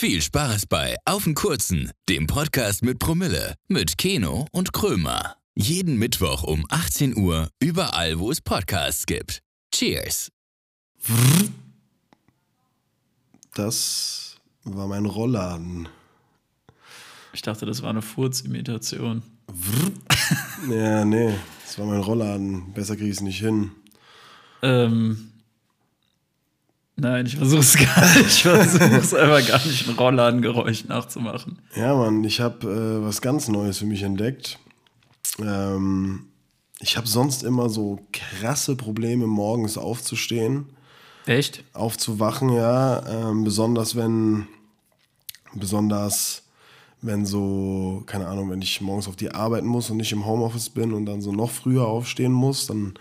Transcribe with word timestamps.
Viel 0.00 0.22
Spaß 0.22 0.66
bei 0.66 0.94
Auf 1.06 1.24
den 1.24 1.34
Kurzen, 1.34 1.90
dem 2.08 2.28
Podcast 2.28 2.84
mit 2.84 3.00
Promille, 3.00 3.56
mit 3.66 3.98
Keno 3.98 4.46
und 4.52 4.72
Krömer. 4.72 5.34
Jeden 5.56 5.96
Mittwoch 5.96 6.44
um 6.44 6.64
18 6.68 7.16
Uhr, 7.16 7.48
überall, 7.58 8.20
wo 8.20 8.30
es 8.30 8.40
Podcasts 8.40 9.06
gibt. 9.06 9.42
Cheers! 9.74 10.30
Das 13.56 14.36
war 14.62 14.86
mein 14.86 15.04
Rollladen. 15.04 15.88
Ich 17.32 17.42
dachte, 17.42 17.66
das 17.66 17.82
war 17.82 17.90
eine 17.90 18.02
Furzimitation. 18.02 19.24
Ja, 20.70 21.04
nee, 21.04 21.34
das 21.64 21.76
war 21.76 21.86
mein 21.86 22.02
Rollladen. 22.02 22.72
Besser 22.72 22.94
krieg 22.94 23.06
ich 23.08 23.16
es 23.16 23.20
nicht 23.20 23.40
hin. 23.40 23.72
Ähm, 24.62 25.32
nein, 26.98 27.26
ich 27.26 27.36
versuch's 27.36 27.76
gar 27.78 28.14
nicht. 28.14 28.26
Ich 28.26 28.42
versuch's 28.42 29.14
einfach 29.14 29.46
gar 29.46 29.64
nicht, 29.66 29.88
ein 29.88 29.94
Rollladengeräusch 29.94 30.84
nachzumachen. 30.84 31.58
Ja, 31.74 31.94
Mann, 31.94 32.24
ich 32.24 32.40
habe 32.40 32.66
äh, 32.68 33.04
was 33.04 33.20
ganz 33.20 33.48
Neues 33.48 33.78
für 33.78 33.86
mich 33.86 34.02
entdeckt. 34.02 34.58
Ähm, 35.40 36.26
ich 36.80 36.96
habe 36.96 37.06
sonst 37.06 37.42
immer 37.42 37.68
so 37.68 38.00
krasse 38.12 38.76
Probleme, 38.76 39.26
morgens 39.26 39.78
aufzustehen. 39.78 40.66
Echt? 41.26 41.64
Aufzuwachen, 41.72 42.50
ja. 42.50 43.04
Ähm, 43.06 43.44
besonders 43.44 43.96
wenn, 43.96 44.46
besonders 45.54 46.44
wenn 47.00 47.26
so, 47.26 48.02
keine 48.06 48.26
Ahnung, 48.26 48.50
wenn 48.50 48.62
ich 48.62 48.80
morgens 48.80 49.08
auf 49.08 49.16
die 49.16 49.32
Arbeit 49.32 49.64
muss 49.64 49.90
und 49.90 49.98
nicht 49.98 50.12
im 50.12 50.26
Homeoffice 50.26 50.70
bin 50.70 50.92
und 50.92 51.06
dann 51.06 51.20
so 51.20 51.32
noch 51.32 51.50
früher 51.50 51.86
aufstehen 51.86 52.32
muss, 52.32 52.66
dann 52.66 52.94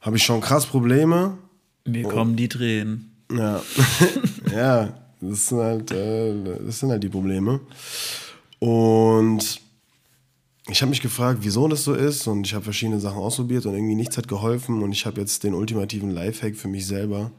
habe 0.00 0.16
ich 0.16 0.22
schon 0.24 0.40
krass 0.40 0.66
Probleme. 0.66 1.38
Mir 1.88 2.04
kommen 2.04 2.36
die 2.36 2.48
Tränen. 2.48 3.12
Ja, 3.32 3.60
ja, 4.52 4.94
das 5.20 5.48
sind 5.48 5.58
halt, 5.58 5.90
äh, 5.90 6.34
das 6.66 6.80
sind 6.80 6.90
halt 6.90 7.02
die 7.02 7.08
Probleme. 7.08 7.60
Und 8.58 9.60
ich 10.70 10.82
habe 10.82 10.90
mich 10.90 11.00
gefragt, 11.00 11.40
wieso 11.42 11.66
das 11.68 11.84
so 11.84 11.94
ist 11.94 12.26
und 12.26 12.46
ich 12.46 12.54
habe 12.54 12.64
verschiedene 12.64 13.00
Sachen 13.00 13.18
ausprobiert 13.18 13.64
und 13.66 13.74
irgendwie 13.74 13.94
nichts 13.94 14.18
hat 14.18 14.28
geholfen 14.28 14.82
und 14.82 14.92
ich 14.92 15.06
habe 15.06 15.20
jetzt 15.20 15.44
den 15.44 15.54
ultimativen 15.54 16.10
Lifehack 16.10 16.56
für 16.56 16.68
mich 16.68 16.86
selber. 16.86 17.30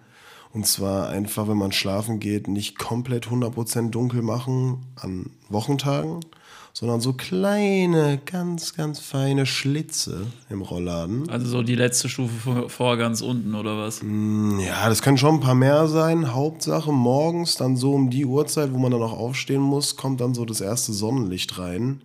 Und 0.51 0.65
zwar 0.65 1.09
einfach, 1.09 1.47
wenn 1.47 1.57
man 1.57 1.71
schlafen 1.71 2.19
geht, 2.19 2.47
nicht 2.47 2.79
komplett 2.79 3.27
100% 3.27 3.91
dunkel 3.91 4.23
machen 4.23 4.79
an 4.95 5.29
Wochentagen, 5.47 6.21
sondern 6.73 7.01
so 7.01 7.13
kleine, 7.13 8.19
ganz, 8.25 8.75
ganz 8.75 8.99
feine 8.99 9.45
Schlitze 9.45 10.27
im 10.49 10.61
Rollladen. 10.61 11.29
Also 11.29 11.47
so 11.47 11.61
die 11.61 11.75
letzte 11.75 12.09
Stufe 12.09 12.69
vor, 12.69 12.97
ganz 12.97 13.21
unten, 13.21 13.55
oder 13.55 13.77
was? 13.77 14.01
Ja, 14.01 14.87
das 14.87 15.01
können 15.01 15.17
schon 15.17 15.35
ein 15.35 15.41
paar 15.41 15.55
mehr 15.55 15.87
sein. 15.87 16.33
Hauptsache 16.33 16.91
morgens, 16.91 17.55
dann 17.55 17.75
so 17.75 17.93
um 17.93 18.09
die 18.09 18.25
Uhrzeit, 18.25 18.73
wo 18.73 18.77
man 18.77 18.91
dann 18.91 19.01
auch 19.01 19.17
aufstehen 19.17 19.61
muss, 19.61 19.95
kommt 19.95 20.21
dann 20.21 20.33
so 20.33 20.45
das 20.45 20.61
erste 20.61 20.93
Sonnenlicht 20.93 21.57
rein. 21.59 22.01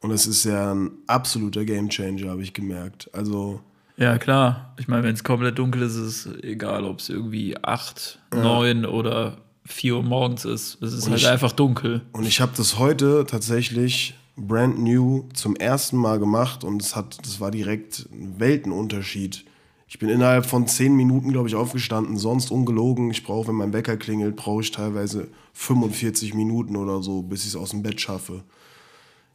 Und 0.00 0.10
es 0.10 0.26
ist 0.26 0.44
ja 0.44 0.74
ein 0.74 0.90
absoluter 1.06 1.64
Gamechanger, 1.64 2.28
habe 2.28 2.42
ich 2.42 2.52
gemerkt. 2.52 3.08
Also, 3.14 3.60
Ja, 3.96 4.18
klar. 4.18 4.74
Ich 4.78 4.86
meine, 4.86 5.02
wenn 5.04 5.14
es 5.14 5.24
komplett 5.24 5.58
dunkel 5.58 5.80
ist, 5.80 5.94
ist 5.94 6.26
es 6.26 6.42
egal, 6.42 6.84
ob 6.84 6.98
es 6.98 7.08
irgendwie 7.08 7.56
8, 7.62 8.18
9 8.34 8.84
oder 8.84 9.38
4 9.66 9.96
Uhr 9.96 10.02
morgens 10.02 10.44
ist. 10.44 10.82
Es 10.82 10.92
ist 10.92 11.08
halt 11.08 11.18
ich- 11.20 11.28
einfach 11.28 11.52
dunkel. 11.52 12.02
und 12.12 12.26
ich 12.26 12.40
habe 12.40 12.52
das 12.56 12.78
heute 12.78 13.24
tatsächlich 13.28 14.14
brand 14.36 14.78
new 14.82 15.28
zum 15.32 15.54
ersten 15.56 15.96
Mal 15.96 16.18
gemacht 16.18 16.64
und 16.64 16.82
es 16.82 16.96
hat, 16.96 17.18
das 17.24 17.40
war 17.40 17.50
direkt 17.50 18.06
ein 18.12 18.34
Weltenunterschied. 18.38 19.44
Ich 19.86 19.98
bin 20.00 20.08
innerhalb 20.08 20.44
von 20.46 20.66
zehn 20.66 20.96
Minuten, 20.96 21.30
glaube 21.30 21.48
ich, 21.48 21.54
aufgestanden, 21.54 22.16
sonst 22.16 22.50
ungelogen. 22.50 23.10
Ich 23.12 23.22
brauche, 23.22 23.48
wenn 23.48 23.54
mein 23.54 23.72
Wecker 23.72 23.96
klingelt, 23.96 24.34
brauche 24.34 24.62
ich 24.62 24.72
teilweise 24.72 25.28
45 25.52 26.34
Minuten 26.34 26.74
oder 26.74 27.00
so, 27.02 27.22
bis 27.22 27.42
ich 27.42 27.48
es 27.50 27.56
aus 27.56 27.70
dem 27.70 27.82
Bett 27.84 28.00
schaffe. 28.00 28.42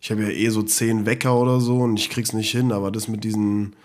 Ich 0.01 0.11
habe 0.11 0.23
ja 0.23 0.29
eh 0.29 0.49
so 0.49 0.61
zehn 0.63 1.05
Wecker 1.05 1.37
oder 1.39 1.61
so 1.61 1.77
und 1.77 1.97
ich 1.97 2.09
krieg's 2.09 2.33
nicht 2.33 2.51
hin, 2.51 2.71
aber 2.73 2.91
das 2.91 3.07
mit 3.07 3.23
diesen, 3.23 3.75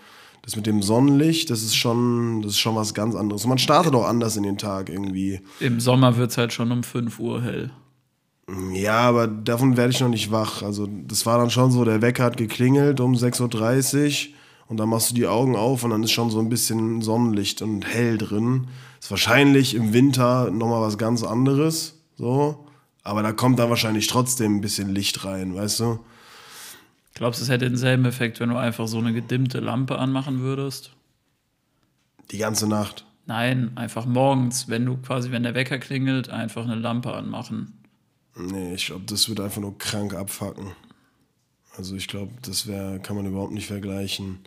das 0.45 0.55
mit 0.55 0.67
dem 0.67 0.83
Sonnenlicht, 0.83 1.49
das 1.49 1.63
ist 1.63 1.75
schon, 1.75 2.43
das 2.43 2.51
ist 2.51 2.59
schon 2.59 2.75
was 2.75 2.93
ganz 2.93 3.15
anderes. 3.15 3.43
Und 3.43 3.49
man 3.49 3.57
startet 3.57 3.95
auch 3.95 4.05
anders 4.05 4.37
in 4.37 4.43
den 4.43 4.59
Tag 4.59 4.89
irgendwie. 4.89 5.41
Im 5.59 5.79
Sommer 5.79 6.17
wird 6.17 6.29
es 6.29 6.37
halt 6.37 6.53
schon 6.53 6.71
um 6.71 6.83
5 6.83 7.19
Uhr 7.19 7.41
hell. 7.41 7.71
Ja, 8.71 8.99
aber 8.99 9.27
davon 9.27 9.75
werde 9.75 9.91
ich 9.91 9.99
noch 9.99 10.07
nicht 10.07 10.31
wach. 10.31 10.61
Also 10.61 10.87
das 10.87 11.25
war 11.25 11.39
dann 11.39 11.49
schon 11.49 11.71
so, 11.71 11.83
der 11.83 12.03
Wecker 12.03 12.23
hat 12.23 12.37
geklingelt 12.37 12.99
um 12.99 13.13
6.30 13.13 14.27
Uhr 14.27 14.35
und 14.67 14.77
dann 14.77 14.87
machst 14.87 15.09
du 15.09 15.15
die 15.15 15.25
Augen 15.25 15.55
auf 15.55 15.83
und 15.83 15.89
dann 15.89 16.03
ist 16.03 16.11
schon 16.11 16.29
so 16.29 16.39
ein 16.39 16.49
bisschen 16.49 17.01
Sonnenlicht 17.01 17.63
und 17.63 17.83
hell 17.83 18.19
drin. 18.19 18.67
Ist 18.99 19.09
wahrscheinlich 19.09 19.73
im 19.73 19.93
Winter 19.93 20.51
nochmal 20.51 20.81
was 20.81 20.99
ganz 20.99 21.23
anderes, 21.23 21.95
so. 22.17 22.67
Aber 23.03 23.23
da 23.23 23.31
kommt 23.31 23.57
dann 23.57 23.69
wahrscheinlich 23.69 24.05
trotzdem 24.05 24.57
ein 24.57 24.61
bisschen 24.61 24.89
Licht 24.89 25.25
rein, 25.25 25.55
weißt 25.55 25.79
du? 25.79 25.99
Glaubst 27.15 27.39
du, 27.39 27.43
es 27.43 27.49
hätte 27.49 27.65
denselben 27.65 28.05
Effekt, 28.05 28.39
wenn 28.39 28.49
du 28.49 28.57
einfach 28.57 28.87
so 28.87 28.99
eine 28.99 29.13
gedimmte 29.13 29.59
Lampe 29.59 29.97
anmachen 29.97 30.41
würdest? 30.41 30.91
Die 32.31 32.37
ganze 32.37 32.67
Nacht. 32.67 33.05
Nein, 33.25 33.71
einfach 33.75 34.05
morgens, 34.05 34.67
wenn 34.67 34.85
du 34.85 34.97
quasi, 34.97 35.31
wenn 35.31 35.43
der 35.43 35.55
Wecker 35.55 35.79
klingelt, 35.79 36.29
einfach 36.29 36.65
eine 36.65 36.75
Lampe 36.75 37.13
anmachen. 37.13 37.73
Nee, 38.35 38.75
ich 38.75 38.87
glaube, 38.87 39.05
das 39.07 39.29
wird 39.29 39.39
einfach 39.39 39.61
nur 39.61 39.77
krank 39.77 40.13
abfacken. 40.13 40.73
Also 41.77 41.95
ich 41.95 42.07
glaube, 42.07 42.33
das 42.41 42.67
wär, 42.67 42.99
kann 42.99 43.15
man 43.15 43.25
überhaupt 43.25 43.53
nicht 43.53 43.67
vergleichen. 43.67 44.39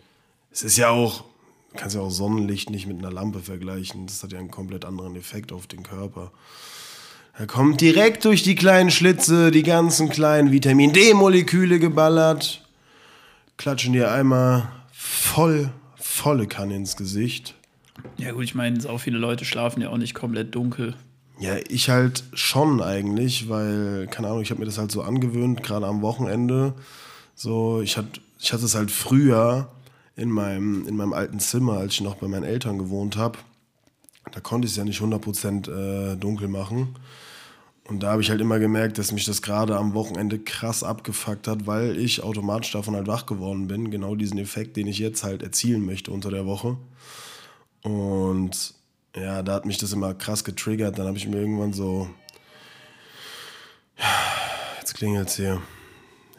Es 0.51 0.63
ist 0.63 0.77
ja 0.77 0.89
auch, 0.89 1.23
du 1.71 1.77
kannst 1.77 1.95
ja 1.95 2.01
auch 2.01 2.11
Sonnenlicht 2.11 2.69
nicht 2.69 2.85
mit 2.85 2.99
einer 2.99 3.11
Lampe 3.11 3.39
vergleichen. 3.39 4.05
Das 4.05 4.21
hat 4.23 4.31
ja 4.31 4.39
einen 4.39 4.51
komplett 4.51 4.85
anderen 4.85 5.15
Effekt 5.15 5.51
auf 5.51 5.65
den 5.65 5.83
Körper. 5.83 6.31
Da 7.37 7.45
kommt 7.45 7.81
direkt 7.81 8.25
durch 8.25 8.43
die 8.43 8.55
kleinen 8.55 8.91
Schlitze 8.91 9.49
die 9.51 9.63
ganzen 9.63 10.09
kleinen 10.09 10.51
Vitamin 10.51 10.91
D-Moleküle 10.91 11.79
geballert, 11.79 12.58
klatschen 13.59 13.93
dir 13.93 14.11
einmal 14.11 14.67
voll, 14.91 15.69
volle 15.97 16.47
Kanne 16.47 16.75
ins 16.75 16.95
Gesicht. 16.95 17.53
Ja 18.17 18.31
gut, 18.31 18.45
ich 18.45 18.55
meine, 18.55 18.89
auch 18.89 18.99
viele 18.99 19.19
Leute 19.19 19.45
schlafen 19.45 19.81
ja 19.81 19.89
auch 19.89 19.97
nicht 19.97 20.15
komplett 20.15 20.55
dunkel. 20.55 20.95
Ja, 21.39 21.57
ich 21.67 21.89
halt 21.89 22.23
schon 22.33 22.81
eigentlich, 22.81 23.49
weil, 23.49 24.07
keine 24.07 24.27
Ahnung, 24.27 24.41
ich 24.41 24.49
habe 24.49 24.59
mir 24.59 24.65
das 24.65 24.77
halt 24.77 24.91
so 24.91 25.01
angewöhnt, 25.01 25.61
gerade 25.61 25.85
am 25.85 26.01
Wochenende. 26.01 26.73
So, 27.35 27.81
ich 27.81 27.97
hatte 27.97 28.19
ich 28.39 28.53
hatte 28.53 28.65
es 28.65 28.75
halt 28.75 28.89
früher 28.89 29.69
in 30.15 30.29
meinem, 30.29 30.87
in 30.87 30.95
meinem 30.95 31.13
alten 31.13 31.39
Zimmer, 31.39 31.73
als 31.73 31.93
ich 31.93 32.01
noch 32.01 32.15
bei 32.15 32.27
meinen 32.27 32.43
Eltern 32.43 32.77
gewohnt 32.77 33.17
habe. 33.17 33.37
Da 34.31 34.39
konnte 34.39 34.65
ich 34.65 34.71
es 34.71 34.77
ja 34.77 34.85
nicht 34.85 35.01
100% 35.01 36.13
äh, 36.13 36.15
dunkel 36.15 36.47
machen. 36.47 36.95
Und 37.89 38.03
da 38.03 38.11
habe 38.11 38.21
ich 38.21 38.29
halt 38.29 38.39
immer 38.39 38.59
gemerkt, 38.59 38.99
dass 38.99 39.11
mich 39.11 39.25
das 39.25 39.41
gerade 39.41 39.75
am 39.75 39.95
Wochenende 39.95 40.37
krass 40.37 40.83
abgefuckt 40.83 41.47
hat, 41.47 41.65
weil 41.65 41.97
ich 41.97 42.21
automatisch 42.21 42.71
davon 42.71 42.95
halt 42.95 43.07
wach 43.07 43.25
geworden 43.25 43.67
bin. 43.67 43.89
Genau 43.89 44.15
diesen 44.15 44.37
Effekt, 44.37 44.77
den 44.77 44.85
ich 44.85 44.99
jetzt 44.99 45.23
halt 45.23 45.41
erzielen 45.41 45.83
möchte 45.83 46.11
unter 46.11 46.29
der 46.29 46.45
Woche. 46.45 46.77
Und 47.81 48.75
ja, 49.15 49.41
da 49.41 49.53
hat 49.53 49.65
mich 49.65 49.79
das 49.79 49.91
immer 49.91 50.13
krass 50.13 50.43
getriggert. 50.43 50.99
Dann 50.99 51.07
habe 51.07 51.17
ich 51.17 51.27
mir 51.27 51.37
irgendwann 51.37 51.73
so. 51.73 52.07
Jetzt 54.79 54.93
klingelt's 54.93 55.37
hier. 55.37 55.59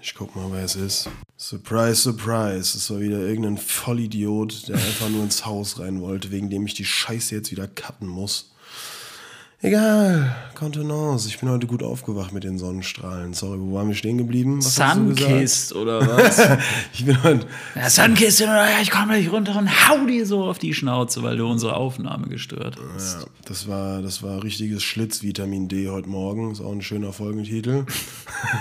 Ich 0.00 0.14
guck 0.14 0.36
mal, 0.36 0.52
wer 0.52 0.64
es 0.64 0.76
ist. 0.76 1.10
Surprise, 1.36 1.96
surprise. 1.96 2.78
Es 2.78 2.88
war 2.90 3.00
wieder 3.00 3.18
irgendein 3.18 3.58
Vollidiot, 3.58 4.68
der 4.68 4.76
einfach 4.76 5.08
nur 5.08 5.24
ins 5.24 5.44
Haus 5.44 5.80
rein 5.80 6.00
wollte, 6.00 6.30
wegen 6.30 6.48
dem 6.48 6.64
ich 6.64 6.74
die 6.74 6.84
Scheiße 6.84 7.34
jetzt 7.34 7.50
wieder 7.50 7.66
cutten 7.66 8.06
muss. 8.06 8.49
Egal, 9.62 10.34
Kontenance. 10.54 11.28
Ich 11.28 11.38
bin 11.38 11.50
heute 11.50 11.66
gut 11.66 11.82
aufgewacht 11.82 12.32
mit 12.32 12.44
den 12.44 12.56
Sonnenstrahlen. 12.56 13.34
Sorry, 13.34 13.60
wo 13.60 13.74
waren 13.74 13.88
wir 13.88 13.94
stehen 13.94 14.16
geblieben? 14.16 14.64
Was? 14.64 14.76
Sunkist 14.76 15.74
oder 15.74 16.00
was? 16.16 16.40
Ich 16.94 17.04
bin 17.04 17.22
heute. 17.22 17.46
ja, 17.74 17.90
Sunkist, 17.90 18.40
ja, 18.40 18.80
ich 18.80 18.90
komme 18.90 19.08
gleich 19.08 19.30
runter 19.30 19.58
und 19.58 19.68
hau 19.68 20.06
dir 20.06 20.24
so 20.24 20.44
auf 20.44 20.58
die 20.58 20.72
Schnauze, 20.72 21.22
weil 21.22 21.36
du 21.36 21.46
unsere 21.46 21.76
Aufnahme 21.76 22.28
gestört 22.28 22.78
hast. 22.94 23.20
Ja, 23.20 23.26
das 23.44 23.68
war, 23.68 24.00
das 24.00 24.22
war 24.22 24.42
richtiges 24.42 24.82
Schlitzvitamin 24.82 25.68
D 25.68 25.90
heute 25.90 26.08
Morgen. 26.08 26.52
Ist 26.52 26.62
auch 26.62 26.72
ein 26.72 26.80
schöner 26.80 27.12
Folgentitel. 27.12 27.84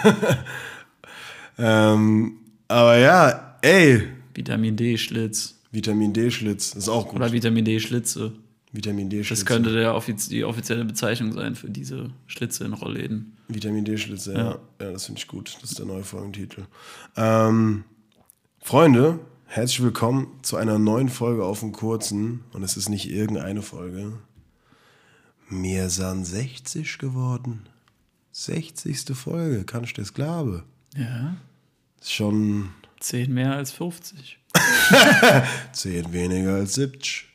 ähm, 1.57 2.40
aber 2.68 2.98
ja, 2.98 3.56
ey, 3.62 4.04
Vitamin 4.34 4.75
D-Schlitz. 4.75 5.56
Vitamin 5.72 6.12
D-Schlitz 6.12 6.74
ist 6.74 6.90
auch 6.90 7.07
gut. 7.07 7.16
Oder 7.16 7.31
Vitamin 7.31 7.63
D-Schlitze. 7.63 8.34
Vitamin 8.71 9.10
D-Schlitz. 9.10 9.39
Das 9.39 9.45
könnte 9.45 9.74
der 9.74 9.95
offiz 9.95 10.30
die 10.30 10.44
offizielle 10.44 10.86
Bezeichnung 10.86 11.33
sein 11.33 11.56
für 11.56 11.69
diese 11.69 12.12
Schlitze 12.27 12.66
in 12.66 12.74
Rollläden. 12.74 13.38
Vitamin 13.48 13.83
D-Schlitze, 13.83 14.33
ja. 14.33 14.60
Ja, 14.80 14.92
das 14.92 15.07
finde 15.07 15.19
ich 15.19 15.27
gut. 15.27 15.57
Das 15.62 15.71
ist 15.71 15.80
der 15.80 15.88
neue 15.88 16.04
Folgentitel. 16.04 16.66
Ähm, 17.16 17.83
Freunde, 18.60 19.19
herzlich 19.48 19.81
willkommen 19.81 20.27
zu 20.44 20.57
einer 20.57 20.77
neuen 20.77 21.10
Folge 21.10 21.44
auf 21.45 21.62
dem 21.62 21.71
Kurzen. 21.71 22.44
Und 22.54 22.62
es 22.62 22.77
ist 22.77 22.89
nicht 22.89 23.10
irgendeine 23.10 23.63
Folge. 23.63 24.13
Mir 25.50 25.89
sind 25.89 26.25
60 26.25 27.00
geworden. 27.00 27.68
60. 28.33 29.18
Folge, 29.18 29.63
kannst 29.63 29.98
du 29.98 30.01
das 30.01 30.13
glauben? 30.13 30.63
Ja. 30.95 31.38
Ist 32.00 32.13
schon 32.13 32.69
10 33.00 33.34
mehr 33.34 33.56
als 33.56 33.72
50. 33.72 34.40
10 35.74 36.13
weniger 36.13 36.56
als 36.56 36.74
70. 36.75 37.30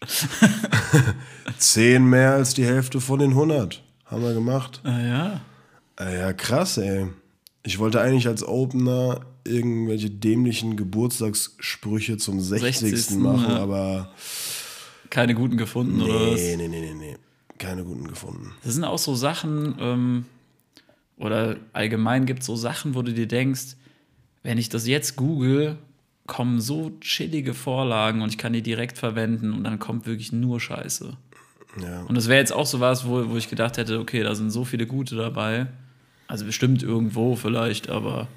10 1.59 2.05
mehr 2.09 2.33
als 2.33 2.55
die 2.55 2.65
Hälfte 2.65 3.01
von 3.01 3.19
den 3.19 3.31
100. 3.31 3.83
Haben 4.07 4.23
wir 4.23 4.35
gemacht. 4.35 4.81
Ah 4.85 5.01
ja. 5.01 5.41
Äh, 5.99 6.19
ja, 6.19 6.33
krass, 6.33 6.79
ey. 6.79 7.07
Ich 7.63 7.79
wollte 7.79 8.01
eigentlich 8.01 8.27
als 8.27 8.47
Opener 8.47 9.21
irgendwelche 9.45 10.11
dämlichen 10.11 10.77
Geburtstagssprüche 10.77 12.17
zum 12.17 12.41
60. 12.41 12.91
60. 12.91 13.17
machen, 13.19 13.51
ja. 13.51 13.59
aber 13.59 14.13
Keine 15.11 15.35
guten 15.35 15.57
gefunden 15.57 16.01
oder 16.03 16.33
was? 16.33 16.41
nee, 16.41 16.57
nee, 16.57 16.69
nee, 16.69 16.81
nee, 16.81 16.95
nee. 16.95 17.17
Keine 17.59 17.85
guten 17.85 18.09
gefunden. 18.09 18.53
Das 18.65 18.75
sind 18.75 18.85
auch 18.85 18.99
so 18.99 19.15
Sachen, 19.15 19.77
ähm, 19.79 20.25
oder 21.17 21.57
allgemein 21.73 22.27
gibt 22.27 22.41
es 22.41 22.47
so 22.47 22.57
Sachen, 22.57 22.95
wo 22.95 23.03
du 23.03 23.13
dir 23.13 23.29
denkst, 23.29 23.77
wenn 24.45 24.59
ich 24.59 24.69
das 24.69 24.87
jetzt 24.87 25.17
google, 25.17 25.77
kommen 26.27 26.61
so 26.61 26.93
chillige 27.01 27.53
Vorlagen 27.55 28.23
und 28.23 28.29
ich 28.29 28.39
kann 28.39 28.53
die 28.53 28.63
direkt 28.63 28.99
verwenden 28.99 29.53
und 29.53 29.65
dann 29.65 29.79
kommt 29.79 30.07
wirklich 30.07 30.33
nur 30.33 30.61
Scheiße. 30.61 31.17
Ja. 31.83 32.03
Und 32.03 32.15
das 32.15 32.29
wäre 32.29 32.39
jetzt 32.39 32.53
auch 32.53 32.67
so 32.67 32.79
was, 32.79 33.07
wo, 33.07 33.29
wo 33.31 33.37
ich 33.37 33.51
gedacht 33.51 33.77
hätte, 33.79 33.99
okay, 33.99 34.23
da 34.23 34.35
sind 34.35 34.51
so 34.51 34.65
viele 34.65 34.87
gute 34.87 35.17
dabei. 35.17 35.67
Also 36.29 36.47
bestimmt 36.47 36.83
irgendwo 36.83 37.37
vielleicht, 37.37 37.91
aber 37.91 38.29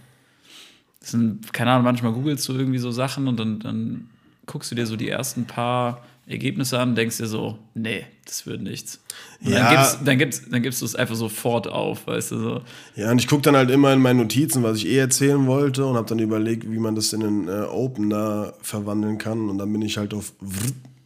das 0.99 1.11
sind, 1.11 1.53
keine 1.53 1.71
Ahnung, 1.71 1.83
manchmal 1.83 2.13
googelst 2.13 2.47
du 2.49 2.53
irgendwie 2.53 2.79
so 2.79 2.91
Sachen 2.91 3.27
und 3.27 3.39
dann, 3.39 3.59
dann 3.59 4.09
guckst 4.45 4.71
du 4.71 4.75
dir 4.75 4.87
so 4.87 4.95
die 4.95 5.09
ersten 5.09 5.45
paar 5.45 6.03
Ergebnisse 6.27 6.77
an 6.77 6.89
und 6.89 6.95
denkst 6.95 7.17
dir 7.17 7.27
so, 7.27 7.57
nee, 7.73 8.05
das 8.25 8.45
wird 8.45 8.61
nichts. 8.61 8.99
Und 9.43 9.51
Ja. 9.53 9.59
dann 9.59 9.77
gibst, 9.77 9.99
dann 10.05 10.17
gibst, 10.17 10.43
dann 10.51 10.61
gibst 10.61 10.81
du 10.81 10.85
es 10.85 10.95
einfach 10.95 11.15
sofort 11.15 11.67
auf, 11.67 12.05
weißt 12.05 12.31
du 12.31 12.39
so. 12.39 12.61
Ja, 12.95 13.11
und 13.11 13.19
ich 13.19 13.27
gucke 13.27 13.43
dann 13.43 13.55
halt 13.55 13.71
immer 13.71 13.93
in 13.93 14.01
meine 14.01 14.19
Notizen, 14.23 14.61
was 14.61 14.77
ich 14.77 14.87
eh 14.87 14.97
erzählen 14.97 15.47
wollte 15.47 15.85
und 15.85 15.95
habe 15.95 16.07
dann 16.07 16.19
überlegt, 16.19 16.69
wie 16.69 16.79
man 16.79 16.95
das 16.95 17.13
in 17.13 17.23
einen 17.23 17.47
äh, 17.47 17.63
Opener 17.63 18.53
verwandeln 18.61 19.17
kann. 19.17 19.49
Und 19.49 19.57
dann 19.57 19.71
bin 19.71 19.81
ich 19.81 19.97
halt 19.97 20.13
auf 20.13 20.33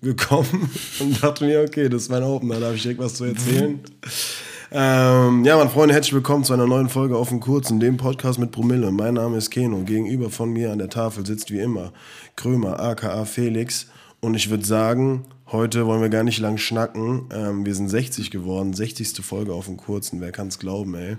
gekommen 0.01 0.69
und 1.00 1.21
dachte 1.21 1.45
mir, 1.45 1.62
okay, 1.62 1.88
das 1.88 2.03
ist 2.03 2.09
mein 2.09 2.24
Opener, 2.24 2.59
da 2.59 2.67
habe 2.67 2.75
ich 2.75 2.81
direkt 2.81 3.00
was 3.00 3.13
zu 3.13 3.25
erzählen. 3.25 3.79
ähm, 4.71 5.45
ja, 5.45 5.56
meine 5.56 5.69
Freunde, 5.69 5.94
herzlich 5.94 6.13
willkommen 6.13 6.44
zu 6.44 6.53
einer 6.53 6.65
neuen 6.65 6.89
Folge 6.89 7.15
auf 7.15 7.29
dem 7.29 7.39
Kurzen, 7.39 7.79
dem 7.79 7.97
Podcast 7.97 8.39
mit 8.39 8.51
Promille. 8.51 8.91
Mein 8.91 9.13
Name 9.13 9.38
ist 9.38 9.51
Keno. 9.51 9.83
Gegenüber 9.83 10.31
von 10.31 10.51
mir 10.51 10.71
an 10.71 10.79
der 10.79 10.89
Tafel 10.89 11.24
sitzt 11.25 11.51
wie 11.51 11.59
immer 11.59 11.94
Krömer, 12.35 12.79
aka 12.79 13.25
Felix. 13.25 13.88
Und 14.21 14.35
ich 14.35 14.50
würde 14.50 14.65
sagen, 14.65 15.25
heute 15.51 15.85
wollen 15.88 16.01
wir 16.01 16.09
gar 16.09 16.23
nicht 16.23 16.39
lang 16.39 16.57
schnacken. 16.57 17.23
Ähm, 17.33 17.65
wir 17.65 17.73
sind 17.75 17.89
60 17.89 18.31
geworden, 18.31 18.73
60. 18.73 19.23
Folge 19.25 19.53
auf 19.53 19.65
dem 19.65 19.77
Kurzen. 19.77 20.21
Wer 20.21 20.31
kann 20.31 20.47
es 20.47 20.59
glauben, 20.59 20.94
ey? 20.95 21.18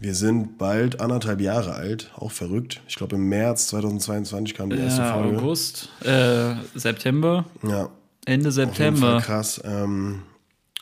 Wir 0.00 0.14
sind 0.16 0.58
bald 0.58 1.00
anderthalb 1.00 1.40
Jahre 1.40 1.74
alt, 1.74 2.10
auch 2.16 2.32
verrückt. 2.32 2.80
Ich 2.88 2.96
glaube, 2.96 3.14
im 3.14 3.28
März 3.28 3.68
2022 3.68 4.54
kam 4.56 4.70
die 4.70 4.76
erste 4.78 5.02
Ja, 5.02 5.14
Folge. 5.14 5.38
August, 5.38 5.88
äh, 6.04 6.54
September, 6.74 7.44
Ja, 7.62 7.88
Ende 8.24 8.50
September. 8.50 9.20
krass. 9.24 9.60
Ähm, 9.64 10.22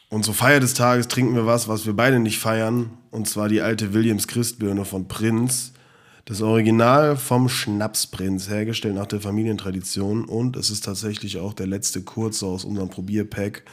und 0.09 0.25
zur 0.25 0.33
Feier 0.35 0.61
des 0.61 0.73
Tages 0.73 1.07
trinken 1.09 1.35
wir 1.37 1.45
was, 1.47 1.69
was 1.69 1.85
wir 1.85 1.93
beide 1.93 2.19
nicht 2.19 2.39
feiern. 2.39 2.91
Und 3.11 3.29
zwar 3.29 3.49
die 3.51 3.61
alte 3.61 3.93
Williams 3.93 4.27
Christbirne 4.27 4.87
von 4.87 5.07
Prinz. 5.07 5.73
Das 6.31 6.43
Original 6.43 7.17
vom 7.17 7.49
Schnapsprinz, 7.49 8.49
hergestellt 8.49 8.95
nach 8.95 9.07
der 9.07 9.21
Familientradition. 9.21 10.25
Und 10.25 10.57
es 10.57 10.71
ist 10.71 10.85
tatsächlich 10.85 11.39
auch 11.39 11.55
der 11.55 11.67
letzte 11.67 12.03
Kurze 12.03 12.47
aus 12.47 12.65
unserem 12.65 12.89
Probierpack. 12.89 13.65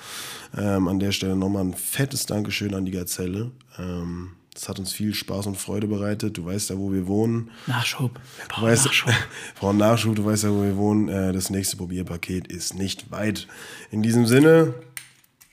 Ähm, 0.57 0.87
an 0.87 0.97
der 0.97 1.11
Stelle 1.11 1.35
nochmal 1.35 1.65
ein 1.65 1.75
fettes 1.75 2.25
Dankeschön 2.25 2.73
an 2.73 2.83
die 2.83 2.91
Gazelle. 2.91 3.51
Ähm, 3.77 4.31
das 4.55 4.67
hat 4.69 4.79
uns 4.79 4.91
viel 4.91 5.13
Spaß 5.13 5.45
und 5.45 5.55
Freude 5.55 5.85
bereitet. 5.85 6.39
Du 6.39 6.45
weißt 6.45 6.71
ja, 6.71 6.79
wo 6.79 6.91
wir 6.91 7.05
wohnen. 7.05 7.51
Nachschub. 7.67 8.15
Wir 8.15 8.45
Du 8.45 8.55
brauchen 8.55 8.63
weißt, 8.63 8.85
Nachschub. 8.87 9.13
brauchen 9.59 9.77
Nachschub, 9.77 10.15
du 10.15 10.25
weißt 10.25 10.45
ja, 10.45 10.49
wo 10.49 10.63
wir 10.63 10.77
wohnen. 10.77 11.09
Äh, 11.09 11.33
Das 11.33 11.51
nächste 11.51 11.77
Probierpaket 11.77 12.47
ist 12.47 12.73
nicht 12.73 13.11
weit. 13.11 13.47
In 13.91 14.01
diesem 14.01 14.25
Sinne, 14.25 14.73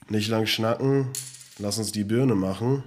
nicht 0.09 0.29
lang 0.31 0.47
schnacken, 0.47 1.09
lass 1.59 1.77
uns 1.77 1.93
die 1.93 2.05
Birne 2.05 2.35
machen. 2.35 2.83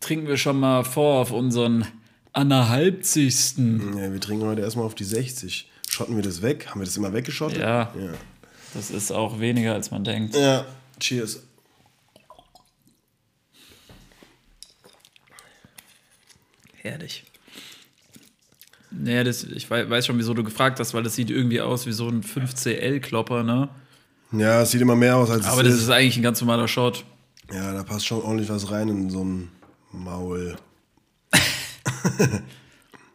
Trinken 0.00 0.28
wir 0.28 0.36
schon 0.36 0.60
mal 0.60 0.84
vor 0.84 1.22
auf 1.22 1.32
unseren 1.32 1.86
anderthalbzigsten. 2.32 3.96
Ja, 3.98 4.12
wir 4.12 4.20
trinken 4.20 4.46
heute 4.46 4.60
erstmal 4.62 4.84
auf 4.86 4.94
die 4.94 5.04
60. 5.04 5.70
Schotten 5.88 6.16
wir 6.16 6.22
das 6.22 6.42
weg? 6.42 6.66
Haben 6.68 6.80
wir 6.80 6.84
das 6.84 6.96
immer 6.96 7.12
weggeschottet? 7.12 7.58
Ja. 7.58 7.92
Ja, 7.98 8.12
Das 8.74 8.90
ist 8.90 9.10
auch 9.10 9.40
weniger, 9.40 9.74
als 9.74 9.90
man 9.90 10.04
denkt. 10.04 10.34
ja. 10.36 10.64
cheers. 11.00 11.40
Herrlich. 16.76 17.24
Naja, 18.90 19.24
das, 19.24 19.44
ich 19.44 19.70
wei- 19.70 19.88
weiß 19.88 20.06
schon, 20.06 20.18
wieso 20.18 20.32
du 20.34 20.42
gefragt 20.42 20.80
hast, 20.80 20.94
weil 20.94 21.02
das 21.02 21.14
sieht 21.14 21.30
irgendwie 21.30 21.60
aus 21.60 21.86
wie 21.86 21.92
so 21.92 22.08
ein 22.08 22.22
5CL-Klopper, 22.22 23.42
ne? 23.42 23.68
Ja, 24.32 24.62
es 24.62 24.70
sieht 24.70 24.80
immer 24.80 24.96
mehr 24.96 25.16
aus, 25.16 25.30
als 25.30 25.46
Aber 25.46 25.60
es 25.62 25.68
das 25.68 25.74
ist. 25.76 25.82
ist 25.84 25.90
eigentlich 25.90 26.16
ein 26.16 26.22
ganz 26.22 26.40
normaler 26.40 26.68
Shot. 26.68 27.04
Ja, 27.52 27.72
da 27.72 27.82
passt 27.82 28.06
schon 28.06 28.22
ordentlich 28.22 28.48
was 28.48 28.70
rein 28.70 28.88
in 28.88 29.10
so 29.10 29.24
ein 29.24 29.50
Maul. 29.92 30.56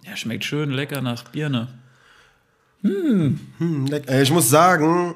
Ja, 0.06 0.18
schmeckt 0.18 0.44
schön 0.44 0.72
lecker 0.72 1.02
nach 1.02 1.24
Birne. 1.26 1.70
Hm, 2.82 3.40
leck- 3.88 4.10
äh, 4.10 4.22
Ich 4.24 4.32
muss 4.32 4.50
sagen, 4.50 5.16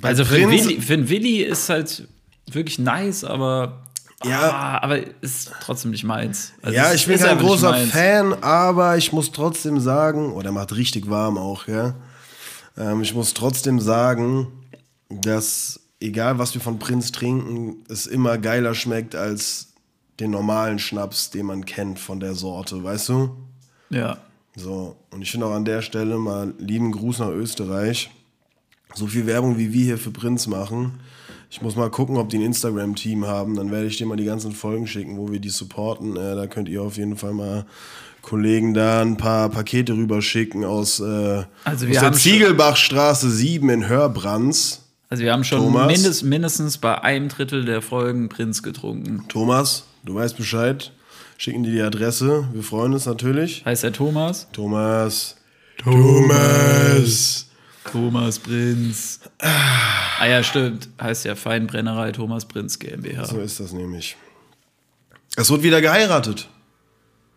Also 0.00 0.24
für 0.24 0.34
Prinz- 0.46 0.66
Willi, 0.66 0.80
für 0.80 1.08
Willi 1.08 1.42
ist 1.42 1.68
halt 1.68 2.08
wirklich 2.50 2.78
nice, 2.78 3.24
aber 3.24 3.82
Ja. 4.24 4.50
ah, 4.50 4.78
aber 4.82 4.98
ist 5.22 5.52
trotzdem 5.60 5.90
nicht 5.90 6.04
meins. 6.04 6.52
Also 6.62 6.74
Ja, 6.76 6.94
ich 6.94 7.06
bin 7.06 7.18
kein 7.18 7.38
großer. 7.38 7.74
Fan, 7.74 8.32
aber 8.42 8.96
ich 8.96 9.12
muss 9.12 9.32
trotzdem 9.32 9.80
sagen, 9.80 10.32
oh, 10.32 10.40
der 10.42 10.52
macht 10.52 10.74
richtig 10.74 11.10
warm 11.10 11.36
auch, 11.36 11.66
ja. 11.68 11.94
Ähm, 12.78 13.02
ich 13.02 13.12
muss 13.14 13.34
trotzdem 13.34 13.80
sagen, 13.80 14.46
dass 15.10 15.80
egal 16.00 16.38
was 16.38 16.54
wir 16.54 16.62
von 16.62 16.78
Prinz 16.78 17.12
trinken, 17.12 17.84
es 17.90 18.06
immer 18.06 18.38
geiler 18.38 18.74
schmeckt 18.74 19.14
als 19.14 19.71
den 20.22 20.30
normalen 20.30 20.78
Schnaps, 20.78 21.30
den 21.30 21.46
man 21.46 21.66
kennt 21.66 21.98
von 21.98 22.20
der 22.20 22.34
Sorte, 22.34 22.82
weißt 22.82 23.08
du? 23.10 23.36
Ja. 23.90 24.18
So, 24.54 24.96
und 25.10 25.22
ich 25.22 25.30
finde 25.30 25.46
auch 25.46 25.52
an 25.52 25.64
der 25.64 25.82
Stelle 25.82 26.16
mal 26.16 26.54
lieben 26.58 26.92
Gruß 26.92 27.18
nach 27.18 27.30
Österreich. 27.30 28.10
So 28.94 29.06
viel 29.06 29.26
Werbung, 29.26 29.58
wie 29.58 29.72
wir 29.72 29.84
hier 29.84 29.98
für 29.98 30.10
Prinz 30.10 30.46
machen. 30.46 31.00
Ich 31.50 31.60
muss 31.60 31.76
mal 31.76 31.90
gucken, 31.90 32.16
ob 32.16 32.28
die 32.28 32.38
ein 32.38 32.42
Instagram-Team 32.42 33.26
haben. 33.26 33.56
Dann 33.56 33.70
werde 33.70 33.86
ich 33.86 33.96
dir 33.96 34.06
mal 34.06 34.16
die 34.16 34.24
ganzen 34.24 34.52
Folgen 34.52 34.86
schicken, 34.86 35.18
wo 35.18 35.30
wir 35.30 35.40
die 35.40 35.50
supporten. 35.50 36.16
Äh, 36.16 36.36
da 36.36 36.46
könnt 36.46 36.68
ihr 36.68 36.82
auf 36.82 36.96
jeden 36.96 37.16
Fall 37.16 37.32
mal 37.32 37.66
Kollegen 38.20 38.74
da 38.74 39.02
ein 39.02 39.16
paar 39.16 39.48
Pakete 39.48 39.94
rüberschicken 39.94 40.64
aus, 40.64 41.00
äh, 41.00 41.44
Also 41.64 41.86
aus 41.86 41.92
wir 41.92 42.00
der 42.00 42.12
Ziegelbachstraße 42.12 43.30
7 43.30 43.68
in 43.68 43.88
Hörbrands. 43.88 44.82
Also 45.08 45.24
wir 45.24 45.32
haben 45.32 45.44
schon 45.44 45.72
mindest, 45.86 46.22
mindestens 46.22 46.78
bei 46.78 47.02
einem 47.02 47.28
Drittel 47.28 47.64
der 47.64 47.82
Folgen 47.82 48.28
Prinz 48.30 48.62
getrunken. 48.62 49.24
Thomas, 49.28 49.84
du 50.04 50.14
weißt 50.14 50.36
Bescheid. 50.36 50.92
Schicken 51.38 51.64
dir 51.64 51.72
die 51.72 51.82
Adresse. 51.82 52.48
Wir 52.52 52.62
freuen 52.62 52.92
uns 52.92 53.06
natürlich. 53.06 53.64
Heißt 53.64 53.84
er 53.84 53.92
Thomas? 53.92 54.48
Thomas. 54.52 55.36
Thomas. 55.78 57.48
Thomas 57.90 58.38
Prinz. 58.38 59.20
Ah 59.38 60.26
ja, 60.26 60.42
stimmt. 60.44 60.88
Heißt 61.00 61.24
ja 61.24 61.34
Feinbrennerei 61.34 62.12
Thomas 62.12 62.44
Prinz 62.44 62.78
GmbH. 62.78 63.24
So 63.24 63.40
ist 63.40 63.58
das 63.58 63.72
nämlich. 63.72 64.16
Es 65.36 65.50
wurde 65.50 65.64
wieder 65.64 65.80
geheiratet. 65.80 66.48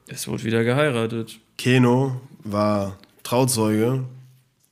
Es 0.08 0.28
wurde 0.28 0.44
wieder 0.44 0.64
geheiratet. 0.64 1.40
Keno 1.58 2.22
war 2.44 2.98
Trauzeuge. 3.24 4.04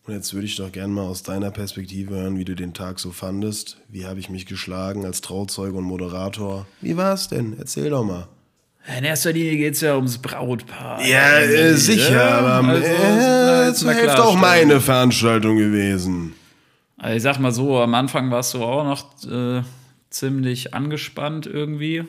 Und 0.05 0.13
jetzt 0.13 0.33
würde 0.33 0.45
ich 0.45 0.57
doch 0.57 0.71
gerne 0.71 0.93
mal 0.93 1.03
aus 1.03 1.23
deiner 1.23 1.49
Perspektive 1.49 2.15
hören, 2.15 2.37
wie 2.37 2.43
du 2.43 2.55
den 2.55 2.73
Tag 2.73 2.99
so 2.99 3.11
fandest. 3.11 3.77
Wie 3.87 4.05
habe 4.05 4.19
ich 4.19 4.29
mich 4.29 4.45
geschlagen 4.45 5.05
als 5.05 5.21
Trauzeuge 5.21 5.77
und 5.77 5.85
Moderator? 5.85 6.67
Wie 6.81 6.97
war 6.97 7.13
es 7.13 7.29
denn? 7.29 7.55
Erzähl 7.57 7.89
doch 7.89 8.03
mal. 8.03 8.27
In 8.97 9.05
erster 9.05 9.31
Linie 9.31 9.55
geht 9.55 9.75
es 9.75 9.81
ja 9.81 9.95
ums 9.95 10.17
Brautpaar. 10.17 11.05
Ja, 11.05 11.39
äh, 11.39 11.75
sicher, 11.75 12.21
aber 12.21 12.67
Also, 12.67 13.85
äh, 13.85 13.87
mal 13.87 13.95
Hälfte 13.95 14.23
auch 14.25 14.35
meine 14.35 14.81
Veranstaltung 14.81 15.55
gewesen. 15.57 16.33
Also 16.97 17.15
ich 17.15 17.23
sag 17.23 17.39
mal 17.39 17.53
so, 17.53 17.79
am 17.79 17.93
Anfang 17.95 18.29
warst 18.29 18.53
du 18.53 18.63
auch 18.63 18.83
noch 18.83 19.31
äh, 19.31 19.63
ziemlich 20.09 20.73
angespannt 20.73 21.45
irgendwie. 21.47 22.03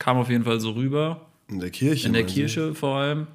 Kam 0.00 0.16
auf 0.16 0.30
jeden 0.30 0.44
Fall 0.44 0.58
so 0.58 0.72
rüber. 0.72 1.20
In 1.48 1.60
der 1.60 1.70
Kirche. 1.70 2.08
In 2.08 2.12
der? 2.12 2.24
Kirche 2.24 2.74
vor 2.74 2.96
allem. 2.98 3.28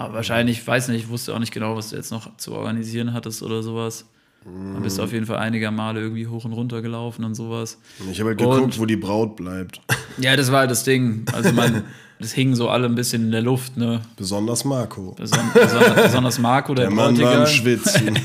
Aber 0.00 0.14
wahrscheinlich, 0.14 0.66
weiß 0.66 0.88
nicht, 0.88 1.04
ich 1.04 1.08
wusste 1.10 1.34
auch 1.34 1.38
nicht 1.38 1.52
genau, 1.52 1.76
was 1.76 1.90
du 1.90 1.96
jetzt 1.96 2.10
noch 2.10 2.34
zu 2.38 2.52
organisieren 2.54 3.12
hattest 3.12 3.42
oder 3.42 3.62
sowas. 3.62 4.06
Dann 4.44 4.82
bist 4.82 4.96
du 4.96 5.02
auf 5.02 5.12
jeden 5.12 5.26
Fall 5.26 5.36
einiger 5.36 5.70
Male 5.70 6.00
irgendwie 6.00 6.26
hoch 6.26 6.46
und 6.46 6.54
runter 6.54 6.80
gelaufen 6.80 7.24
und 7.24 7.34
sowas. 7.34 7.78
Ich 8.10 8.18
habe 8.20 8.30
halt 8.30 8.38
geguckt, 8.38 8.60
Und- 8.62 8.78
wo 8.78 8.86
die 8.86 8.96
Braut 8.96 9.36
bleibt. 9.36 9.80
Ja, 10.18 10.36
das 10.36 10.50
war 10.52 10.60
halt 10.60 10.70
das 10.70 10.84
Ding. 10.84 11.24
Also 11.32 11.52
man, 11.52 11.84
das 12.18 12.32
hing 12.32 12.54
so 12.54 12.68
alle 12.68 12.86
ein 12.86 12.94
bisschen 12.94 13.24
in 13.26 13.30
der 13.30 13.40
Luft, 13.42 13.76
ne? 13.76 14.00
Besonders 14.16 14.64
Marco. 14.64 15.12
Beson 15.12 15.38
besonders, 15.54 16.02
besonders 16.02 16.38
Marco, 16.38 16.74
der, 16.74 16.86
Der 16.86 16.94
Mann 16.94 17.18
war 17.20 17.34
am 17.40 17.46
Schwitzen. 17.46 18.18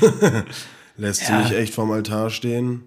Lässt 0.96 1.24
sie 1.26 1.32
Ja. 1.32 1.40
mich 1.40 1.52
echt 1.52 1.74
vorm 1.74 1.90
Altar 1.92 2.28
stehen. 2.30 2.82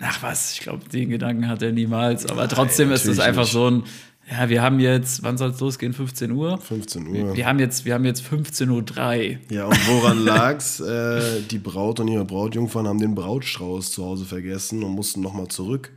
Ach 0.00 0.22
was, 0.22 0.52
ich 0.52 0.60
glaube, 0.60 0.88
den 0.88 1.08
Gedanken 1.10 1.48
hat 1.48 1.62
er 1.62 1.72
niemals. 1.72 2.26
Aber 2.26 2.48
trotzdem 2.48 2.90
ist 2.92 3.06
es 3.06 3.18
einfach 3.18 3.42
nicht. 3.42 3.52
so 3.52 3.70
ein, 3.70 3.84
ja, 4.30 4.48
wir 4.48 4.62
haben 4.62 4.80
jetzt, 4.80 5.22
wann 5.22 5.38
soll 5.38 5.50
es 5.50 5.60
losgehen? 5.60 5.92
15 5.92 6.32
Uhr? 6.32 6.58
15 6.58 7.06
Uhr. 7.06 7.36
Wir 7.36 7.46
haben 7.46 7.60
jetzt, 7.60 7.84
wir 7.84 7.94
haben 7.94 8.04
jetzt 8.04 8.22
15.03 8.22 8.70
Uhr. 8.70 9.38
Ja, 9.50 9.66
und 9.66 9.88
woran 9.88 10.18
lag's? 10.24 10.80
Äh, 10.80 11.42
die 11.48 11.58
Braut 11.58 12.00
und 12.00 12.08
ihre 12.08 12.24
Brautjungfern 12.24 12.88
haben 12.88 12.98
den 12.98 13.14
Brautstrauß 13.14 13.92
zu 13.92 14.04
Hause 14.04 14.24
vergessen 14.24 14.82
und 14.82 14.92
mussten 14.92 15.20
nochmal 15.20 15.46
zurück. 15.48 15.92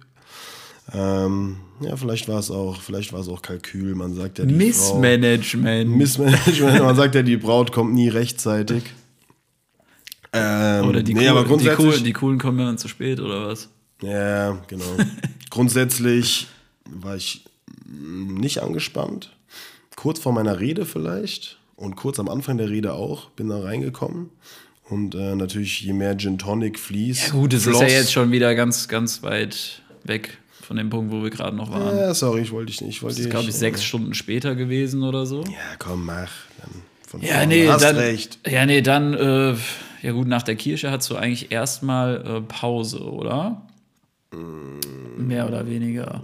Ähm, 0.94 1.58
ja, 1.82 1.96
vielleicht 1.96 2.28
war 2.28 2.40
es 2.40 2.52
auch, 2.52 2.82
vielleicht 2.82 3.14
war 3.14 3.22
es 3.22 3.28
auch 3.28 3.42
Kalkül. 3.42 3.96
Man 3.96 4.14
sagt 4.14 4.40
ja 4.40 4.46
die 4.46 4.54
Missmanagement. 4.54 5.90
Frau, 5.90 5.98
Missmanagement. 5.98 6.84
Man 6.84 6.96
sagt 6.96 7.16
ja, 7.16 7.24
die 7.24 7.38
Braut 7.38 7.72
kommt 7.72 7.94
nie 7.94 8.10
rechtzeitig. 8.10 8.84
Ähm, 10.34 10.88
oder 10.88 11.02
die, 11.02 11.16
nee, 11.16 11.22
cool, 11.22 11.30
aber 11.30 11.42
die, 11.42 11.48
grundsätzlich, 11.48 11.78
coolen, 11.78 12.04
die 12.04 12.14
coolen 12.14 12.38
kommen 12.38 12.60
dann 12.60 12.78
zu 12.78 12.88
spät, 12.88 13.20
oder 13.20 13.48
was? 13.48 13.70
Ja, 14.02 14.60
genau. 14.68 14.86
grundsätzlich 15.50 16.48
war 16.86 17.16
ich 17.16 17.49
nicht 17.92 18.62
angespannt. 18.62 19.36
Kurz 19.96 20.20
vor 20.20 20.32
meiner 20.34 20.60
Rede 20.60 20.86
vielleicht 20.86 21.58
und 21.76 21.96
kurz 21.96 22.20
am 22.20 22.30
Anfang 22.30 22.58
der 22.58 22.70
Rede 22.70 22.94
auch 22.94 23.30
bin 23.32 23.50
da 23.50 23.60
reingekommen. 23.62 24.30
Und 24.90 25.14
äh, 25.14 25.36
natürlich, 25.36 25.82
je 25.82 25.94
mehr 25.94 26.18
Gin 26.18 26.38
Tonic 26.38 26.80
fließt. 26.80 27.28
Ja, 27.28 27.34
gut, 27.34 27.54
es 27.54 27.68
ist 27.68 27.80
ja 27.80 27.88
jetzt 27.88 28.12
schon 28.12 28.32
wieder 28.32 28.56
ganz, 28.56 28.88
ganz 28.88 29.22
weit 29.22 29.84
weg 30.04 30.40
von 30.62 30.78
dem 30.78 30.90
Punkt, 30.90 31.12
wo 31.12 31.22
wir 31.22 31.30
gerade 31.30 31.56
noch 31.56 31.72
waren. 31.72 31.96
Ja, 31.96 32.14
sorry, 32.14 32.42
ich 32.42 32.52
wollte 32.52 32.72
dich 32.72 32.82
nicht. 32.82 32.98
Ich 32.98 33.04
wollte 33.04 33.18
das 33.18 33.26
ist, 33.26 33.32
glaube 33.32 33.50
ich, 33.50 33.56
sechs 33.56 33.84
Stunden 33.84 34.14
später 34.14 34.56
gewesen 34.56 35.04
oder 35.04 35.26
so. 35.26 35.44
Ja, 35.44 35.76
komm, 35.78 36.06
mach. 36.06 36.32
Dann 36.60 36.82
von 37.08 37.22
Ja, 37.22 37.46
nee, 37.46 37.68
Hast 37.68 37.84
dann, 37.84 37.98
recht. 37.98 38.40
ja, 38.48 38.66
nee, 38.66 38.82
dann, 38.82 39.14
äh, 39.14 39.56
ja 40.02 40.12
gut, 40.12 40.28
nach 40.28 40.44
der 40.44 40.56
Kirche 40.56 40.90
hast 40.92 41.10
du 41.10 41.16
eigentlich 41.16 41.52
erstmal 41.52 42.26
äh, 42.26 42.42
Pause, 42.42 43.02
oder? 43.02 43.62
Mehr 45.18 45.48
oder 45.48 45.68
weniger. 45.68 46.24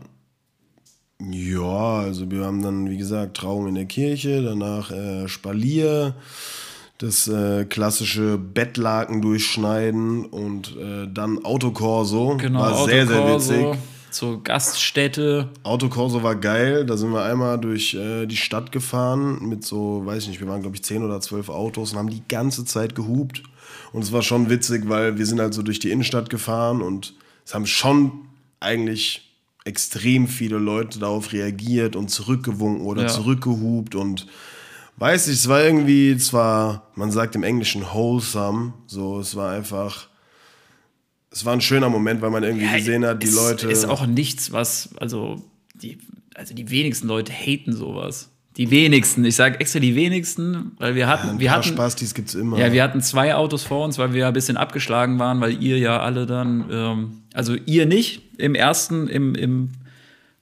Ja, 1.22 2.00
also 2.00 2.30
wir 2.30 2.44
haben 2.44 2.62
dann, 2.62 2.90
wie 2.90 2.98
gesagt, 2.98 3.38
Trauung 3.38 3.68
in 3.68 3.76
der 3.76 3.86
Kirche, 3.86 4.42
danach 4.42 4.92
äh, 4.92 5.28
Spalier, 5.28 6.14
das 6.98 7.28
äh, 7.28 7.66
klassische 7.66 8.38
Bettlaken 8.38 9.22
durchschneiden 9.22 10.26
und 10.26 10.76
äh, 10.76 11.08
dann 11.12 11.44
Autokorso. 11.44 12.38
Genau, 12.38 12.60
war 12.60 12.86
sehr, 12.86 13.08
sehr 13.08 13.22
Autokorso, 13.22 13.54
witzig. 13.54 13.82
Zur 14.12 14.44
Gaststätte. 14.44 15.50
Autokorso 15.64 16.24
war 16.24 16.36
geil, 16.36 16.86
da 16.86 16.96
sind 16.96 17.12
wir 17.12 17.24
einmal 17.24 17.60
durch 17.60 17.94
äh, 17.94 18.26
die 18.26 18.38
Stadt 18.38 18.72
gefahren 18.72 19.48
mit 19.48 19.66
so, 19.66 20.06
weiß 20.06 20.24
ich 20.24 20.30
nicht, 20.30 20.40
wir 20.40 20.48
waren 20.48 20.62
glaube 20.62 20.76
ich 20.76 20.84
10 20.84 21.04
oder 21.04 21.20
12 21.20 21.50
Autos 21.50 21.94
und 21.94 22.00
haben 22.00 22.10
die 22.10 22.24
ganze 22.28 22.66
Zeit 22.66 22.96
gehupt. 22.96 23.44
Und 23.92 24.04
es 24.04 24.12
war 24.12 24.22
schon 24.22 24.50
witzig, 24.50 24.88
weil 24.88 25.18
wir 25.18 25.26
sind 25.26 25.40
halt 25.40 25.54
so 25.54 25.62
durch 25.62 25.80
die 25.80 25.92
Innenstadt 25.92 26.30
gefahren 26.30 26.82
und 26.82 27.14
es 27.46 27.54
haben 27.54 27.66
schon 27.66 28.12
eigentlich 28.60 29.26
extrem 29.66 30.28
viele 30.28 30.58
Leute 30.58 31.00
darauf 31.00 31.34
reagiert 31.34 31.96
und 31.96 32.10
zurückgewunken 32.10 32.86
oder 32.86 33.04
Ja. 33.04 33.08
zurückgehupt 33.10 33.96
und 33.96 34.28
weiß 34.98 35.28
ich, 35.28 35.34
es 35.34 35.48
war 35.50 35.64
irgendwie, 35.64 36.16
zwar, 36.18 36.92
man 36.96 37.12
sagt 37.12 37.36
im 37.36 37.44
Englischen 37.44 37.84
wholesome, 37.84 38.74
so, 38.88 39.20
es 39.20 39.36
war 39.36 39.52
einfach, 39.52 40.08
es 41.32 41.44
war 41.44 41.54
ein 41.54 41.62
schöner 41.62 41.90
Moment, 41.90 42.22
weil 42.22 42.30
man 42.30 42.44
irgendwie 42.44 42.72
gesehen 42.72 43.06
hat, 43.06 43.22
die 43.24 43.28
ist, 43.28 43.36
Leute. 43.36 43.68
Ist 43.70 43.86
auch 43.86 44.06
nichts, 44.06 44.54
was, 44.54 44.90
also 45.00 45.44
die, 45.74 45.98
also 46.36 46.54
die 46.54 46.70
wenigsten 46.70 47.08
Leute 47.08 47.34
haten 47.34 47.74
sowas. 47.74 48.30
Die 48.58 48.72
wenigsten, 48.72 49.26
ich 49.26 49.36
sage 49.36 49.60
extra 49.60 49.80
die 49.80 49.96
wenigsten, 49.96 50.72
weil 50.78 50.96
wir 50.96 51.08
hatten, 51.08 51.28
Ein 51.28 51.40
wir 51.40 51.50
paar 51.50 51.58
hatten, 51.58 51.68
Spastis 51.68 52.14
gibt's 52.14 52.36
immer. 52.36 52.58
Ja, 52.58 52.72
wir 52.72 52.84
hatten 52.84 53.02
zwei 53.02 53.36
Autos 53.36 53.64
vor 53.64 53.84
uns, 53.84 53.98
weil 53.98 54.14
wir 54.14 54.22
ja 54.22 54.28
ein 54.30 54.34
bisschen 54.34 54.56
abgeschlagen 54.56 55.20
waren, 55.20 55.42
weil 55.42 55.62
ihr 55.62 55.78
ja 55.78 56.00
alle 56.00 56.26
dann, 56.26 56.66
ähm, 56.72 57.22
also 57.36 57.56
ihr 57.66 57.86
nicht 57.86 58.22
im 58.38 58.56
ersten, 58.56 59.08
im, 59.08 59.36
im 59.36 59.72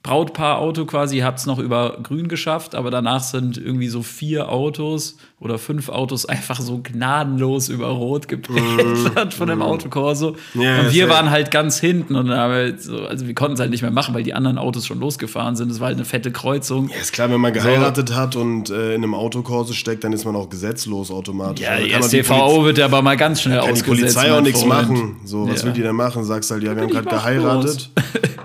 Brautpaar-Auto 0.04 0.84
quasi, 0.84 1.16
ihr 1.16 1.24
habt 1.24 1.38
es 1.38 1.46
noch 1.46 1.58
über 1.58 1.96
grün 2.02 2.28
geschafft, 2.28 2.74
aber 2.74 2.90
danach 2.90 3.20
sind 3.22 3.56
irgendwie 3.56 3.88
so 3.88 4.02
vier 4.02 4.50
Autos 4.50 5.16
oder 5.40 5.58
fünf 5.58 5.88
Autos 5.88 6.26
einfach 6.26 6.60
so 6.60 6.80
gnadenlos 6.82 7.70
über 7.70 7.88
rot 7.88 8.28
geprägt 8.28 9.32
von 9.36 9.48
dem 9.48 9.62
Autokorso. 9.62 10.36
Mm. 10.52 10.60
Ja, 10.60 10.80
und 10.80 10.92
wir 10.92 11.08
waren 11.08 11.30
halt 11.30 11.50
ganz 11.50 11.80
hinten 11.80 12.16
und 12.16 12.30
haben 12.30 12.52
wir 12.52 12.78
so, 12.78 12.98
also 13.06 13.26
wir 13.26 13.34
konnten 13.34 13.54
es 13.54 13.60
halt 13.60 13.70
nicht 13.70 13.80
mehr 13.80 13.90
machen, 13.90 14.14
weil 14.14 14.22
die 14.22 14.34
anderen 14.34 14.58
Autos 14.58 14.86
schon 14.86 15.00
losgefahren 15.00 15.56
sind. 15.56 15.70
Es 15.70 15.80
war 15.80 15.86
halt 15.86 15.96
eine 15.96 16.04
fette 16.04 16.30
Kreuzung. 16.30 16.90
Ja, 16.90 16.96
ist 17.00 17.14
klar, 17.14 17.30
wenn 17.30 17.40
man 17.40 17.54
geheiratet 17.54 18.14
hat 18.14 18.36
und 18.36 18.68
äh, 18.68 18.94
in 18.94 19.02
einem 19.02 19.14
Autokorso 19.14 19.72
steckt, 19.72 20.04
dann 20.04 20.12
ist 20.12 20.26
man 20.26 20.36
auch 20.36 20.50
gesetzlos 20.50 21.10
automatisch. 21.10 21.64
Ja, 21.64 21.70
Also 21.70 21.84
die 21.86 21.90
kann 21.92 22.02
die 22.10 22.22
STVO 22.22 22.64
wird 22.66 22.76
ja 22.76 22.84
aber 22.84 23.00
mal 23.00 23.16
ganz 23.16 23.40
schnell 23.40 23.56
Kann 23.58 23.68
die 23.68 23.72
ausgesetzt. 23.72 24.14
Polizei 24.16 24.32
auch 24.36 24.42
nichts 24.42 24.66
machen. 24.66 25.16
So, 25.24 25.48
was 25.48 25.60
Ja. 25.62 25.66
will 25.68 25.72
die 25.72 25.80
denn 25.82 25.96
machen? 25.96 26.24
Sagst 26.24 26.50
halt, 26.50 26.62
ja, 26.62 26.76
wir 26.76 26.82
haben 26.82 26.90
gerade 26.90 27.08
geheiratet. 27.08 27.88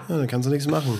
Ja, 0.07 0.17
dann 0.17 0.27
kannst 0.27 0.47
du 0.47 0.51
nichts 0.53 0.65
machen. 0.67 0.97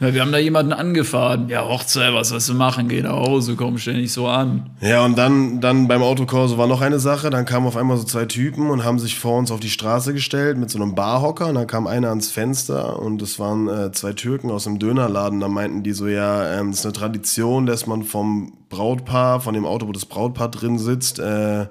Ja, 0.00 0.14
wir 0.14 0.20
haben 0.20 0.30
da 0.30 0.38
jemanden 0.38 0.72
angefahren. 0.72 1.48
Ja, 1.48 1.66
Hochzeit, 1.66 2.14
was 2.14 2.30
willst 2.30 2.48
du 2.48 2.54
machen? 2.54 2.86
Geh 2.86 3.02
nach 3.02 3.16
Hause, 3.16 3.56
komm, 3.56 3.78
stell 3.78 3.96
nicht 3.96 4.12
so 4.12 4.28
an. 4.28 4.70
Ja, 4.80 5.04
und 5.04 5.18
dann, 5.18 5.60
dann 5.60 5.88
beim 5.88 6.02
Autokorso 6.02 6.56
war 6.56 6.68
noch 6.68 6.82
eine 6.82 7.00
Sache. 7.00 7.30
Dann 7.30 7.44
kamen 7.44 7.66
auf 7.66 7.76
einmal 7.76 7.96
so 7.96 8.04
zwei 8.04 8.24
Typen 8.24 8.70
und 8.70 8.84
haben 8.84 9.00
sich 9.00 9.18
vor 9.18 9.36
uns 9.36 9.50
auf 9.50 9.58
die 9.58 9.70
Straße 9.70 10.14
gestellt 10.14 10.56
mit 10.56 10.70
so 10.70 10.80
einem 10.80 10.94
Barhocker. 10.94 11.48
Und 11.48 11.56
dann 11.56 11.66
kam 11.66 11.88
einer 11.88 12.10
ans 12.10 12.30
Fenster 12.30 13.02
und 13.02 13.20
es 13.22 13.40
waren 13.40 13.66
äh, 13.66 13.90
zwei 13.90 14.12
Türken 14.12 14.52
aus 14.52 14.64
dem 14.64 14.78
Dönerladen. 14.78 15.40
Da 15.40 15.48
meinten 15.48 15.82
die 15.82 15.92
so, 15.92 16.06
ja, 16.06 16.60
ähm, 16.60 16.70
das 16.70 16.80
ist 16.80 16.86
eine 16.86 16.92
Tradition, 16.92 17.66
dass 17.66 17.88
man 17.88 18.04
vom 18.04 18.52
Brautpaar, 18.68 19.40
von 19.40 19.54
dem 19.54 19.66
Auto, 19.66 19.88
wo 19.88 19.92
das 19.92 20.06
Brautpaar 20.06 20.48
drin 20.48 20.78
sitzt, 20.78 21.18
äh, 21.18 21.66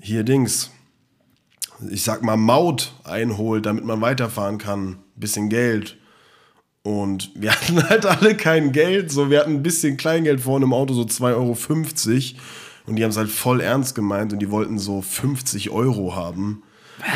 hier 0.00 0.24
Dings, 0.24 0.72
ich 1.88 2.02
sag 2.02 2.24
mal 2.24 2.36
Maut 2.36 2.94
einholt, 3.04 3.64
damit 3.64 3.84
man 3.84 4.00
weiterfahren 4.00 4.58
kann. 4.58 4.96
Bisschen 5.14 5.48
Geld. 5.50 5.98
Und 6.84 7.30
wir 7.34 7.50
hatten 7.54 7.88
halt 7.88 8.06
alle 8.06 8.36
kein 8.36 8.70
Geld. 8.70 9.10
So, 9.10 9.28
wir 9.30 9.40
hatten 9.40 9.54
ein 9.54 9.62
bisschen 9.64 9.96
Kleingeld 9.96 10.40
vorne 10.40 10.64
im 10.66 10.72
Auto, 10.72 10.94
so 10.94 11.02
2,50 11.02 11.34
Euro. 11.34 11.56
Und 12.86 12.96
die 12.96 13.02
haben 13.02 13.10
es 13.10 13.16
halt 13.16 13.30
voll 13.30 13.60
ernst 13.60 13.94
gemeint 13.96 14.32
und 14.32 14.38
die 14.40 14.50
wollten 14.50 14.78
so 14.78 15.00
50 15.02 15.70
Euro 15.70 16.14
haben. 16.14 16.62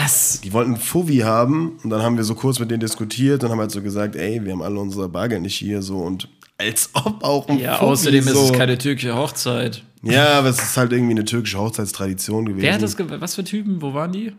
Was? 0.02 0.40
Die 0.40 0.52
wollten 0.52 0.76
Fuvi 0.76 1.18
haben 1.18 1.78
und 1.84 1.90
dann 1.90 2.02
haben 2.02 2.16
wir 2.16 2.24
so 2.24 2.34
kurz 2.34 2.58
mit 2.58 2.70
denen 2.70 2.80
diskutiert 2.80 3.44
und 3.44 3.50
haben 3.50 3.60
halt 3.60 3.70
so 3.70 3.80
gesagt, 3.82 4.16
ey, 4.16 4.44
wir 4.44 4.52
haben 4.52 4.62
alle 4.62 4.80
unser 4.80 5.08
Bargeld 5.08 5.42
nicht 5.42 5.56
hier 5.56 5.82
so 5.82 5.98
und 5.98 6.28
als 6.58 6.90
ob 6.94 7.22
auch 7.22 7.46
ein 7.48 7.58
Ja, 7.60 7.74
Fuffi 7.76 7.84
außerdem 7.84 8.24
so. 8.24 8.30
ist 8.30 8.50
es 8.50 8.52
keine 8.58 8.76
türkische 8.76 9.14
Hochzeit. 9.14 9.84
Ja, 10.02 10.38
aber 10.38 10.48
es 10.48 10.58
ist 10.60 10.76
halt 10.76 10.92
irgendwie 10.92 11.12
eine 11.12 11.24
türkische 11.24 11.58
Hochzeitstradition 11.58 12.46
gewesen. 12.46 12.62
Wer 12.62 12.74
hat 12.74 12.82
das, 12.82 12.96
ge- 12.96 13.06
was 13.08 13.34
für 13.36 13.44
Typen, 13.44 13.80
wo 13.80 13.94
waren 13.94 14.10
die? 14.12 14.32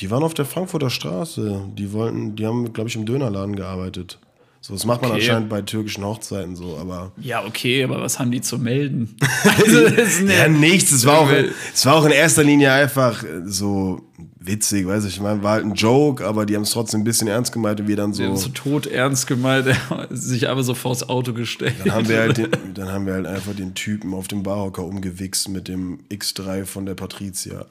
Die 0.00 0.10
waren 0.10 0.22
auf 0.22 0.34
der 0.34 0.44
Frankfurter 0.44 0.90
Straße. 0.90 1.62
Die 1.76 1.92
wollten, 1.92 2.36
die 2.36 2.44
haben, 2.46 2.72
glaube 2.72 2.90
ich, 2.90 2.96
im 2.96 3.06
Dönerladen 3.06 3.56
gearbeitet. 3.56 4.18
So, 4.60 4.74
das 4.74 4.84
macht 4.84 5.02
man 5.02 5.12
Okay. 5.12 5.20
anscheinend 5.20 5.48
bei 5.48 5.62
türkischen 5.62 6.04
Hochzeiten 6.04 6.56
so, 6.56 6.76
aber. 6.78 7.12
Ja, 7.20 7.44
okay, 7.44 7.84
aber 7.84 8.00
was 8.02 8.18
haben 8.18 8.30
die 8.30 8.40
zu 8.40 8.58
melden? 8.58 9.16
also, 9.44 9.88
das 9.88 10.08
ist 10.08 10.20
eine, 10.20 10.34
Ja, 10.36 10.48
nichts. 10.48 10.90
Es 10.92 11.06
war, 11.06 11.20
auch, 11.20 11.30
es 11.72 11.86
war 11.86 11.94
auch 11.94 12.04
in 12.04 12.10
erster 12.10 12.42
Linie 12.44 12.72
einfach 12.72 13.22
äh, 13.22 13.42
so 13.46 14.02
witzig, 14.40 14.86
weiß 14.86 15.04
ich. 15.04 15.14
Ich 15.16 15.20
meine, 15.20 15.42
war 15.42 15.52
halt 15.52 15.64
ein 15.64 15.74
Joke, 15.74 16.26
aber 16.26 16.44
die 16.44 16.56
haben 16.56 16.62
es 16.62 16.70
trotzdem 16.70 17.00
ein 17.00 17.04
bisschen 17.04 17.28
ernst 17.28 17.52
gemeint 17.52 17.80
und 17.80 17.88
wir 17.88 17.96
dann 17.96 18.12
die 18.12 18.24
haben 18.24 18.36
so. 18.36 18.44
so 18.44 18.48
tot 18.48 18.86
ernst 18.86 19.26
gemeint, 19.26 19.68
sich 20.10 20.48
aber 20.48 20.62
so 20.62 20.74
vors 20.74 21.08
Auto 21.08 21.32
gestellt. 21.32 21.74
Dann 21.84 21.94
haben, 21.94 22.08
wir 22.08 22.18
halt 22.18 22.36
den, 22.38 22.48
dann 22.74 22.90
haben 22.90 23.06
wir 23.06 23.14
halt 23.14 23.26
einfach 23.26 23.54
den 23.54 23.74
Typen 23.74 24.12
auf 24.12 24.26
dem 24.26 24.42
Barhocker 24.42 24.84
umgewichst 24.84 25.48
mit 25.48 25.68
dem 25.68 26.00
X3 26.10 26.64
von 26.64 26.84
der 26.84 26.94
Patricia. 26.94 27.66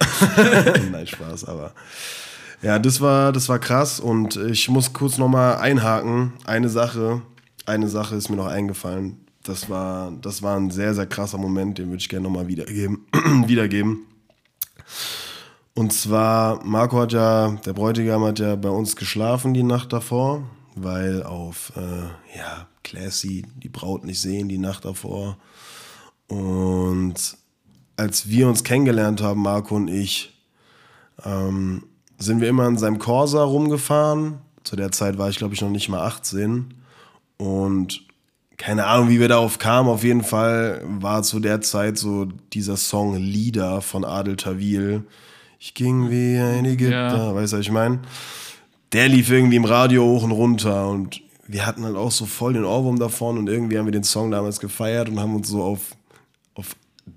Nein, 0.91 1.05
Spaß, 1.05 1.45
aber. 1.45 1.73
Ja, 2.61 2.79
das 2.79 3.01
war, 3.01 3.31
das 3.31 3.49
war 3.49 3.59
krass 3.59 3.99
und 3.99 4.35
ich 4.35 4.67
muss 4.69 4.93
kurz 4.93 5.17
nochmal 5.17 5.57
einhaken. 5.57 6.33
Eine 6.45 6.69
Sache, 6.69 7.21
eine 7.65 7.87
Sache 7.87 8.15
ist 8.15 8.29
mir 8.29 8.35
noch 8.35 8.47
eingefallen. 8.47 9.17
Das 9.43 9.69
war, 9.69 10.11
das 10.21 10.41
war 10.41 10.57
ein 10.57 10.71
sehr, 10.71 10.95
sehr 10.95 11.05
krasser 11.05 11.37
Moment, 11.37 11.77
den 11.77 11.87
würde 11.87 12.01
ich 12.01 12.09
gerne 12.09 12.23
nochmal 12.23 12.47
wiedergeben. 12.47 13.05
wiedergeben. 13.47 14.07
Und 15.75 15.93
zwar, 15.93 16.63
Marco 16.65 16.99
hat 16.99 17.13
ja, 17.13 17.51
der 17.63 17.73
Bräutigam 17.73 18.23
hat 18.23 18.39
ja 18.39 18.55
bei 18.55 18.69
uns 18.69 18.95
geschlafen 18.95 19.53
die 19.53 19.63
Nacht 19.63 19.93
davor, 19.93 20.49
weil 20.75 21.21
auf, 21.21 21.71
äh, 21.75 22.37
ja, 22.37 22.67
classy, 22.83 23.45
die 23.57 23.69
Braut 23.69 24.03
nicht 24.03 24.19
sehen 24.19 24.49
die 24.49 24.57
Nacht 24.57 24.85
davor. 24.85 25.37
Und 26.27 27.37
als 27.95 28.27
wir 28.27 28.47
uns 28.47 28.63
kennengelernt 28.63 29.21
haben, 29.21 29.43
Marco 29.43 29.75
und 29.75 29.87
ich, 29.87 30.33
ähm, 31.23 31.83
sind 32.17 32.41
wir 32.41 32.49
immer 32.49 32.67
in 32.67 32.77
seinem 32.77 32.99
Corsa 32.99 33.43
rumgefahren. 33.43 34.39
Zu 34.63 34.75
der 34.75 34.91
Zeit 34.91 35.17
war 35.17 35.29
ich, 35.29 35.37
glaube 35.37 35.53
ich, 35.53 35.61
noch 35.61 35.69
nicht 35.69 35.87
mal 35.89 36.01
18. 36.05 36.73
Und 37.37 38.03
keine 38.57 38.85
Ahnung, 38.87 39.09
wie 39.09 39.19
wir 39.19 39.27
darauf 39.27 39.59
kamen. 39.59 39.87
Auf 39.89 40.03
jeden 40.03 40.23
Fall 40.23 40.81
war 40.99 41.21
zu 41.23 41.39
der 41.39 41.61
Zeit 41.61 41.97
so 41.97 42.25
dieser 42.53 42.75
Song 42.75 43.15
Lieder 43.15 43.81
von 43.81 44.03
Adel 44.03 44.35
Tawil. 44.35 45.03
Ich 45.59 45.73
ging 45.73 46.09
wie 46.09 46.37
ein 46.37 46.65
Ägypter, 46.65 47.17
Ja. 47.17 47.35
weißt 47.35 47.53
du, 47.53 47.57
was 47.57 47.65
ich 47.65 47.71
meine? 47.71 47.99
Der 48.93 49.07
lief 49.09 49.29
irgendwie 49.29 49.57
im 49.57 49.65
Radio 49.65 50.03
hoch 50.05 50.23
und 50.23 50.31
runter 50.31 50.87
und 50.89 51.21
wir 51.47 51.65
hatten 51.65 51.83
halt 51.83 51.95
auch 51.95 52.11
so 52.11 52.25
voll 52.25 52.53
den 52.53 52.65
Ohrwurm 52.65 52.99
davon 52.99 53.37
und 53.37 53.47
irgendwie 53.49 53.77
haben 53.77 53.85
wir 53.85 53.91
den 53.91 54.03
Song 54.03 54.31
damals 54.31 54.59
gefeiert 54.59 55.09
und 55.09 55.19
haben 55.19 55.35
uns 55.35 55.47
so 55.47 55.63
auf 55.63 55.79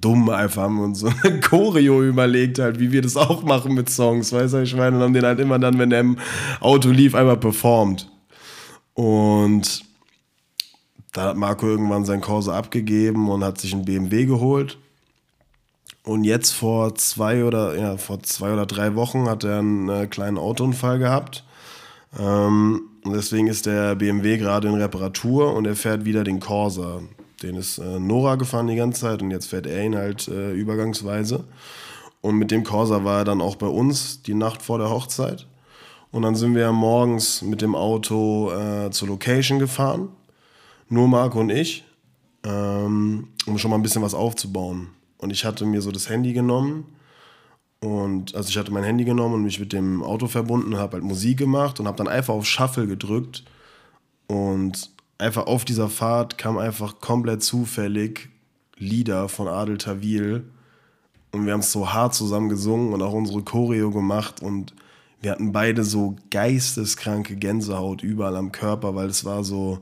dumm 0.00 0.28
einfach 0.30 0.62
haben 0.62 0.76
wir 0.76 0.84
uns 0.84 1.00
so 1.00 1.08
eine 1.22 1.40
Choreo 1.40 2.02
überlegt 2.02 2.58
halt, 2.58 2.78
wie 2.78 2.92
wir 2.92 3.02
das 3.02 3.16
auch 3.16 3.42
machen 3.42 3.74
mit 3.74 3.90
Songs, 3.90 4.32
weißt 4.32 4.54
du, 4.54 4.62
ich 4.62 4.76
meine? 4.76 4.96
Und 4.96 5.02
haben 5.02 5.14
den 5.14 5.24
halt 5.24 5.40
immer 5.40 5.58
dann, 5.58 5.78
wenn 5.78 5.90
der 5.90 6.00
im 6.00 6.18
Auto 6.60 6.90
lief, 6.90 7.14
einmal 7.14 7.36
performt. 7.36 8.10
Und 8.94 9.84
da 11.12 11.24
hat 11.24 11.36
Marco 11.36 11.66
irgendwann 11.66 12.04
sein 12.04 12.20
Corsa 12.20 12.56
abgegeben 12.56 13.28
und 13.28 13.42
hat 13.42 13.58
sich 13.58 13.72
einen 13.72 13.84
BMW 13.84 14.26
geholt. 14.26 14.78
Und 16.04 16.24
jetzt 16.24 16.52
vor 16.52 16.94
zwei 16.94 17.44
oder 17.44 17.76
ja, 17.76 17.96
vor 17.96 18.22
zwei 18.22 18.52
oder 18.52 18.66
drei 18.66 18.94
Wochen 18.94 19.28
hat 19.28 19.44
er 19.44 19.58
einen 19.58 19.88
äh, 19.88 20.06
kleinen 20.06 20.38
Autounfall 20.38 20.98
gehabt. 20.98 21.44
Ähm, 22.18 22.82
deswegen 23.04 23.48
ist 23.48 23.66
der 23.66 23.96
BMW 23.96 24.38
gerade 24.38 24.68
in 24.68 24.74
Reparatur 24.74 25.54
und 25.54 25.66
er 25.66 25.76
fährt 25.76 26.04
wieder 26.04 26.24
den 26.24 26.40
Corsa. 26.40 27.02
Den 27.42 27.56
ist 27.56 27.78
äh, 27.78 27.98
Nora 27.98 28.36
gefahren 28.36 28.66
die 28.66 28.76
ganze 28.76 29.02
Zeit 29.02 29.22
und 29.22 29.30
jetzt 29.30 29.46
fährt 29.46 29.66
er 29.66 29.84
ihn 29.84 29.96
halt 29.96 30.28
äh, 30.28 30.52
übergangsweise. 30.52 31.44
Und 32.20 32.36
mit 32.36 32.50
dem 32.50 32.64
Corsa 32.64 33.04
war 33.04 33.20
er 33.20 33.24
dann 33.24 33.40
auch 33.40 33.56
bei 33.56 33.66
uns 33.66 34.22
die 34.22 34.34
Nacht 34.34 34.60
vor 34.62 34.78
der 34.78 34.90
Hochzeit. 34.90 35.46
Und 36.12 36.22
dann 36.22 36.34
sind 36.34 36.54
wir 36.54 36.70
morgens 36.72 37.40
mit 37.42 37.62
dem 37.62 37.74
Auto 37.74 38.50
äh, 38.52 38.90
zur 38.90 39.08
Location 39.08 39.58
gefahren. 39.58 40.08
Nur 40.88 41.08
Marco 41.08 41.40
und 41.40 41.50
ich, 41.50 41.84
ähm, 42.44 43.28
um 43.46 43.58
schon 43.58 43.70
mal 43.70 43.78
ein 43.78 43.82
bisschen 43.82 44.02
was 44.02 44.14
aufzubauen. 44.14 44.88
Und 45.18 45.30
ich 45.30 45.44
hatte 45.44 45.64
mir 45.64 45.80
so 45.80 45.92
das 45.92 46.08
Handy 46.08 46.32
genommen. 46.32 46.84
Und 47.80 48.34
also 48.34 48.50
ich 48.50 48.58
hatte 48.58 48.72
mein 48.72 48.84
Handy 48.84 49.04
genommen 49.04 49.36
und 49.36 49.42
mich 49.44 49.60
mit 49.60 49.72
dem 49.72 50.02
Auto 50.02 50.26
verbunden, 50.26 50.76
habe 50.76 50.94
halt 50.94 51.04
Musik 51.04 51.38
gemacht 51.38 51.80
und 51.80 51.86
habe 51.86 51.96
dann 51.96 52.08
einfach 52.08 52.34
auf 52.34 52.44
Shuffle 52.44 52.86
gedrückt. 52.86 53.44
Und 54.26 54.90
einfach 55.20 55.46
auf 55.46 55.64
dieser 55.64 55.88
Fahrt 55.88 56.38
kam 56.38 56.58
einfach 56.58 57.00
komplett 57.00 57.42
zufällig 57.42 58.30
Lieder 58.76 59.28
von 59.28 59.46
Adel 59.46 59.78
Tawil. 59.78 60.44
Und 61.32 61.46
wir 61.46 61.52
haben 61.52 61.60
es 61.60 61.70
so 61.70 61.92
hart 61.92 62.14
zusammen 62.14 62.48
gesungen 62.48 62.92
und 62.92 63.02
auch 63.02 63.12
unsere 63.12 63.42
Choreo 63.42 63.90
gemacht. 63.90 64.42
Und 64.42 64.74
wir 65.20 65.30
hatten 65.30 65.52
beide 65.52 65.84
so 65.84 66.16
geisteskranke 66.30 67.36
Gänsehaut 67.36 68.02
überall 68.02 68.36
am 68.36 68.52
Körper, 68.52 68.94
weil 68.94 69.08
es 69.08 69.24
war 69.24 69.44
so, 69.44 69.80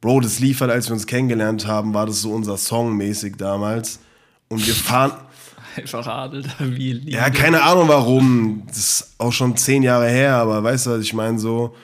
Bro, 0.00 0.20
das 0.20 0.38
lief 0.38 0.60
halt, 0.60 0.70
als 0.70 0.88
wir 0.88 0.94
uns 0.94 1.06
kennengelernt 1.06 1.66
haben, 1.66 1.92
war 1.92 2.06
das 2.06 2.22
so 2.22 2.32
unser 2.32 2.56
Song 2.56 2.96
mäßig 2.96 3.36
damals. 3.36 4.00
Und 4.48 4.66
wir 4.66 4.74
fahren. 4.74 5.12
Einfach 5.76 6.06
Adel 6.06 6.42
Tawil. 6.42 7.08
Ja, 7.08 7.30
keine 7.30 7.62
Ahnung 7.62 7.88
warum. 7.88 8.62
Das 8.66 8.78
ist 8.78 9.14
auch 9.18 9.32
schon 9.32 9.56
zehn 9.56 9.82
Jahre 9.82 10.08
her, 10.08 10.36
aber 10.36 10.62
weißt 10.64 10.86
du, 10.86 10.90
was 10.90 11.02
ich 11.02 11.12
meine? 11.12 11.38
So. 11.38 11.74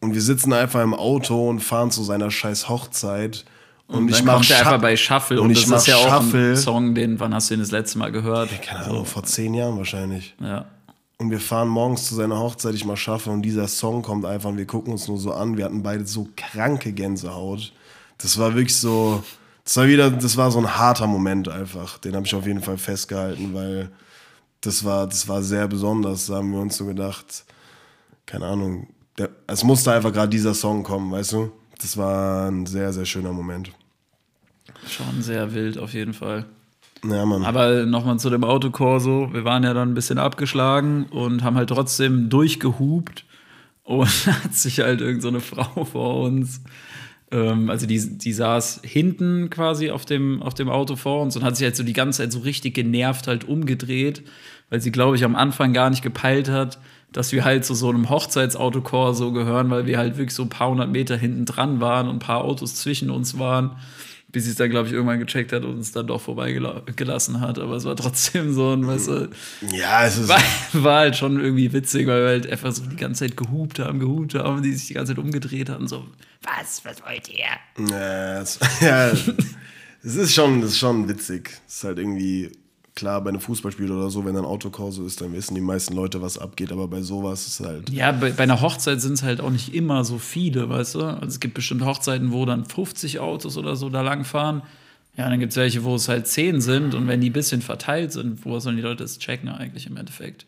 Und 0.00 0.14
wir 0.14 0.22
sitzen 0.22 0.52
einfach 0.52 0.82
im 0.82 0.94
Auto 0.94 1.48
und 1.48 1.60
fahren 1.60 1.90
zu 1.90 2.02
seiner 2.02 2.30
scheiß 2.30 2.68
Hochzeit. 2.68 3.44
Und, 3.86 3.98
Und 3.98 4.08
ich 4.10 4.16
dann 4.18 4.26
mach 4.26 4.34
kommt 4.36 4.50
er 4.50 4.56
Scha- 4.56 4.60
einfach 4.60 4.80
bei 4.80 4.96
Shuffle 4.96 5.40
und 5.40 5.46
und, 5.46 5.52
ich 5.52 5.66
das 5.66 5.82
ist 5.82 5.86
ja 5.88 5.96
auch 5.96 6.22
Shuffle. 6.22 6.50
ein 6.52 6.56
Song, 6.56 6.94
den, 6.94 7.18
wann 7.20 7.34
hast 7.34 7.50
du 7.50 7.54
den 7.54 7.60
das 7.60 7.70
letzte 7.70 7.98
Mal 7.98 8.12
gehört? 8.12 8.50
Keine 8.62 8.84
Ahnung, 8.86 9.04
vor 9.04 9.24
zehn 9.24 9.52
Jahren 9.52 9.76
wahrscheinlich. 9.76 10.34
Ja. 10.40 10.66
Und 11.18 11.30
wir 11.30 11.40
fahren 11.40 11.68
morgens 11.68 12.06
zu 12.06 12.14
seiner 12.14 12.38
Hochzeit, 12.38 12.74
ich 12.74 12.84
mal 12.86 12.96
schaffe, 12.96 13.30
und 13.30 13.42
dieser 13.42 13.68
Song 13.68 14.00
kommt 14.02 14.24
einfach 14.24 14.48
und 14.48 14.56
wir 14.56 14.66
gucken 14.66 14.92
uns 14.92 15.06
nur 15.06 15.18
so 15.18 15.32
an. 15.34 15.56
Wir 15.58 15.66
hatten 15.66 15.82
beide 15.82 16.06
so 16.06 16.28
kranke 16.36 16.92
Gänsehaut. 16.92 17.72
Das 18.18 18.38
war 18.38 18.54
wirklich 18.54 18.76
so, 18.76 19.22
das 19.64 19.76
war 19.76 19.86
wieder, 19.86 20.10
das 20.10 20.36
war 20.38 20.50
so 20.50 20.60
ein 20.60 20.78
harter 20.78 21.06
Moment 21.06 21.48
einfach. 21.48 21.98
Den 21.98 22.14
habe 22.16 22.24
ich 22.26 22.34
auf 22.34 22.46
jeden 22.46 22.62
Fall 22.62 22.78
festgehalten, 22.78 23.52
weil 23.52 23.90
das 24.62 24.82
war, 24.84 25.06
das 25.06 25.28
war 25.28 25.42
sehr 25.42 25.68
besonders. 25.68 26.26
Da 26.28 26.36
haben 26.36 26.52
wir 26.52 26.60
uns 26.60 26.76
so 26.78 26.86
gedacht, 26.86 27.44
keine 28.24 28.46
Ahnung, 28.46 28.86
der, 29.20 29.30
es 29.46 29.64
musste 29.64 29.92
einfach 29.92 30.12
gerade 30.12 30.30
dieser 30.30 30.54
Song 30.54 30.82
kommen, 30.82 31.12
weißt 31.12 31.32
du? 31.32 31.52
Das 31.78 31.96
war 31.96 32.50
ein 32.50 32.66
sehr, 32.66 32.92
sehr 32.92 33.04
schöner 33.04 33.32
Moment. 33.32 33.70
Schon 34.88 35.20
sehr 35.22 35.52
wild 35.54 35.78
auf 35.78 35.92
jeden 35.92 36.14
Fall. 36.14 36.46
Ja, 37.04 37.24
Mann. 37.24 37.44
Aber 37.44 37.86
nochmal 37.86 38.18
zu 38.18 38.30
dem 38.30 38.44
Autokorso. 38.44 39.28
Wir 39.32 39.44
waren 39.44 39.62
ja 39.62 39.74
dann 39.74 39.90
ein 39.90 39.94
bisschen 39.94 40.18
abgeschlagen 40.18 41.04
und 41.04 41.42
haben 41.42 41.56
halt 41.56 41.68
trotzdem 41.68 42.28
durchgehupt. 42.28 43.24
Und 43.82 44.06
hat 44.26 44.54
sich 44.54 44.80
halt 44.80 45.00
irgend 45.00 45.22
so 45.22 45.28
eine 45.28 45.40
Frau 45.40 45.84
vor 45.84 46.20
uns, 46.20 46.62
ähm, 47.30 47.70
also 47.70 47.86
die, 47.86 48.18
die 48.18 48.32
saß 48.32 48.82
hinten 48.84 49.50
quasi 49.50 49.90
auf 49.90 50.04
dem, 50.04 50.42
auf 50.42 50.54
dem 50.54 50.68
Auto 50.68 50.96
vor 50.96 51.22
uns 51.22 51.36
und 51.36 51.42
hat 51.42 51.56
sich 51.56 51.64
halt 51.64 51.76
so 51.76 51.82
die 51.82 51.92
ganze 51.92 52.22
Zeit 52.22 52.32
so 52.32 52.40
richtig 52.40 52.74
genervt 52.74 53.26
halt 53.26 53.44
umgedreht, 53.44 54.22
weil 54.68 54.80
sie, 54.80 54.92
glaube 54.92 55.16
ich, 55.16 55.24
am 55.24 55.36
Anfang 55.36 55.72
gar 55.72 55.90
nicht 55.90 56.02
gepeilt 56.02 56.48
hat, 56.48 56.78
dass 57.12 57.32
wir 57.32 57.44
halt 57.44 57.64
zu 57.64 57.74
so 57.74 57.88
einem 57.88 58.08
Hochzeitsautokorso 58.08 59.32
gehören, 59.32 59.70
weil 59.70 59.86
wir 59.86 59.98
halt 59.98 60.16
wirklich 60.16 60.34
so 60.34 60.42
ein 60.42 60.48
paar 60.48 60.70
hundert 60.70 60.90
Meter 60.90 61.16
hinten 61.16 61.44
dran 61.44 61.80
waren 61.80 62.08
und 62.08 62.16
ein 62.16 62.20
paar 62.20 62.44
Autos 62.44 62.74
zwischen 62.76 63.10
uns 63.10 63.38
waren 63.38 63.76
bis 64.32 64.44
sie 64.44 64.50
es 64.50 64.56
dann, 64.56 64.70
glaube 64.70 64.86
ich, 64.86 64.94
irgendwann 64.94 65.18
gecheckt 65.18 65.52
hat 65.52 65.64
und 65.64 65.76
uns 65.76 65.92
dann 65.92 66.06
doch 66.06 66.20
vorbeigelassen 66.20 67.40
hat. 67.40 67.58
Aber 67.58 67.76
es 67.76 67.84
war 67.84 67.96
trotzdem 67.96 68.52
so 68.52 68.72
ein, 68.72 68.86
weißt 68.86 69.08
du, 69.08 69.30
ja, 69.72 70.04
es 70.06 70.18
ist. 70.18 70.28
war, 70.28 70.42
war 70.72 70.98
halt 71.00 71.16
schon 71.16 71.40
irgendwie 71.40 71.72
witzig, 71.72 72.06
weil 72.06 72.22
wir 72.22 72.28
halt 72.28 72.50
einfach 72.50 72.72
so 72.72 72.84
die 72.84 72.96
ganze 72.96 73.26
Zeit 73.26 73.36
gehupt 73.36 73.78
haben, 73.78 73.98
gehupt 73.98 74.34
haben 74.34 74.58
und 74.58 74.62
die 74.62 74.72
sich 74.72 74.88
die 74.88 74.94
ganze 74.94 75.14
Zeit 75.14 75.24
umgedreht 75.24 75.68
hatten, 75.68 75.88
so, 75.88 76.06
was, 76.42 76.84
was 76.84 77.02
wollt 77.04 77.28
ihr? 77.28 77.88
Ja, 77.90 78.40
es, 78.40 78.58
ja, 78.80 79.08
es 79.08 80.14
ist 80.14 80.34
schon, 80.34 80.60
es 80.62 80.72
ist 80.72 80.78
schon 80.78 81.08
witzig. 81.08 81.50
Es 81.66 81.76
ist 81.76 81.84
halt 81.84 81.98
irgendwie 81.98 82.50
klar, 82.94 83.20
bei 83.22 83.30
einem 83.30 83.40
Fußballspiel 83.40 83.90
oder 83.90 84.10
so, 84.10 84.24
wenn 84.24 84.36
ein 84.36 84.44
Autokorso 84.44 85.04
ist, 85.04 85.20
dann 85.20 85.32
wissen 85.32 85.54
die 85.54 85.60
meisten 85.60 85.94
Leute, 85.94 86.22
was 86.22 86.38
abgeht. 86.38 86.72
Aber 86.72 86.88
bei 86.88 87.02
sowas 87.02 87.46
ist 87.46 87.60
halt. 87.60 87.90
Ja, 87.90 88.12
bei, 88.12 88.30
bei 88.30 88.42
einer 88.42 88.60
Hochzeit 88.60 89.00
sind 89.00 89.14
es 89.14 89.22
halt 89.22 89.40
auch 89.40 89.50
nicht 89.50 89.74
immer 89.74 90.04
so 90.04 90.18
viele, 90.18 90.68
weißt 90.68 90.96
du? 90.96 91.00
Also 91.02 91.26
es 91.26 91.40
gibt 91.40 91.54
bestimmt 91.54 91.84
Hochzeiten, 91.84 92.32
wo 92.32 92.44
dann 92.46 92.64
50 92.64 93.20
Autos 93.20 93.56
oder 93.56 93.76
so 93.76 93.90
da 93.90 94.02
lang 94.02 94.24
fahren. 94.24 94.62
Ja, 95.16 95.28
dann 95.28 95.40
gibt 95.40 95.52
es 95.52 95.56
welche, 95.56 95.84
wo 95.84 95.96
es 95.96 96.08
halt 96.08 96.26
10 96.26 96.60
sind 96.60 96.94
und 96.94 97.08
wenn 97.08 97.20
die 97.20 97.30
ein 97.30 97.32
bisschen 97.32 97.62
verteilt 97.62 98.12
sind, 98.12 98.44
wo 98.44 98.58
sollen 98.60 98.76
die 98.76 98.82
Leute 98.82 99.02
das 99.02 99.18
checken 99.18 99.48
eigentlich 99.48 99.86
im 99.86 99.96
Endeffekt? 99.96 100.46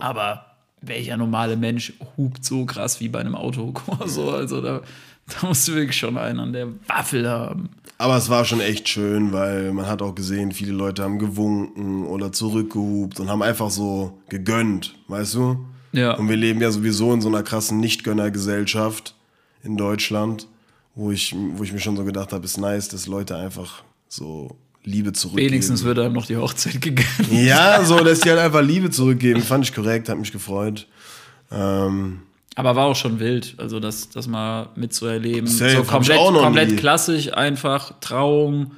Aber 0.00 0.46
welcher 0.82 1.16
normale 1.16 1.56
Mensch 1.56 1.94
hupt 2.16 2.44
so 2.44 2.66
krass 2.66 3.00
wie 3.00 3.08
bei 3.08 3.20
einem 3.20 3.34
Autokorso? 3.34 4.30
Also 4.30 4.60
da, 4.60 4.82
da 5.26 5.46
musst 5.46 5.68
du 5.68 5.74
wirklich 5.74 5.96
schon 5.96 6.18
einen 6.18 6.40
an 6.40 6.52
der 6.52 6.68
Waffel 6.86 7.28
haben. 7.28 7.70
Aber 7.98 8.16
es 8.16 8.28
war 8.28 8.44
schon 8.44 8.60
echt 8.60 8.88
schön, 8.88 9.32
weil 9.32 9.72
man 9.72 9.86
hat 9.86 10.02
auch 10.02 10.14
gesehen, 10.14 10.52
viele 10.52 10.72
Leute 10.72 11.02
haben 11.02 11.18
gewunken 11.18 12.04
oder 12.06 12.32
zurückgehupt 12.32 13.20
und 13.20 13.28
haben 13.28 13.42
einfach 13.42 13.70
so 13.70 14.18
gegönnt, 14.28 14.96
weißt 15.08 15.34
du? 15.34 15.64
Ja. 15.92 16.14
Und 16.14 16.28
wir 16.28 16.36
leben 16.36 16.60
ja 16.60 16.70
sowieso 16.70 17.12
in 17.12 17.20
so 17.20 17.28
einer 17.28 17.42
krassen 17.42 17.78
Nichtgönnergesellschaft 17.78 19.14
in 19.62 19.76
Deutschland, 19.76 20.48
wo 20.94 21.12
ich, 21.12 21.34
wo 21.54 21.62
ich 21.62 21.72
mir 21.72 21.78
schon 21.78 21.96
so 21.96 22.04
gedacht 22.04 22.32
habe, 22.32 22.44
ist 22.44 22.58
nice, 22.58 22.88
dass 22.88 23.06
Leute 23.06 23.36
einfach 23.36 23.84
so 24.08 24.56
Liebe 24.84 25.12
zurückgeben. 25.12 25.52
Wenigstens 25.52 25.84
wird 25.84 25.98
einem 25.98 26.14
noch 26.14 26.26
die 26.26 26.36
Hochzeit 26.36 26.80
gegönnt. 26.80 27.30
Ja, 27.30 27.84
so, 27.84 28.00
dass 28.00 28.20
die 28.20 28.30
halt 28.30 28.40
einfach 28.40 28.62
Liebe 28.62 28.90
zurückgeben. 28.90 29.40
Fand 29.42 29.64
ich 29.64 29.74
korrekt, 29.74 30.08
hat 30.08 30.18
mich 30.18 30.32
gefreut. 30.32 30.88
Ähm, 31.52 32.22
Aber 32.54 32.76
war 32.76 32.86
auch 32.86 32.96
schon 32.96 33.18
wild, 33.18 33.54
also 33.58 33.80
das, 33.80 34.10
das 34.10 34.26
mal 34.26 34.68
mitzuerleben. 34.74 35.46
Safe, 35.46 35.76
so 35.76 35.84
komplett, 35.84 36.18
komplett 36.18 36.76
klassisch, 36.76 37.32
einfach 37.32 37.94
Trauung 38.00 38.72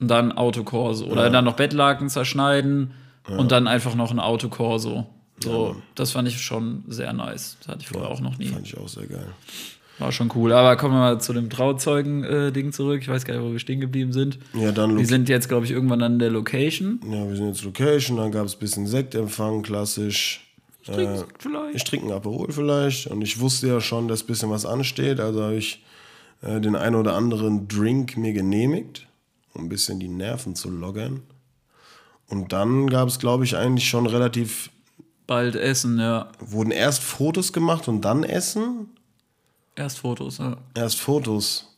und 0.00 0.08
dann 0.08 0.32
Autokorso. 0.32 1.06
Oder 1.06 1.28
dann 1.30 1.44
noch 1.44 1.56
Bettlaken 1.56 2.08
zerschneiden 2.08 2.92
und 3.26 3.52
dann 3.52 3.66
einfach 3.66 3.94
noch 3.94 4.10
ein 4.10 4.20
Autokorso. 4.20 5.06
So, 5.42 5.76
das 5.94 6.12
fand 6.12 6.26
ich 6.26 6.40
schon 6.40 6.84
sehr 6.88 7.12
nice. 7.12 7.58
Das 7.60 7.68
hatte 7.68 7.80
ich 7.82 7.88
vorher 7.88 8.10
auch 8.10 8.20
noch 8.20 8.38
nie. 8.38 8.46
fand 8.46 8.66
ich 8.66 8.76
auch 8.76 8.88
sehr 8.88 9.06
geil. 9.06 9.26
War 9.98 10.12
schon 10.12 10.30
cool. 10.34 10.52
Aber 10.52 10.76
kommen 10.76 10.94
wir 10.94 11.00
mal 11.00 11.20
zu 11.20 11.32
dem 11.32 11.50
Trauzeugen-Ding 11.50 12.72
zurück. 12.72 13.00
Ich 13.02 13.08
weiß 13.08 13.24
gar 13.24 13.34
nicht, 13.34 13.42
wo 13.42 13.52
wir 13.52 13.58
stehen 13.58 13.80
geblieben 13.80 14.12
sind. 14.12 14.38
Ja, 14.54 14.72
dann 14.72 14.96
Wir 14.96 15.06
sind 15.06 15.28
jetzt, 15.28 15.48
glaube 15.48 15.66
ich, 15.66 15.72
irgendwann 15.72 16.02
an 16.02 16.18
der 16.18 16.30
Location. 16.30 17.00
ja, 17.04 17.28
wir 17.28 17.36
sind 17.36 17.48
jetzt 17.48 17.64
Location, 17.64 18.16
dann 18.16 18.30
gab 18.32 18.46
es 18.46 18.54
ein 18.54 18.58
bisschen 18.60 18.86
Sektempfang, 18.86 19.62
klassisch. 19.62 20.47
Ich 20.88 20.94
trinke 20.94 21.12
Äh, 21.12 21.18
Sekt 21.18 21.42
vielleicht. 21.42 21.74
Ich 21.76 21.84
trinke 21.84 22.06
einen 22.06 22.14
Aperol 22.14 22.52
vielleicht 22.52 23.06
und 23.08 23.22
ich 23.22 23.40
wusste 23.40 23.68
ja 23.68 23.80
schon, 23.80 24.08
dass 24.08 24.22
ein 24.22 24.26
bisschen 24.26 24.50
was 24.50 24.64
ansteht, 24.66 25.20
also 25.20 25.42
habe 25.42 25.56
ich 25.56 25.84
äh, 26.42 26.60
den 26.60 26.76
einen 26.76 26.96
oder 26.96 27.14
anderen 27.14 27.68
Drink 27.68 28.16
mir 28.16 28.32
genehmigt, 28.32 29.06
um 29.54 29.64
ein 29.64 29.68
bisschen 29.68 30.00
die 30.00 30.08
Nerven 30.08 30.54
zu 30.54 30.70
loggern. 30.70 31.22
Und 32.28 32.52
dann 32.52 32.88
gab 32.90 33.08
es, 33.08 33.18
glaube 33.18 33.44
ich, 33.44 33.56
eigentlich 33.56 33.88
schon 33.88 34.06
relativ, 34.06 34.70
Bald 35.26 35.56
essen, 35.56 35.98
ja. 35.98 36.28
wurden 36.40 36.70
erst 36.70 37.02
Fotos 37.02 37.52
gemacht 37.52 37.88
und 37.88 38.02
dann 38.02 38.22
Essen? 38.22 38.88
Erst 39.76 39.98
Fotos, 39.98 40.38
ja. 40.38 40.56
Erst 40.74 41.00
Fotos. 41.00 41.68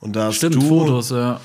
Und 0.00 0.14
da 0.16 0.26
hast 0.26 0.36
Stimmt, 0.36 0.56
du, 0.56 0.60
Fotos, 0.68 1.10
ja. 1.10 1.40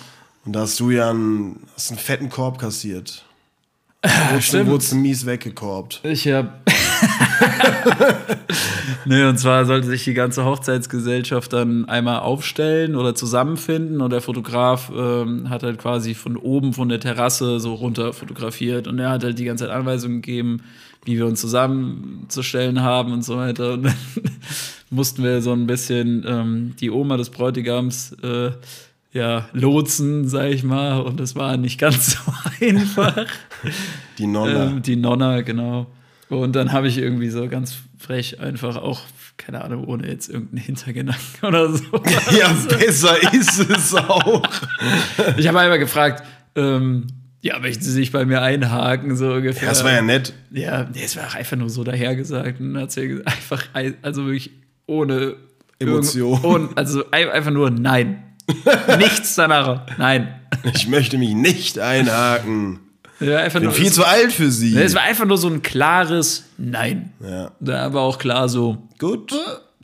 Und 0.45 0.53
da 0.53 0.61
hast 0.61 0.79
du 0.79 0.91
ja 0.91 1.09
einen, 1.09 1.67
hast 1.75 1.89
einen 1.91 1.99
fetten 1.99 2.29
Korb 2.29 2.57
kassiert. 2.59 3.23
Wurdest 4.03 4.33
du, 4.33 4.41
stimmt. 4.41 4.69
wurdest 4.69 4.93
mies 4.93 5.25
weggekorbt. 5.25 6.01
Ich 6.03 6.27
hab. 6.27 6.61
nee, 9.05 9.23
und 9.23 9.37
zwar 9.37 9.65
sollte 9.65 9.87
sich 9.87 10.03
die 10.03 10.13
ganze 10.13 10.45
Hochzeitsgesellschaft 10.45 11.53
dann 11.53 11.85
einmal 11.85 12.19
aufstellen 12.19 12.95
oder 12.95 13.15
zusammenfinden 13.15 14.01
und 14.01 14.11
der 14.11 14.21
Fotograf 14.21 14.91
ähm, 14.95 15.49
hat 15.49 15.63
halt 15.63 15.79
quasi 15.79 16.13
von 16.13 16.37
oben 16.37 16.73
von 16.73 16.89
der 16.89 16.99
Terrasse 16.99 17.59
so 17.59 17.73
runter 17.73 18.13
fotografiert 18.13 18.87
und 18.87 18.99
er 18.99 19.09
hat 19.09 19.23
halt 19.23 19.39
die 19.39 19.45
ganze 19.45 19.65
Zeit 19.65 19.73
Anweisungen 19.73 20.21
gegeben, 20.21 20.61
wie 21.05 21.17
wir 21.17 21.25
uns 21.25 21.41
zusammenzustellen 21.41 22.81
haben 22.81 23.13
und 23.13 23.23
so 23.23 23.37
weiter. 23.37 23.73
Und 23.73 23.83
dann 23.83 23.95
mussten 24.89 25.23
wir 25.23 25.41
so 25.41 25.53
ein 25.53 25.67
bisschen 25.67 26.25
ähm, 26.27 26.75
die 26.79 26.91
Oma 26.91 27.17
des 27.17 27.29
Bräutigams 27.29 28.13
äh, 28.23 28.51
ja, 29.11 29.49
lotsen, 29.53 30.27
sag 30.27 30.51
ich 30.51 30.63
mal, 30.63 31.01
und 31.01 31.19
das 31.19 31.35
war 31.35 31.57
nicht 31.57 31.79
ganz 31.79 32.11
so 32.11 32.19
einfach. 32.65 33.25
Die 34.17 34.27
Nonna. 34.27 34.65
Ähm, 34.65 34.81
die 34.81 34.95
Nonna, 34.95 35.41
genau. 35.41 35.87
Und 36.29 36.55
dann 36.55 36.71
habe 36.71 36.87
ich 36.87 36.97
irgendwie 36.97 37.29
so 37.29 37.47
ganz 37.47 37.75
frech 37.97 38.39
einfach 38.39 38.75
auch, 38.75 39.01
keine 39.37 39.63
Ahnung, 39.63 39.85
ohne 39.85 40.07
jetzt 40.07 40.29
irgendeinen 40.29 40.61
Hintergedanken 40.63 41.23
oder 41.47 41.73
so. 41.73 41.83
ja, 42.39 42.49
besser 42.77 43.15
ist 43.33 43.59
es 43.69 43.95
auch. 43.95 44.43
Ich 45.37 45.47
habe 45.47 45.59
einmal 45.59 45.79
gefragt, 45.79 46.23
ähm, 46.55 47.07
ja, 47.41 47.57
möchten 47.59 47.83
Sie 47.83 47.91
sich 47.91 48.11
bei 48.11 48.25
mir 48.25 48.41
einhaken, 48.41 49.15
so 49.15 49.31
ungefähr. 49.33 49.69
Das 49.69 49.83
war 49.83 49.91
ja 49.93 50.01
nett. 50.01 50.33
Ja, 50.51 50.87
nee, 50.93 51.01
es 51.03 51.15
war 51.15 51.33
einfach 51.33 51.55
nur 51.57 51.69
so 51.69 51.83
dahergesagt. 51.83 52.59
Und 52.59 52.73
dann 52.73 52.83
hat 52.83 52.91
sie 52.91 53.21
einfach, 53.25 53.63
ein- 53.73 53.95
also 54.01 54.25
wirklich 54.25 54.51
ohne 54.87 55.35
Emotion. 55.79 56.39
Und 56.41 56.77
also 56.77 57.09
ein- 57.11 57.29
einfach 57.29 57.51
nur 57.51 57.69
nein. 57.71 58.23
Nichts 58.97 59.35
danach. 59.35 59.85
Nein. 59.97 60.35
Ich 60.75 60.87
möchte 60.87 61.17
mich 61.17 61.33
nicht 61.33 61.79
einhaken. 61.79 62.79
Ja, 63.19 63.39
einfach 63.39 63.59
Bin 63.59 63.69
nur, 63.69 63.73
viel 63.73 63.87
es, 63.87 63.93
zu 63.93 64.05
alt 64.05 64.31
für 64.31 64.49
sie. 64.49 64.77
es 64.77 64.95
war 64.95 65.01
einfach 65.01 65.25
nur 65.25 65.37
so 65.37 65.47
ein 65.47 65.61
klares 65.61 66.45
Nein. 66.57 67.11
Ja. 67.21 67.51
Da 67.59 67.93
war 67.93 68.01
auch 68.01 68.17
klar 68.17 68.49
so. 68.49 68.77
Gut. 68.97 69.33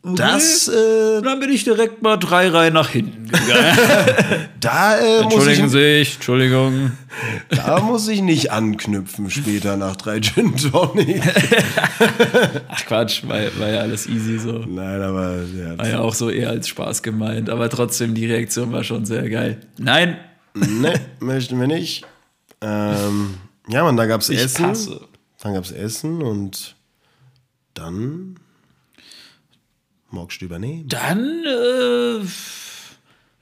okay. 0.04 0.16
Das, 0.16 0.68
äh, 0.68 1.22
dann 1.22 1.40
bin 1.40 1.50
ich 1.50 1.64
direkt 1.64 2.02
mal 2.02 2.18
drei 2.18 2.50
Reihen 2.50 2.74
nach 2.74 2.90
hinten 2.90 3.26
gegangen. 3.26 3.78
da, 4.60 4.98
äh, 4.98 5.24
muss 5.24 5.34
Entschuldigen 5.34 5.66
ich, 5.66 5.72
Sie, 5.72 6.16
Entschuldigung. 6.16 6.92
da 7.50 7.80
muss 7.80 8.08
ich 8.08 8.22
nicht 8.22 8.52
anknüpfen 8.52 9.30
später 9.30 9.78
nach 9.78 9.96
drei 9.96 10.20
Gin 10.20 10.56
Tonic. 10.56 11.22
Ach 12.70 12.86
Quatsch, 12.86 13.24
war, 13.28 13.40
war 13.58 13.70
ja 13.70 13.80
alles 13.80 14.08
easy 14.08 14.38
so. 14.38 14.60
Nein, 14.60 15.02
aber 15.02 15.38
ja, 15.58 15.78
War 15.78 15.88
ja 15.88 16.00
auch 16.00 16.14
so 16.14 16.30
eher 16.30 16.50
als 16.50 16.68
Spaß 16.68 17.02
gemeint, 17.04 17.50
aber 17.50 17.70
trotzdem, 17.70 18.14
die 18.14 18.26
Reaktion 18.28 18.72
war 18.72 18.84
schon 18.84 19.06
sehr 19.06 19.30
geil. 19.30 19.58
Nein, 19.78 20.18
ne, 20.54 20.94
möchten 21.20 21.60
wir 21.60 21.68
nicht. 21.68 22.06
Ähm, 22.62 23.36
ja, 23.68 23.84
man, 23.84 23.98
da 23.98 24.06
gab's 24.06 24.30
ich 24.30 24.40
Essen. 24.40 24.66
passe. 24.66 25.02
Dann 25.42 25.54
gab's 25.54 25.72
Essen 25.72 26.22
und 26.22 26.76
dann 27.74 28.38
magst 30.10 30.42
du 30.42 30.46
übernehmen. 30.46 30.88
Dann, 30.88 31.44
äh, 31.46 32.20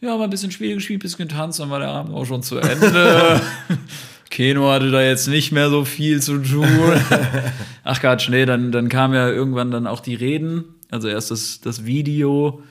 ja, 0.06 0.18
mal 0.18 0.24
ein 0.26 0.30
bisschen 0.30 0.52
Spiele 0.52 0.76
gespielt, 0.76 1.00
ein 1.00 1.02
bisschen 1.04 1.28
getanzt, 1.28 1.60
dann 1.60 1.70
war 1.70 1.80
der 1.80 1.90
Abend 1.90 2.14
auch 2.14 2.26
schon 2.26 2.44
zu 2.44 2.58
Ende. 2.58 3.42
Keno 4.30 4.72
hatte 4.72 4.90
da 4.90 5.02
jetzt 5.02 5.28
nicht 5.28 5.52
mehr 5.52 5.70
so 5.70 5.86
viel 5.86 6.20
zu 6.22 6.40
tun. 6.40 6.68
Ach 7.84 8.00
Quatsch, 8.00 8.30
nee, 8.30 8.46
dann, 8.46 8.72
dann 8.72 8.90
kam 8.90 9.14
ja 9.14 9.30
irgendwann 9.30 9.70
dann 9.70 9.86
auch 9.86 10.00
die 10.00 10.16
Reden. 10.16 10.64
Also 10.90 11.08
erst 11.08 11.30
das, 11.32 11.62
das 11.62 11.86
Video. 11.86 12.64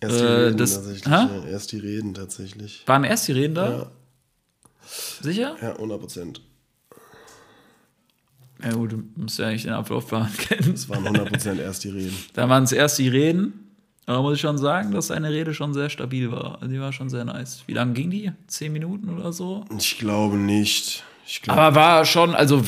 Erst 0.00 0.18
die 0.20 0.24
Äh, 0.24 0.28
Reden 0.28 0.56
das- 0.58 0.74
tatsächlich. 0.74 1.04
Ja, 1.06 1.30
erst 1.48 1.72
die 1.72 1.78
Reden 1.78 2.14
tatsächlich. 2.14 2.82
Waren 2.86 3.04
erst 3.04 3.28
die 3.28 3.32
Reden 3.32 3.54
da? 3.54 3.70
Ja, 3.70 3.86
Sicher? 4.86 5.56
ja 5.60 5.72
100 5.72 6.00
Prozent. 6.00 6.40
Ja 8.62 8.72
gut, 8.72 8.92
du 8.92 9.02
musst 9.16 9.38
ja 9.38 9.48
eigentlich 9.48 9.64
den 9.64 9.72
Ablaufplan 9.72 10.32
kennen. 10.36 10.72
Es 10.74 10.88
waren 10.88 11.04
100 11.04 11.28
Prozent 11.28 11.60
erst 11.60 11.84
die 11.84 11.90
Reden. 11.90 12.16
Da 12.34 12.48
waren 12.48 12.64
es 12.64 12.72
erst 12.72 12.98
die 12.98 13.08
Reden. 13.08 13.60
Aber 14.06 14.22
muss 14.22 14.34
ich 14.34 14.40
schon 14.40 14.58
sagen, 14.58 14.92
dass 14.92 15.06
seine 15.06 15.30
Rede 15.30 15.54
schon 15.54 15.72
sehr 15.72 15.88
stabil 15.88 16.30
war. 16.30 16.56
Also 16.60 16.68
Die 16.68 16.80
war 16.80 16.92
schon 16.92 17.08
sehr 17.08 17.24
nice. 17.24 17.62
Wie 17.66 17.72
lange 17.72 17.94
ging 17.94 18.10
die? 18.10 18.32
Zehn 18.46 18.72
Minuten 18.72 19.08
oder 19.08 19.32
so? 19.32 19.64
Ich 19.78 19.98
glaube 19.98 20.36
nicht. 20.36 21.04
Ich 21.26 21.40
glaube, 21.40 21.60
Aber 21.60 21.76
war 21.76 22.04
schon, 22.04 22.34
also 22.34 22.62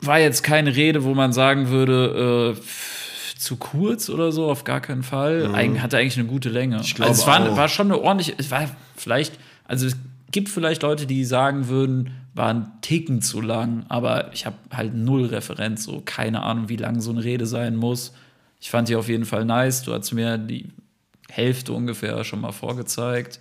war 0.00 0.20
jetzt 0.20 0.42
keine 0.42 0.76
Rede, 0.76 1.02
wo 1.04 1.14
man 1.14 1.32
sagen 1.32 1.68
würde, 1.68 2.54
äh, 2.56 3.38
zu 3.38 3.56
kurz 3.56 4.08
oder 4.08 4.30
so, 4.32 4.50
auf 4.50 4.64
gar 4.64 4.80
keinen 4.80 5.02
Fall. 5.02 5.52
Eig 5.54 5.80
hatte 5.80 5.98
eigentlich 5.98 6.18
eine 6.18 6.28
gute 6.28 6.48
Länge. 6.48 6.80
Ich 6.80 6.94
glaube 6.94 7.10
also 7.10 7.22
es 7.22 7.26
war, 7.26 7.56
war 7.56 7.68
schon 7.68 7.90
eine 7.90 8.00
ordentliche, 8.00 8.34
es 8.38 8.50
war 8.50 8.68
vielleicht, 8.96 9.34
also 9.64 9.88
gibt 10.32 10.48
vielleicht 10.48 10.82
Leute, 10.82 11.06
die 11.06 11.24
sagen 11.24 11.68
würden, 11.68 12.12
war 12.34 12.52
ein 12.52 12.68
Ticken 12.82 13.22
zu 13.22 13.40
lang, 13.40 13.86
aber 13.88 14.32
ich 14.34 14.44
habe 14.46 14.56
halt 14.70 14.94
null 14.94 15.26
Referenz, 15.26 15.84
so 15.84 16.02
keine 16.04 16.42
Ahnung, 16.42 16.68
wie 16.68 16.76
lang 16.76 17.00
so 17.00 17.10
eine 17.10 17.24
Rede 17.24 17.46
sein 17.46 17.76
muss. 17.76 18.12
Ich 18.60 18.70
fand 18.70 18.88
die 18.88 18.96
auf 18.96 19.08
jeden 19.08 19.24
Fall 19.24 19.44
nice. 19.44 19.82
Du 19.82 19.92
hast 19.92 20.12
mir 20.12 20.36
die 20.38 20.66
Hälfte 21.30 21.72
ungefähr 21.72 22.24
schon 22.24 22.40
mal 22.40 22.52
vorgezeigt 22.52 23.40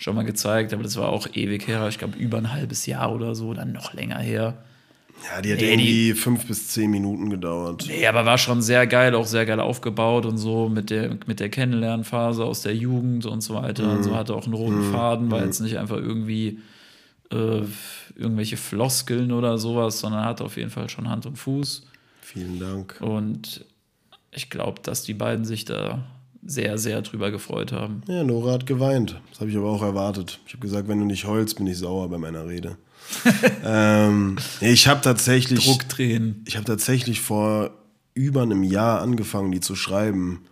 schon 0.00 0.16
mal 0.16 0.24
gezeigt, 0.24 0.72
aber 0.72 0.82
das 0.82 0.96
war 0.96 1.10
auch 1.10 1.28
ewig 1.34 1.68
her. 1.68 1.86
Ich 1.88 1.98
glaube, 1.98 2.18
über 2.18 2.38
ein 2.38 2.52
halbes 2.52 2.86
Jahr 2.86 3.12
oder 3.12 3.34
so, 3.34 3.52
dann 3.52 3.72
noch 3.72 3.92
länger 3.92 4.18
her. 4.18 4.56
Ja, 5.24 5.40
die 5.42 5.52
hat 5.52 5.60
Nee, 5.60 5.72
irgendwie 5.72 6.12
fünf 6.12 6.46
bis 6.46 6.68
zehn 6.68 6.90
Minuten 6.90 7.30
gedauert. 7.30 7.84
Nee, 7.88 8.06
aber 8.06 8.24
war 8.24 8.38
schon 8.38 8.62
sehr 8.62 8.86
geil, 8.86 9.14
auch 9.14 9.26
sehr 9.26 9.46
geil 9.46 9.60
aufgebaut 9.60 10.26
und 10.26 10.38
so 10.38 10.68
mit 10.68 10.90
der, 10.90 11.16
mit 11.26 11.40
der 11.40 11.48
Kennenlernphase 11.48 12.44
aus 12.44 12.62
der 12.62 12.74
Jugend 12.74 13.26
und 13.26 13.40
so 13.42 13.54
weiter. 13.54 13.90
Und 13.92 14.02
so 14.02 14.16
hatte 14.16 14.34
auch 14.34 14.44
einen 14.44 14.54
roten 14.54 14.90
Faden, 14.92 15.30
war 15.30 15.44
jetzt 15.44 15.60
nicht 15.60 15.78
einfach 15.78 15.96
irgendwie 15.96 16.60
äh, 17.30 17.62
irgendwelche 18.16 18.56
Floskeln 18.56 19.32
oder 19.32 19.58
sowas, 19.58 20.00
sondern 20.00 20.24
hatte 20.24 20.44
auf 20.44 20.56
jeden 20.56 20.70
Fall 20.70 20.88
schon 20.88 21.08
Hand 21.08 21.26
und 21.26 21.36
Fuß. 21.36 21.82
Vielen 22.20 22.58
Dank. 22.60 22.96
Und 23.00 23.64
ich 24.32 24.50
glaube, 24.50 24.80
dass 24.82 25.02
die 25.02 25.14
beiden 25.14 25.44
sich 25.44 25.64
da 25.64 26.04
sehr, 26.42 26.78
sehr 26.78 27.02
drüber 27.02 27.30
gefreut 27.30 27.72
haben. 27.72 28.02
Ja, 28.06 28.24
Nora 28.24 28.52
hat 28.52 28.66
geweint. 28.66 29.20
Das 29.30 29.40
habe 29.40 29.50
ich 29.50 29.56
aber 29.56 29.68
auch 29.68 29.82
erwartet. 29.82 30.40
Ich 30.46 30.54
habe 30.54 30.62
gesagt, 30.62 30.88
wenn 30.88 30.98
du 30.98 31.04
nicht 31.04 31.26
heulst, 31.26 31.56
bin 31.56 31.66
ich 31.66 31.78
sauer 31.78 32.08
bei 32.08 32.18
meiner 32.18 32.46
Rede. 32.46 32.76
ähm, 33.64 34.36
ich 34.60 34.88
habe 34.88 35.00
tatsächlich, 35.00 35.64
Drucktränen. 35.66 36.42
ich 36.46 36.56
habe 36.56 36.64
tatsächlich 36.64 37.20
vor 37.20 37.70
über 38.14 38.42
einem 38.42 38.62
Jahr 38.62 39.00
angefangen, 39.00 39.52
die 39.52 39.60
zu 39.60 39.74
schreiben. 39.76 40.42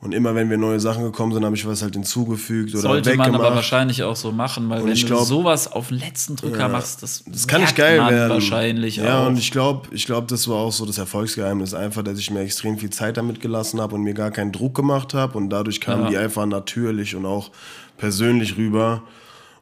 Und 0.00 0.12
immer 0.12 0.34
wenn 0.34 0.50
wir 0.50 0.58
neue 0.58 0.80
Sachen 0.80 1.02
gekommen 1.02 1.32
sind, 1.32 1.46
habe 1.46 1.56
ich 1.56 1.66
was 1.66 1.80
halt 1.80 1.94
hinzugefügt 1.94 2.72
oder 2.74 2.82
Sollte 2.82 3.10
man 3.16 3.28
weggemacht. 3.28 3.46
aber 3.46 3.54
wahrscheinlich 3.56 4.02
auch 4.02 4.16
so 4.16 4.32
machen, 4.32 4.68
weil 4.68 4.84
wenn 4.84 4.92
ich 4.92 5.00
du 5.02 5.06
glaub- 5.06 5.24
sowas 5.24 5.70
auf 5.72 5.88
den 5.88 5.98
letzten 5.98 6.36
Drücker 6.36 6.68
machst, 6.68 7.02
das, 7.02 7.24
Das 7.26 7.46
kann 7.48 7.62
nicht 7.62 7.74
geil 7.74 7.98
man 7.98 8.12
werden. 8.12 8.28
wahrscheinlich 8.30 8.96
ja, 8.96 9.22
auch. 9.22 9.28
und 9.28 9.38
ich 9.38 9.50
glaube, 9.50 9.88
ich 9.92 10.04
glaub, 10.04 10.28
das 10.28 10.46
war 10.46 10.56
auch 10.56 10.72
so 10.72 10.84
das 10.84 10.98
Erfolgsgeheimnis. 10.98 11.72
Einfach, 11.72 12.02
dass 12.02 12.18
ich 12.18 12.30
mir 12.30 12.40
extrem 12.40 12.76
viel 12.76 12.90
Zeit 12.90 13.16
damit 13.16 13.40
gelassen 13.40 13.80
habe 13.80 13.94
und 13.94 14.02
mir 14.02 14.12
gar 14.12 14.30
keinen 14.30 14.52
Druck 14.52 14.74
gemacht 14.74 15.14
habe. 15.14 15.38
Und 15.38 15.48
dadurch 15.48 15.80
kamen 15.80 16.04
Ja. 16.04 16.10
die 16.10 16.18
einfach 16.18 16.44
natürlich 16.44 17.16
und 17.16 17.24
auch 17.24 17.50
persönlich 17.96 18.58
rüber. 18.58 19.04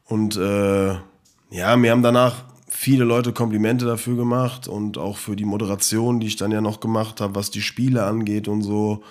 Und 0.07 0.37
äh, 0.37 0.95
ja, 1.53 1.77
mir 1.77 1.91
haben 1.91 2.03
danach 2.03 2.45
viele 2.69 3.05
Leute 3.05 3.33
Komplimente 3.33 3.85
dafür 3.85 4.17
gemacht 4.17 4.67
und 4.67 4.99
auch 4.99 5.19
für 5.19 5.37
die 5.37 5.45
Moderation, 5.45 6.19
die 6.19 6.27
ich 6.27 6.37
dann 6.37 6.51
ja 6.51 6.61
noch 6.61 6.81
gemacht 6.81 7.21
habe, 7.21 7.35
was 7.35 7.51
die 7.51 7.61
Spiele 7.61 8.05
angeht 8.05 8.49
und 8.49 8.63
so. 8.63 9.03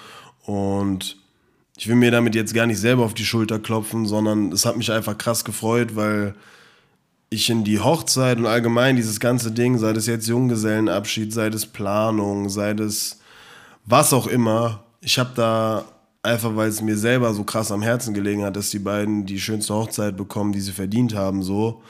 Und 0.46 1.18
ich 1.78 1.88
will 1.88 1.96
mir 1.96 2.12
damit 2.12 2.36
jetzt 2.36 2.54
gar 2.54 2.66
nicht 2.66 2.80
selber 2.80 3.06
auf 3.06 3.14
die 3.14 3.26
Schulter 3.26 3.60
klopfen, 3.60 4.08
sondern 4.08 4.52
es 4.52 4.66
hat 4.66 4.76
mich 4.76 4.92
einfach 4.92 5.18
krass 5.18 5.46
gefreut, 5.46 5.96
weil 5.96 6.36
ich 7.30 7.50
in 7.50 7.64
die 7.64 7.80
Hochzeit 7.80 8.40
und 8.40 8.48
allgemein 8.48 8.96
dieses 8.96 9.20
ganze 9.20 9.52
Ding, 9.52 9.78
sei 9.78 9.94
das 9.94 10.08
jetzt 10.08 10.28
Junggesellenabschied, 10.28 11.32
sei 11.32 11.50
das 11.50 11.66
Planung, 11.66 12.50
sei 12.50 12.74
das 12.74 13.20
was 13.86 14.14
auch 14.14 14.28
immer, 14.28 14.84
ich 15.00 15.18
habe 15.18 15.32
da 15.36 15.86
einfach, 16.24 16.56
weil 16.56 16.70
es 16.70 16.82
mir 16.82 16.98
selber 16.98 17.34
so 17.34 17.44
krass 17.44 17.72
am 17.72 17.82
Herzen 17.82 18.14
gelegen 18.14 18.44
hat, 18.44 18.56
dass 18.56 18.70
die 18.70 18.80
beiden 18.80 19.26
die 19.26 19.40
schönste 19.40 19.74
Hochzeit 19.74 20.18
bekommen, 20.18 20.52
die 20.52 20.62
sie 20.62 20.72
verdient 20.72 21.16
haben, 21.16 21.42
so 21.42 21.82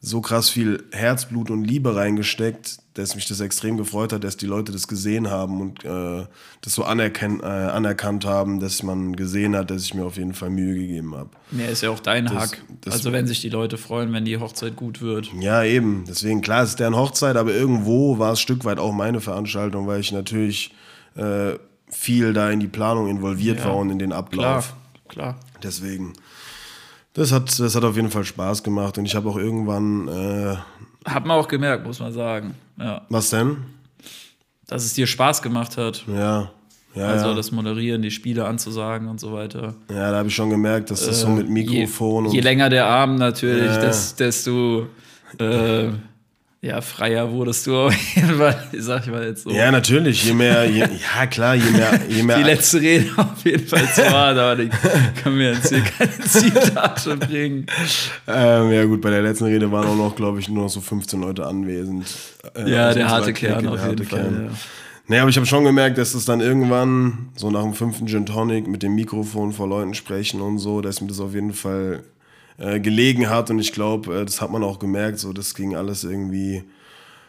so 0.00 0.20
krass 0.20 0.48
viel 0.48 0.84
Herzblut 0.92 1.50
und 1.50 1.64
Liebe 1.64 1.96
reingesteckt, 1.96 2.78
dass 2.94 3.16
mich 3.16 3.26
das 3.26 3.40
extrem 3.40 3.76
gefreut 3.76 4.12
hat, 4.12 4.22
dass 4.22 4.36
die 4.36 4.46
Leute 4.46 4.70
das 4.70 4.86
gesehen 4.86 5.28
haben 5.28 5.60
und 5.60 5.84
äh, 5.84 6.24
das 6.60 6.72
so 6.74 6.84
anerkennt, 6.84 7.42
äh, 7.42 7.46
anerkannt 7.46 8.24
haben, 8.24 8.60
dass 8.60 8.82
man 8.84 9.16
gesehen 9.16 9.56
hat, 9.56 9.70
dass 9.70 9.82
ich 9.82 9.94
mir 9.94 10.04
auf 10.04 10.16
jeden 10.16 10.34
Fall 10.34 10.50
Mühe 10.50 10.74
gegeben 10.76 11.16
habe. 11.16 11.30
Mehr 11.50 11.68
ist 11.68 11.82
ja 11.82 11.90
auch 11.90 11.98
dein 12.00 12.30
Hack. 12.30 12.62
das- 12.82 12.94
also 12.94 13.12
wenn 13.12 13.26
sich 13.26 13.40
die 13.40 13.48
Leute 13.48 13.76
freuen, 13.76 14.12
wenn 14.12 14.24
die 14.24 14.36
Hochzeit 14.38 14.76
gut 14.76 15.00
wird. 15.00 15.30
Ja, 15.40 15.64
eben. 15.64 16.04
Deswegen, 16.08 16.42
klar, 16.42 16.62
es 16.62 16.70
ist 16.70 16.80
deren 16.80 16.94
Hochzeit, 16.96 17.36
aber 17.36 17.52
irgendwo 17.52 18.18
war 18.20 18.32
es 18.32 18.38
ein 18.38 18.42
Stück 18.42 18.64
weit 18.64 18.78
auch 18.78 18.92
meine 18.92 19.20
Veranstaltung, 19.20 19.86
weil 19.88 20.00
ich 20.00 20.12
natürlich 20.12 20.72
äh, 21.16 21.54
viel 21.90 22.32
da 22.34 22.50
in 22.50 22.60
die 22.60 22.68
Planung 22.68 23.08
involviert 23.08 23.58
Ja, 23.60 23.64
war 23.66 23.76
und 23.76 23.90
in 23.90 23.98
den 23.98 24.10
Klar, 24.10 24.20
Ablauf. 24.20 24.74
klar. 25.08 25.40
Deswegen, 25.62 26.12
das 27.18 27.32
hat, 27.32 27.58
das 27.58 27.74
hat 27.74 27.84
auf 27.84 27.96
jeden 27.96 28.10
Fall 28.10 28.24
Spaß 28.24 28.62
gemacht 28.62 28.96
und 28.98 29.04
ich 29.04 29.14
habe 29.14 29.28
auch 29.28 29.36
irgendwann, 29.36 30.08
äh, 30.08 30.56
Hat 31.04 31.26
man 31.26 31.36
auch 31.38 31.48
gemerkt, 31.48 31.86
muss 31.86 32.00
man 32.00 32.12
sagen. 32.12 32.54
Ja. 32.78 33.02
was 33.08 33.30
denn? 33.30 33.56
Dass 34.66 34.84
es 34.84 34.94
dir 34.94 35.06
Spaß 35.06 35.42
gemacht 35.42 35.76
hat. 35.76 36.04
Ja, 36.06 36.50
ja, 36.94 37.06
Also 37.08 37.28
ja. 37.30 37.34
das 37.34 37.50
Moderieren, 37.52 38.02
die 38.02 38.10
Spiele 38.10 38.46
anzusagen 38.46 39.08
und 39.08 39.18
so 39.20 39.32
weiter. 39.32 39.74
ja 39.90 40.10
da 40.10 40.18
habe 40.18 40.28
ich 40.28 40.34
schon 40.34 40.50
gemerkt, 40.50 40.90
dass 40.90 41.06
das 41.06 41.20
so 41.20 41.28
mit 41.28 41.48
Mikrofon 41.48 42.26
Äh, 42.26 42.28
je, 42.28 42.32
je 42.34 42.38
und 42.38 42.44
länger 42.44 42.68
der 42.68 42.86
Abend 42.86 43.18
natürlich, 43.18 43.66
Ja. 43.66 43.78
des, 43.80 44.14
desto 44.16 44.86
äh, 45.38 45.88
ja, 46.60 46.80
freier 46.80 47.30
wurdest 47.30 47.66
du 47.68 47.76
auf 47.76 47.94
jeden 48.16 48.36
Fall, 48.36 48.56
sag 48.78 49.06
ich 49.06 49.12
mal 49.12 49.24
jetzt 49.24 49.44
so. 49.44 49.50
ja, 49.50 49.70
natürlich, 49.70 50.24
je 50.24 50.32
mehr, 50.32 50.64
je, 50.68 50.80
ja 50.80 51.26
klar, 51.26 51.54
je 51.54 51.70
mehr, 51.70 52.00
je 52.08 52.22
mehr 52.22 52.38
Die 52.38 52.42
letzte 52.44 52.80
Rede 52.80 53.10
auf 53.16 53.44
jeden 53.44 53.66
Fall 53.66 53.86
zu 53.94 54.04
hart, 54.10 54.36
aber 54.38 54.56
die 54.56 54.68
kann 55.22 55.36
mir 55.36 55.52
jetzt 55.52 55.68
hier 55.68 55.82
keine 55.82 56.18
Zitate 56.20 57.16
bringen. 57.16 57.66
Ähm, 58.26 58.72
ja 58.72 58.84
gut, 58.86 59.00
bei 59.00 59.10
der 59.10 59.22
letzten 59.22 59.44
Rede 59.44 59.70
waren 59.70 59.86
auch 59.86 59.96
noch, 59.96 60.16
glaube 60.16 60.40
ich, 60.40 60.48
nur 60.48 60.64
noch 60.64 60.70
so 60.70 60.80
15 60.80 61.20
Leute 61.20 61.46
anwesend. 61.46 62.06
Äh, 62.54 62.70
Ja, 62.70 62.88
aus 62.88 62.94
der 62.94 63.08
harte 63.08 63.32
Kern 63.32 63.62
der 63.62 63.72
auf 63.72 63.78
harte 63.80 63.90
jeden 63.90 64.06
Fall. 64.06 64.48
Ja. 64.50 64.50
Nee, 65.10 65.18
aber 65.20 65.30
ich 65.30 65.36
habe 65.36 65.46
schon 65.46 65.64
gemerkt, 65.64 65.96
dass 65.96 66.12
es 66.12 66.24
dann 66.26 66.40
irgendwann, 66.40 67.30
so 67.34 67.50
nach 67.50 67.62
dem 67.62 67.72
fünften 67.72 68.06
Gin 68.08 68.26
Tonic, 68.26 68.66
mit 68.66 68.82
dem 68.82 68.94
Mikrofon 68.94 69.52
vor 69.52 69.66
Leuten 69.68 69.94
sprechen 69.94 70.40
und 70.42 70.58
so, 70.58 70.80
dass 70.82 71.00
mir 71.00 71.06
das 71.06 71.20
auf 71.20 71.32
jeden 71.32 71.54
Fall 71.54 72.02
äh, 72.58 72.80
gelegen 72.80 73.30
hat. 73.30 73.50
Und 73.50 73.58
ich 73.58 73.72
glaube, 73.72 74.20
äh, 74.20 74.24
das 74.24 74.40
hat 74.40 74.50
man 74.50 74.62
auch 74.62 74.78
gemerkt, 74.78 75.18
so 75.18 75.32
das 75.32 75.54
ging 75.54 75.74
alles 75.74 76.04
irgendwie 76.04 76.64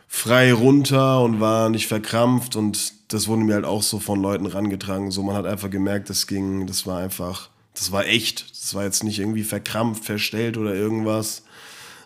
frei 0.07 0.51
runter 0.51 1.21
und 1.21 1.39
war 1.39 1.69
nicht 1.69 1.87
verkrampft. 1.87 2.55
Und 2.55 2.93
das 3.13 3.27
wurde 3.27 3.43
mir 3.43 3.53
halt 3.53 3.65
auch 3.65 3.83
so 3.83 3.99
von 3.99 4.21
Leuten 4.21 4.47
rangetragen. 4.47 5.11
So, 5.11 5.23
man 5.23 5.35
hat 5.35 5.45
einfach 5.45 5.69
gemerkt, 5.69 6.09
das 6.09 6.27
ging, 6.27 6.67
das 6.67 6.85
war 6.85 6.99
einfach, 6.99 7.49
das 7.73 7.91
war 7.91 8.05
echt. 8.05 8.49
Das 8.51 8.73
war 8.73 8.83
jetzt 8.83 9.03
nicht 9.03 9.19
irgendwie 9.19 9.43
verkrampft, 9.43 10.03
verstellt 10.03 10.57
oder 10.57 10.73
irgendwas. 10.73 11.43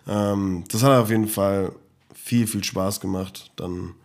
Ähm, 0.08 0.66
das 0.70 0.84
hat 0.84 0.92
auf 0.92 1.10
jeden 1.10 1.28
Fall 1.28 1.72
viel, 2.14 2.48
viel 2.48 2.64
Spaß 2.64 3.00
gemacht. 3.00 3.52
Dann 3.56 3.96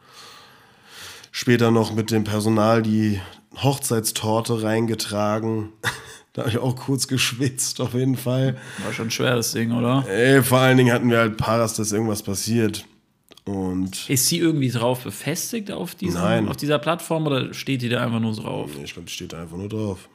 später 1.33 1.70
noch 1.70 1.92
mit 1.92 2.11
dem 2.11 2.24
Personal 2.24 2.83
die 2.83 3.20
Hochzeitstorte 3.57 4.62
reingetragen. 4.62 5.70
Da 6.38 6.44
habe 6.44 6.53
ich 6.53 6.59
auch 6.59 6.77
kurz 6.77 7.09
geschwitzt, 7.09 7.81
auf 7.81 7.94
jeden 7.94 8.16
Fall. 8.16 8.57
War 8.85 8.92
schon 8.92 9.11
schwer, 9.11 9.35
das 9.35 9.51
Ding, 9.51 9.72
oder? 9.72 10.05
Ey, 10.09 10.40
vor 10.40 10.59
allen 10.59 10.77
Dingen 10.77 10.92
hatten 10.92 11.11
wir 11.11 11.18
halt 11.18 11.37
Paras, 11.37 11.74
dass 11.74 11.90
irgendwas 11.90 12.22
passiert. 12.22 12.85
Und 13.44 14.09
Ist 14.09 14.29
sie 14.29 14.38
irgendwie 14.38 14.70
drauf 14.70 15.03
befestigt 15.03 15.72
auf, 15.72 15.96
diesem, 15.96 16.20
Nein. 16.20 16.46
auf 16.48 16.57
dieser 16.57 16.79
Plattform 16.79 17.27
oder 17.27 17.53
steht 17.55 17.83
die 17.83 17.88
da 17.88 18.05
einfach 18.05 18.20
nur 18.20 18.37
drauf? 18.37 18.70
ich 18.81 18.92
glaube, 18.92 19.07
die 19.09 19.12
steht 19.14 19.33
da 19.33 19.42
einfach 19.42 19.57
nur 19.57 19.68
drauf. 19.68 20.09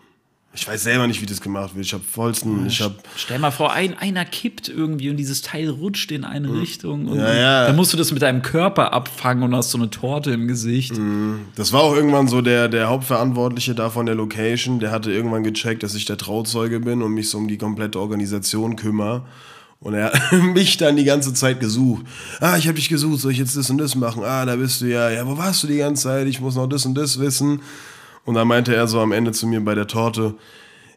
Ich 0.55 0.67
weiß 0.67 0.83
selber 0.83 1.07
nicht, 1.07 1.19
wie 1.19 1.25
das 1.25 1.41
gemacht 1.41 1.73
wird. 1.73 1.83
Ich 1.83 1.93
habe 1.93 2.03
vollsten, 2.03 2.67
ich 2.67 2.79
habe 2.79 2.95
Stell 3.17 3.39
mal 3.39 3.49
vor, 3.49 3.73
ein, 3.73 3.97
einer 3.97 4.23
kippt 4.23 4.69
irgendwie 4.69 5.09
und 5.09 5.17
dieses 5.17 5.41
Teil 5.41 5.67
rutscht 5.69 6.11
in 6.11 6.23
eine 6.23 6.53
Richtung. 6.53 7.07
Und. 7.07 7.17
Ja, 7.17 7.33
ja. 7.33 7.65
Dann 7.65 7.75
musst 7.75 7.91
du 7.91 7.97
das 7.97 8.11
mit 8.11 8.21
deinem 8.21 8.43
Körper 8.43 8.93
abfangen 8.93 9.43
und 9.43 9.55
hast 9.55 9.71
so 9.71 9.79
eine 9.79 9.89
Torte 9.89 10.29
im 10.31 10.47
Gesicht. 10.47 10.93
Das 11.55 11.73
war 11.73 11.81
auch 11.81 11.95
irgendwann 11.95 12.27
so 12.27 12.41
der, 12.41 12.67
der 12.67 12.87
Hauptverantwortliche 12.87 13.73
da 13.73 13.89
von 13.89 14.05
der 14.05 14.13
Location, 14.13 14.79
der 14.79 14.91
hatte 14.91 15.11
irgendwann 15.11 15.43
gecheckt, 15.43 15.81
dass 15.81 15.95
ich 15.95 16.05
der 16.05 16.17
Trauzeuge 16.17 16.79
bin 16.79 17.01
und 17.01 17.13
mich 17.13 17.29
so 17.29 17.39
um 17.39 17.47
die 17.47 17.57
komplette 17.57 17.99
Organisation 17.99 18.75
kümmere. 18.75 19.25
Und 19.79 19.95
er 19.95 20.13
hat 20.13 20.31
mich 20.53 20.77
dann 20.77 20.95
die 20.95 21.03
ganze 21.03 21.33
Zeit 21.33 21.59
gesucht. 21.59 22.05
Ah, 22.39 22.57
ich 22.57 22.67
habe 22.67 22.75
dich 22.75 22.89
gesucht, 22.89 23.19
soll 23.19 23.31
ich 23.31 23.39
jetzt 23.39 23.57
das 23.57 23.71
und 23.71 23.79
das 23.79 23.95
machen? 23.95 24.23
Ah, 24.23 24.45
da 24.45 24.55
bist 24.55 24.81
du 24.81 24.85
ja. 24.85 25.09
Ja, 25.09 25.27
wo 25.27 25.35
warst 25.37 25.63
du 25.63 25.67
die 25.67 25.77
ganze 25.77 26.03
Zeit? 26.03 26.27
Ich 26.27 26.39
muss 26.39 26.55
noch 26.55 26.67
das 26.67 26.85
und 26.85 26.93
das 26.93 27.19
wissen. 27.19 27.61
Und 28.25 28.35
dann 28.35 28.47
meinte 28.47 28.75
er 28.75 28.87
so 28.87 28.99
am 29.01 29.11
Ende 29.11 29.31
zu 29.31 29.47
mir 29.47 29.59
bei 29.61 29.75
der 29.75 29.87
Torte, 29.87 30.35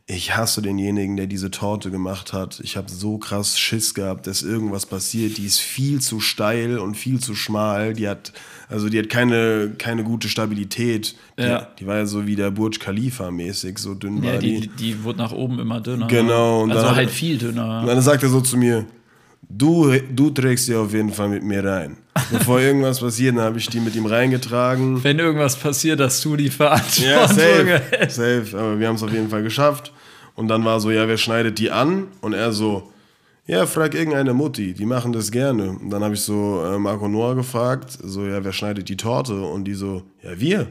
ich 0.09 0.37
hasse 0.37 0.63
denjenigen, 0.63 1.17
der 1.17 1.27
diese 1.27 1.51
Torte 1.51 1.91
gemacht 1.91 2.33
hat. 2.33 2.61
Ich 2.63 2.77
habe 2.77 2.89
so 2.89 3.19
krass 3.19 3.59
Schiss 3.59 3.93
gehabt, 3.93 4.29
dass 4.29 4.43
irgendwas 4.43 4.87
passiert. 4.87 5.37
Die 5.37 5.45
ist 5.47 5.59
viel 5.59 6.01
zu 6.01 6.21
steil 6.21 6.79
und 6.79 6.95
viel 6.97 7.19
zu 7.19 7.35
schmal. 7.35 7.93
Die 7.93 8.07
hat, 8.07 8.33
also 8.69 8.89
die 8.89 9.01
hat 9.01 9.09
keine, 9.09 9.73
keine 9.79 10.05
gute 10.05 10.29
Stabilität. 10.29 11.17
Die, 11.37 11.43
Ja. 11.43 11.67
die 11.81 11.89
war 11.89 11.97
ja 11.97 12.07
so 12.07 12.25
wie 12.29 12.37
der 12.37 12.53
Burj 12.53 12.79
Khalifa 12.79 13.33
mäßig, 13.33 13.79
so 13.79 13.95
dünn 13.95 14.23
Ja, 14.23 14.35
war 14.35 14.39
die, 14.39 14.61
die. 14.61 14.69
die 14.69 15.03
wurde 15.03 15.19
nach 15.19 15.33
oben 15.33 15.59
immer 15.59 15.81
dünner. 15.81 16.07
Genau, 16.07 16.63
und 16.63 16.71
Also 16.71 16.85
dann- 16.87 16.95
halt 16.95 17.11
viel 17.11 17.37
dünner. 17.39 17.81
Und 17.81 17.89
dann 17.89 18.01
sagt 18.01 18.23
er 18.23 18.29
so 18.29 18.41
zu 18.41 18.57
mir, 18.57 18.85
du, 19.49 19.93
du 20.15 20.31
trägst 20.31 20.69
die 20.69 20.75
auf 20.75 20.93
jeden 20.93 21.13
Fall 21.13 21.29
mit 21.29 21.43
mir 21.43 21.65
rein. 21.65 21.97
Bevor 22.31 22.61
irgendwas 22.61 23.01
passiert, 23.01 23.37
dann 23.37 23.45
habe 23.45 23.59
ich 23.59 23.69
die 23.69 23.81
mit 23.81 23.95
ihm 23.95 24.07
reingetragen. 24.07 25.03
Wenn 25.05 25.19
irgendwas 25.19 25.57
passiert, 25.57 26.01
dass 26.01 26.21
du 26.21 26.37
die 26.37 26.51
Verantwortung 26.51 27.11
Ja, 27.11 27.29
safe, 27.29 27.83
safe. 28.09 28.47
Aber 28.59 28.79
wir 28.79 28.89
haben 28.89 28.97
es 28.97 29.03
auf 29.03 29.13
jeden 29.13 29.29
Fall 29.29 29.43
geschafft. 29.43 29.93
Und 30.35 30.49
dann 30.49 30.65
war 30.65 30.81
so, 30.81 30.91
ja, 30.91 31.09
wer 31.09 31.17
schneidet 31.17 31.59
die 31.59 31.71
an? 31.71 32.09
Und 32.21 32.35
er 32.35 32.53
so, 32.53 32.93
ja, 33.47 33.65
frag 33.67 33.95
irgendeine 33.95 34.35
Mutti, 34.35 34.75
die 34.75 34.87
machen 34.87 35.13
das 35.13 35.31
gerne. 35.31 35.71
Und 35.71 35.91
dann 35.91 36.03
habe 36.03 36.15
ich 36.15 36.21
so 36.21 36.63
äh, 36.65 36.79
Marco 36.79 37.09
Noah 37.09 37.35
gefragt, 37.35 37.97
so, 38.03 38.27
ja, 38.27 38.43
wer 38.45 38.53
schneidet 38.53 38.89
die 38.89 38.97
Torte? 38.97 39.41
Und 39.41 39.65
die 39.65 39.75
so, 39.75 40.03
ja, 40.23 40.39
wir. 40.39 40.67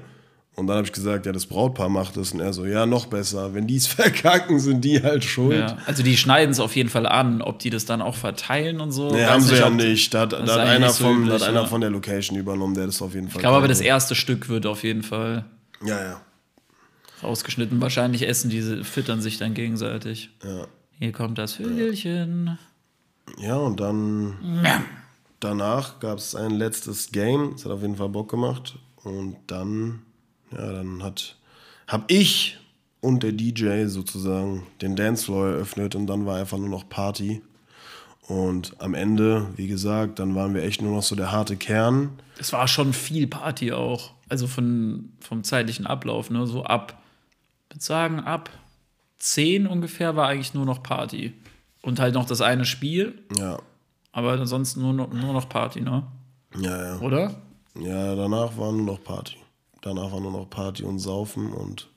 Und 0.56 0.68
dann 0.68 0.78
habe 0.78 0.88
ich 0.88 0.94
gesagt, 0.94 1.26
ja, 1.26 1.34
das 1.34 1.46
Brautpaar 1.46 1.90
macht 1.90 2.16
das. 2.16 2.32
Und 2.32 2.40
er 2.40 2.54
so, 2.54 2.66
ja, 2.66 2.86
noch 2.86 3.08
besser. 3.08 3.54
Wenn 3.54 3.68
die 3.68 3.76
es 3.76 3.88
verkacken, 3.88 4.60
sind 4.60 4.86
die 4.86 5.04
halt 5.04 5.24
schuld. 5.24 5.60
Ja, 5.60 5.78
also 5.86 6.02
die 6.02 6.16
schneiden 6.16 6.52
es 6.52 6.60
auf 6.60 6.76
jeden 6.76 6.90
Fall 6.90 7.06
an, 7.06 7.42
ob 7.42 7.60
die 7.60 7.70
das 7.70 7.86
dann 7.86 8.02
auch 8.02 8.16
verteilen 8.16 8.80
und 8.80 8.92
so. 8.92 9.12
Nee, 9.12 9.26
haben 9.26 9.42
sie 9.42 9.56
ja 9.56 9.70
nicht. 9.70 10.14
Da 10.14 10.22
hat, 10.22 10.34
da 10.34 10.40
hat, 10.40 10.50
einer, 10.50 10.90
so 10.90 11.04
da 11.04 11.12
üblich, 11.12 11.34
hat 11.34 11.44
einer 11.44 11.62
ja. 11.62 11.68
von 11.68 11.82
der 11.82 11.90
Location 11.90 12.38
übernommen, 12.38 12.74
der 12.74 12.86
das 12.86 13.02
auf 13.02 13.14
jeden 13.14 13.28
Fall 13.28 13.38
Ich 13.38 13.42
glaube 13.42 13.58
aber, 13.58 13.68
das 13.68 13.82
erste 13.82 14.16
Stück 14.16 14.48
wird 14.48 14.66
auf 14.66 14.84
jeden 14.84 15.04
Fall 15.04 15.44
Ja, 15.86 16.02
ja. 16.02 16.22
rausgeschnitten. 17.22 17.82
Wahrscheinlich 17.82 18.26
essen 18.28 18.50
diese, 18.50 18.86
füttern 18.86 19.20
sich 19.22 19.38
dann 19.38 19.54
gegenseitig. 19.54 20.30
Ja. 20.44 20.68
Hier 21.00 21.12
kommt 21.12 21.38
das 21.38 21.54
Vögelchen. 21.54 22.58
Ja, 23.40 23.58
und 23.58 23.80
dann 23.80 24.38
danach 25.40 26.00
gab 26.00 26.18
es 26.18 26.36
ein 26.36 26.52
letztes 26.52 27.12
Game. 27.12 27.54
Es 27.56 27.66
hat 27.66 27.72
auf 27.72 27.82
jeden 27.82 27.98
Fall 27.98 28.10
Bock 28.10 28.30
gemacht. 28.30 28.78
Und 29.04 29.38
dann, 29.48 30.02
ja, 30.52 30.72
dann 30.72 31.04
hat, 31.04 31.36
hab 31.88 32.10
ich 32.12 32.58
und 33.02 33.24
der 33.24 33.32
DJ 33.32 33.86
sozusagen 33.86 34.66
den 34.82 34.96
Dancefloor 34.96 35.48
eröffnet 35.48 35.96
und 35.96 36.08
dann 36.08 36.26
war 36.26 36.38
einfach 36.38 36.58
nur 36.58 36.70
noch 36.70 36.88
Party. 36.90 37.42
Und 38.28 38.76
am 38.80 38.96
Ende, 38.96 39.48
wie 39.56 39.68
gesagt, 39.68 40.18
dann 40.18 40.34
waren 40.34 40.56
wir 40.56 40.64
echt 40.64 40.82
nur 40.82 40.96
noch 40.96 41.04
so 41.04 41.16
der 41.16 41.32
harte 41.32 41.56
Kern. 41.58 42.10
Es 42.40 42.52
war 42.54 42.68
schon 42.68 42.94
viel 42.94 43.28
Party 43.28 43.72
auch. 43.72 44.12
Also 44.30 44.48
von, 44.48 45.12
vom 45.20 45.44
zeitlichen 45.44 45.86
Ablauf, 45.86 46.32
ne? 46.32 46.48
So 46.48 46.64
ab, 46.64 47.00
ich 47.70 47.76
würde 47.76 47.84
sagen, 47.86 48.20
ab 48.22 48.50
10 49.20 49.68
ungefähr 49.68 50.16
war 50.16 50.28
eigentlich 50.28 50.56
nur 50.56 50.66
noch 50.66 50.82
Party. 50.82 51.34
Und 51.84 52.00
halt 52.00 52.16
noch 52.16 52.26
das 52.26 52.42
eine 52.42 52.66
Spiel, 52.66 53.20
Ja, 53.38 53.60
aber 54.12 54.32
ansonsten 54.32 54.82
nur 54.82 54.94
noch, 54.94 55.14
nur 55.14 55.34
noch 55.34 55.48
Party, 55.48 55.82
ne? 55.82 56.02
ja, 56.60 56.96
ja. 56.96 57.00
Oder? 57.02 57.36
Ja, 57.80 58.16
danach 58.16 58.58
war 58.58 58.72
nur 58.72 58.86
noch 58.86 59.04
Party. 59.04 59.36
Danach 59.86 60.12
war 60.12 60.20
nur 60.20 60.32
noch 60.32 60.50
Party 60.50 60.84
und 60.84 60.98
Saufen 60.98 61.54
und 61.54 61.88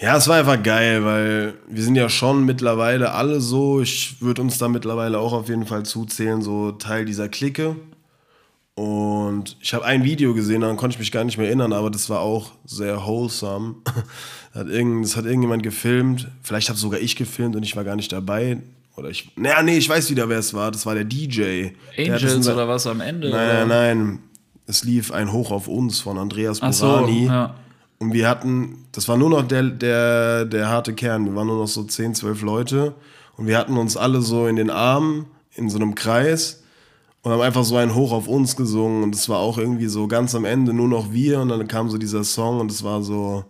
ja, 0.00 0.16
es 0.16 0.28
war 0.28 0.38
einfach 0.38 0.62
geil, 0.62 1.04
weil 1.04 1.54
wir 1.68 1.82
sind 1.82 1.94
ja 1.94 2.08
schon 2.08 2.46
mittlerweile 2.46 3.12
alle 3.12 3.42
so, 3.42 3.82
ich 3.82 4.20
würde 4.20 4.40
uns 4.40 4.56
da 4.56 4.68
mittlerweile 4.68 5.18
auch 5.18 5.34
auf 5.34 5.50
jeden 5.50 5.66
Fall 5.66 5.84
zuzählen, 5.84 6.40
so 6.40 6.72
Teil 6.72 7.04
dieser 7.04 7.28
Clique. 7.28 7.76
Und 8.74 9.58
ich 9.60 9.74
habe 9.74 9.84
ein 9.84 10.04
Video 10.04 10.32
gesehen, 10.32 10.62
daran 10.62 10.78
konnte 10.78 10.94
ich 10.94 10.98
mich 10.98 11.12
gar 11.12 11.24
nicht 11.24 11.36
mehr 11.36 11.48
erinnern, 11.48 11.74
aber 11.74 11.90
das 11.90 12.08
war 12.08 12.20
auch 12.20 12.52
sehr 12.64 13.04
wholesome. 13.04 13.76
Das 13.84 13.94
hat, 14.64 14.68
irgend, 14.68 15.04
das 15.04 15.16
hat 15.16 15.26
irgendjemand 15.26 15.62
gefilmt, 15.62 16.28
vielleicht 16.42 16.70
habe 16.70 16.78
sogar 16.78 17.00
ich 17.00 17.14
gefilmt 17.14 17.56
und 17.56 17.62
ich 17.62 17.76
war 17.76 17.84
gar 17.84 17.96
nicht 17.96 18.10
dabei. 18.10 18.58
Oder 18.96 19.10
ich, 19.10 19.32
naja, 19.36 19.62
nee, 19.62 19.76
ich 19.76 19.88
weiß 19.88 20.10
wieder, 20.10 20.30
wer 20.30 20.38
es 20.38 20.54
war. 20.54 20.70
Das 20.70 20.86
war 20.86 20.94
der 20.94 21.04
DJ. 21.04 21.72
Angels 21.98 22.48
oder 22.48 22.66
was 22.66 22.86
am 22.86 23.02
Ende? 23.02 23.28
Nein, 23.28 23.50
oder? 23.50 23.66
nein, 23.66 23.98
nein. 23.98 24.18
Es 24.66 24.84
lief 24.84 25.12
ein 25.12 25.32
Hoch 25.32 25.50
auf 25.50 25.68
uns 25.68 26.00
von 26.00 26.18
Andreas 26.18 26.60
Ach 26.60 26.72
so, 26.72 27.06
ja. 27.06 27.54
Und 27.98 28.12
wir 28.12 28.28
hatten, 28.28 28.84
das 28.92 29.08
war 29.08 29.16
nur 29.16 29.30
noch 29.30 29.46
der, 29.46 29.62
der, 29.62 30.44
der 30.44 30.68
harte 30.68 30.92
Kern. 30.92 31.24
Wir 31.24 31.34
waren 31.34 31.46
nur 31.46 31.58
noch 31.58 31.68
so 31.68 31.82
10, 31.82 32.14
12 32.14 32.42
Leute. 32.42 32.94
Und 33.36 33.46
wir 33.46 33.56
hatten 33.56 33.76
uns 33.76 33.96
alle 33.96 34.20
so 34.20 34.46
in 34.46 34.56
den 34.56 34.70
Armen, 34.70 35.26
in 35.54 35.70
so 35.70 35.78
einem 35.78 35.94
Kreis. 35.94 36.62
Und 37.22 37.32
haben 37.32 37.40
einfach 37.40 37.64
so 37.64 37.76
ein 37.76 37.94
Hoch 37.94 38.12
auf 38.12 38.28
uns 38.28 38.54
gesungen. 38.54 39.02
Und 39.02 39.14
es 39.14 39.28
war 39.28 39.38
auch 39.38 39.56
irgendwie 39.56 39.86
so 39.86 40.08
ganz 40.08 40.34
am 40.34 40.44
Ende 40.44 40.74
nur 40.74 40.88
noch 40.88 41.12
wir. 41.12 41.40
Und 41.40 41.48
dann 41.48 41.66
kam 41.68 41.88
so 41.88 41.96
dieser 41.96 42.22
Song 42.22 42.60
und 42.60 42.70
es 42.70 42.84
war 42.84 43.02
so 43.02 43.44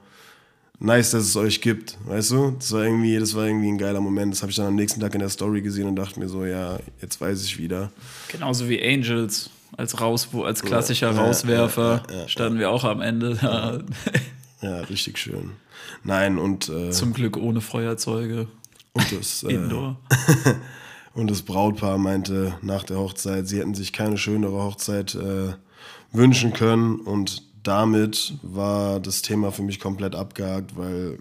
nice, 0.79 1.11
dass 1.11 1.25
es 1.25 1.37
euch 1.37 1.61
gibt. 1.61 1.99
Weißt 2.07 2.31
du? 2.31 2.55
Das 2.59 2.71
war 2.73 2.85
irgendwie, 2.85 3.19
das 3.19 3.35
war 3.35 3.47
irgendwie 3.47 3.69
ein 3.69 3.79
geiler 3.79 4.01
Moment. 4.01 4.33
Das 4.33 4.43
habe 4.43 4.51
ich 4.51 4.57
dann 4.57 4.67
am 4.67 4.77
nächsten 4.77 5.01
Tag 5.01 5.15
in 5.15 5.21
der 5.21 5.29
Story 5.29 5.61
gesehen 5.61 5.89
und 5.89 5.97
dachte 5.97 6.21
mir 6.21 6.29
so, 6.29 6.45
ja, 6.45 6.79
jetzt 7.03 7.21
weiß 7.21 7.45
ich 7.45 7.59
wieder. 7.59 7.91
Genauso 8.29 8.69
wie 8.69 8.81
Angels 8.81 9.51
als, 9.77 10.01
Raus, 10.01 10.29
als 10.45 10.63
klassischer 10.63 11.13
Ja, 11.13 11.23
Rauswerfer 11.23 12.03
ja, 12.11 12.17
ja, 12.17 12.29
standen 12.29 12.59
wir 12.59 12.71
auch 12.71 12.85
am 12.85 13.01
Ende 13.01 13.35
da. 13.35 13.81
Ja, 14.63 14.81
richtig 14.81 15.19
schön. 15.19 15.51
Nein, 16.03 16.39
und, 16.39 16.71
äh, 16.71 16.91
Zum 16.91 17.13
Glück 17.13 17.37
ohne 17.37 17.61
Feuerzeuge. 17.61 18.49
und, 18.95 19.13
das, 19.13 19.43
äh, 19.43 19.53
Indoor. 19.53 19.97
und 21.15 21.31
das 21.31 21.43
Brautpaar 21.43 21.99
meinte 21.99 22.55
nach 22.63 22.83
der 22.83 22.99
Hochzeit, 22.99 23.47
sie 23.47 23.59
hätten 23.59 23.75
sich 23.75 23.93
keine 23.93 24.17
schönere 24.17 24.63
Hochzeit 24.63 25.15
äh, 25.15 25.53
wünschen 26.11 26.53
können. 26.55 27.01
Und 27.01 27.43
damit 27.63 28.35
war 28.43 28.99
das 28.99 29.23
Thema 29.23 29.53
für 29.53 29.63
mich 29.63 29.79
komplett 29.79 30.15
abgehakt, 30.15 30.77
weil 30.77 31.19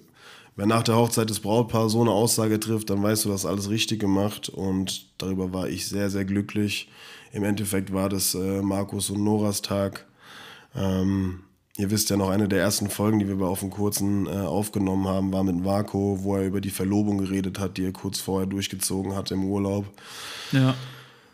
wer 0.55 0.65
nach 0.65 0.83
der 0.83 0.95
Hochzeit 0.95 1.29
des 1.29 1.41
Brautpaars 1.41 1.91
so 1.91 2.01
eine 2.01 2.11
Aussage 2.11 2.59
trifft, 2.59 2.89
dann 2.89 3.03
weißt 3.03 3.25
du, 3.25 3.29
das 3.29 3.45
alles 3.45 3.69
richtig 3.69 3.99
gemacht. 3.99 4.49
Und 4.49 5.07
darüber 5.17 5.53
war 5.53 5.67
ich 5.67 5.87
sehr, 5.87 6.09
sehr 6.09 6.25
glücklich. 6.25 6.89
Im 7.35 7.43
Endeffekt 7.43 7.91
war 7.91 8.07
das 8.07 8.33
äh, 8.33 8.61
Markus 8.61 9.09
und 9.09 9.21
Noras 9.21 9.61
Tag. 9.61 10.05
Ähm, 10.73 11.41
ihr 11.75 11.91
wisst 11.91 12.09
ja 12.09 12.15
noch, 12.15 12.29
eine 12.29 12.47
der 12.47 12.61
ersten 12.61 12.89
Folgen, 12.89 13.19
die 13.19 13.27
wir 13.27 13.35
bei 13.35 13.45
Auf 13.45 13.59
dem 13.59 13.71
Kurzen 13.71 14.25
äh, 14.25 14.29
aufgenommen 14.29 15.05
haben, 15.05 15.33
war 15.33 15.43
mit 15.43 15.57
Marco, 15.57 16.19
wo 16.21 16.37
er 16.37 16.45
über 16.45 16.61
die 16.61 16.69
Verlobung 16.69 17.17
geredet 17.17 17.59
hat, 17.59 17.75
die 17.75 17.83
er 17.83 17.91
kurz 17.91 18.21
vorher 18.21 18.47
durchgezogen 18.47 19.17
hat 19.17 19.31
im 19.31 19.43
Urlaub. 19.43 19.85
Ja. 20.53 20.75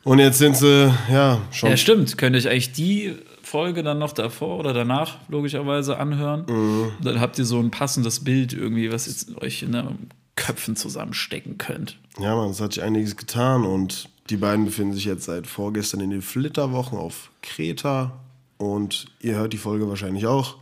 Und 0.04 0.18
jetzt 0.18 0.40
sind 0.40 0.58
sie, 0.58 0.92
ja, 1.12 1.40
schon. 1.52 1.70
ja, 1.70 1.78
stimmt. 1.78 2.18
Könnte 2.18 2.40
ich 2.40 2.50
eigentlich 2.50 2.72
die 2.72 3.16
Folge 3.44 3.84
dann 3.84 4.00
noch 4.00 4.14
davor 4.14 4.58
oder 4.58 4.74
danach 4.74 5.20
logischerweise 5.30 6.00
anhören? 6.00 6.46
Mhm. 6.48 6.94
Dann 7.04 7.22
habt 7.22 7.38
ihr 7.38 7.46
so 7.46 7.60
ein 7.60 7.70
passendes 7.70 8.24
Bild 8.24 8.54
irgendwie, 8.54 8.92
was 8.92 9.06
jetzt 9.06 9.40
euch 9.40 9.62
in 9.62 9.74
den 9.74 10.10
Köpfen 10.36 10.76
zusammenstecken 10.76 11.60
könnt. 11.60 12.00
Ja, 12.20 12.36
man, 12.36 12.50
es 12.50 12.60
hat 12.60 12.74
sich 12.74 12.82
einiges 12.82 13.16
getan 13.18 13.66
und 13.66 14.10
die 14.32 14.38
beiden 14.38 14.66
befinden 14.66 14.94
sich 14.94 15.06
jetzt 15.06 15.26
seit 15.26 15.46
vorgestern 15.46 16.00
in 16.00 16.10
den 16.10 16.22
Flitterwochen 16.22 16.98
auf 16.98 17.30
Kreta 17.42 18.14
und 18.58 19.06
ihr 19.20 19.36
hört 19.36 19.54
die 19.54 19.58
Folge 19.58 19.88
wahrscheinlich 19.90 20.26
auch. 20.26 20.56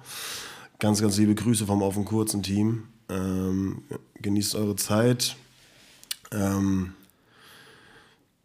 Ganz, 0.80 1.02
ganz 1.02 1.18
liebe 1.18 1.36
Grüße 1.36 1.66
vom 1.66 1.84
Auf 1.84 1.94
dem 1.94 2.06
kurzen 2.06 2.42
Team. 2.42 2.84
Ähm, 3.10 3.84
genießt 4.22 4.56
eure 4.56 4.76
Zeit. 4.76 5.36
Ähm, 6.32 6.94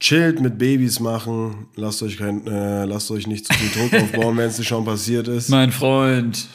chillt 0.00 0.40
mit 0.40 0.58
Babys 0.58 1.00
machen. 1.00 1.68
Lasst 1.76 2.02
euch, 2.02 2.16
kein, 2.18 2.46
äh, 2.46 2.84
lasst 2.84 3.10
euch 3.10 3.26
nicht 3.26 3.46
zu 3.46 3.54
viel 3.54 3.88
Druck 3.88 4.02
aufbauen, 4.02 4.36
wenn 4.36 4.48
es 4.48 4.58
nicht 4.58 4.68
schon 4.68 4.84
passiert 4.84 5.28
ist. 5.28 5.48
Mein 5.48 5.72
Freund, 5.72 6.46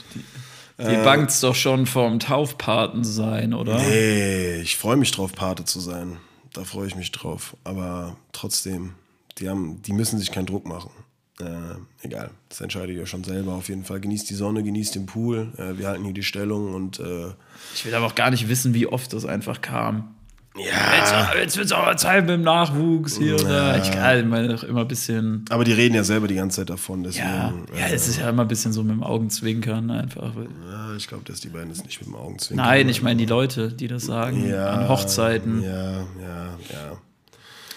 die, 0.77 0.83
Äh. 0.83 0.89
die 0.97 1.03
bangt's 1.03 1.39
doch 1.39 1.55
schon 1.55 1.85
vom 1.85 2.19
Taufpaten 2.19 3.03
sein, 3.03 3.53
oder? 3.53 3.77
Nee, 3.79 4.61
ich 4.61 4.77
freue 4.77 4.97
mich 4.97 5.11
drauf, 5.11 5.33
Pate 5.33 5.65
zu 5.65 5.79
sein. 5.79 6.17
Da 6.53 6.63
freue 6.63 6.87
ich 6.87 6.95
mich 6.95 7.11
drauf. 7.11 7.55
Aber 7.63 8.17
trotzdem, 8.31 8.93
die, 9.37 9.49
haben, 9.49 9.81
die 9.81 9.93
müssen 9.93 10.19
sich 10.19 10.31
keinen 10.31 10.45
Druck 10.45 10.67
machen. 10.67 10.91
Äh, 11.39 12.05
egal, 12.05 12.31
das 12.49 12.59
entscheidet 12.59 12.97
ihr 12.97 13.05
schon 13.05 13.23
selber. 13.23 13.53
Auf 13.53 13.69
jeden 13.69 13.85
Fall 13.85 14.01
genießt 14.01 14.29
die 14.29 14.35
Sonne, 14.35 14.61
genießt 14.61 14.95
den 14.95 15.05
Pool. 15.05 15.53
Äh, 15.57 15.77
wir 15.77 15.87
halten 15.87 16.03
hier 16.03 16.13
die 16.13 16.23
Stellung 16.23 16.73
und 16.73 16.99
äh, 16.99 17.27
Ich 17.73 17.85
will 17.85 17.93
aber 17.95 18.07
auch 18.07 18.15
gar 18.15 18.29
nicht 18.29 18.49
wissen, 18.49 18.73
wie 18.73 18.87
oft 18.87 19.13
das 19.13 19.25
einfach 19.25 19.61
kam. 19.61 20.15
Ja. 20.57 20.97
Jetzt, 20.97 21.13
jetzt 21.35 21.57
wird 21.57 21.65
es 21.67 21.71
aber 21.71 21.95
Zeit 21.97 22.21
mit 22.21 22.31
dem 22.31 22.41
Nachwuchs 22.41 23.17
hier 23.17 23.35
und 23.35 23.45
da. 23.45 23.77
Ich 23.77 23.91
kann 23.91 24.27
meine 24.29 24.49
doch 24.49 24.63
immer 24.63 24.81
ein 24.81 24.87
bisschen. 24.87 25.45
Aber 25.49 25.63
die 25.63 25.73
reden 25.73 25.95
ja 25.95 26.03
selber 26.03 26.27
die 26.27 26.35
ganze 26.35 26.57
Zeit 26.57 26.69
davon. 26.69 27.03
Deswegen, 27.03 27.27
Ja, 27.27 27.53
ja, 27.77 27.87
es 27.93 28.07
ist 28.07 28.19
ja 28.19 28.29
immer 28.29 28.41
ein 28.43 28.47
bisschen 28.47 28.73
so 28.73 28.83
mit 28.83 28.91
dem 28.91 29.03
Augenzwinkern 29.03 29.91
einfach. 29.91 30.33
ja, 30.35 30.95
ich 30.95 31.07
glaube, 31.07 31.23
dass 31.25 31.39
die 31.39 31.49
beiden 31.49 31.69
das 31.69 31.83
nicht 31.83 31.99
mit 32.01 32.07
dem 32.07 32.15
Augenzwinkern. 32.15 32.65
Nein, 32.65 32.89
ich 32.89 33.01
meine 33.01 33.17
die 33.17 33.25
Leute, 33.25 33.71
die 33.71 33.87
das 33.87 34.05
sagen 34.05 34.49
ja, 34.49 34.69
an 34.71 34.89
Hochzeiten. 34.89 35.61
Ja, 35.61 35.91
ja, 35.91 36.57
ja. 36.71 36.97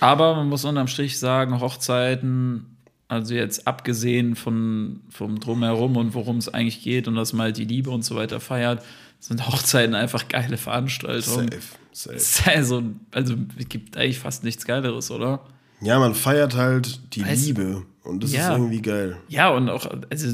Aber 0.01 0.35
man 0.35 0.49
muss 0.49 0.65
unterm 0.65 0.89
Strich 0.89 1.19
sagen, 1.19 1.61
Hochzeiten, 1.61 2.77
also 3.07 3.35
jetzt 3.35 3.69
abgesehen 3.69 4.35
von, 4.35 5.01
vom 5.11 5.39
Drumherum 5.39 5.97
und 5.97 6.15
worum 6.15 6.39
es 6.39 6.49
eigentlich 6.49 6.83
geht 6.83 7.07
und 7.07 7.15
dass 7.15 7.33
man 7.33 7.45
halt 7.45 7.59
die 7.59 7.67
Liebe 7.67 7.91
und 7.91 8.05
so 8.05 8.17
weiter 8.17 8.41
feiert, 8.41 8.83
sind 9.23 9.47
Hochzeiten 9.47 9.95
einfach 9.95 10.27
geile 10.29 10.57
Veranstaltungen. 10.57 11.51
Safe, 11.93 12.19
safe. 12.19 12.51
Also, 12.57 12.83
also 13.13 13.35
es 13.57 13.69
gibt 13.69 13.97
eigentlich 13.97 14.19
fast 14.19 14.43
nichts 14.43 14.65
Geileres, 14.65 15.11
oder? 15.13 15.41
Ja, 15.81 15.99
man 16.01 16.15
feiert 16.15 16.57
halt 16.57 17.01
die 17.15 17.25
Weißt- 17.25 17.45
Liebe 17.47 17.83
und 18.03 18.23
das 18.25 18.33
Ja. 18.33 18.49
ist 18.51 18.59
irgendwie 18.59 18.83
geil. 18.83 19.17
Ja, 19.29 19.51
und 19.51 19.69
auch, 19.69 19.87
also 20.11 20.29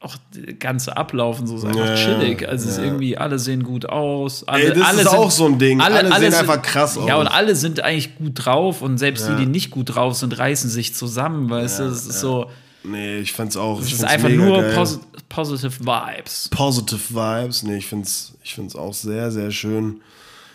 auch 0.00 0.16
der 0.34 0.54
ganze 0.54 0.96
Ablauf 0.96 1.40
und 1.40 1.46
so 1.46 1.56
ist 1.56 1.64
einfach 1.64 1.84
Ja, 1.86 1.94
chillig. 1.94 2.48
Also 2.48 2.64
es 2.64 2.72
ist 2.72 2.78
ja. 2.78 2.84
irgendwie, 2.84 3.16
alle 3.18 3.38
sehen 3.38 3.62
gut 3.64 3.86
aus. 3.86 4.48
Alle, 4.48 4.64
Ey, 4.64 4.78
das 4.78 4.88
alle 4.88 5.02
ist 5.02 5.10
sind, 5.10 5.18
auch 5.18 5.30
so 5.30 5.46
ein 5.46 5.58
Ding. 5.58 5.80
Alle 5.80 6.08
sehen 6.18 6.34
einfach 6.34 6.60
krass 6.62 6.96
Ja, 7.06 7.14
aus. 7.16 7.20
und 7.20 7.28
alle 7.28 7.54
sind 7.54 7.80
eigentlich 7.80 8.16
gut 8.16 8.32
drauf 8.34 8.80
und 8.82 8.96
selbst 8.98 9.28
Ja. 9.28 9.36
die, 9.36 9.44
die 9.44 9.50
nicht 9.50 9.70
gut 9.70 9.94
drauf 9.94 10.14
sind, 10.16 10.36
reißen 10.38 10.70
sich 10.70 10.94
zusammen, 10.94 11.48
weißt 11.50 11.80
du? 11.80 11.82
Es 11.84 12.06
ist 12.06 12.20
so, 12.20 12.50
Nee, 12.84 13.18
ich 13.18 13.32
find's 13.32 13.56
auch. 13.56 13.80
es 13.80 13.92
ist 13.92 14.04
einfach 14.04 14.28
nur 14.28 14.62
posi 14.74 14.98
positive 15.28 15.80
Vibes. 15.80 16.48
Positive 16.50 17.14
Vibes. 17.14 17.62
Nee, 17.62 17.76
ich 17.76 17.86
find's, 17.86 18.34
ich 18.42 18.54
find's 18.54 18.76
auch 18.76 18.94
sehr, 18.94 19.30
sehr 19.30 19.50
schön. 19.50 20.00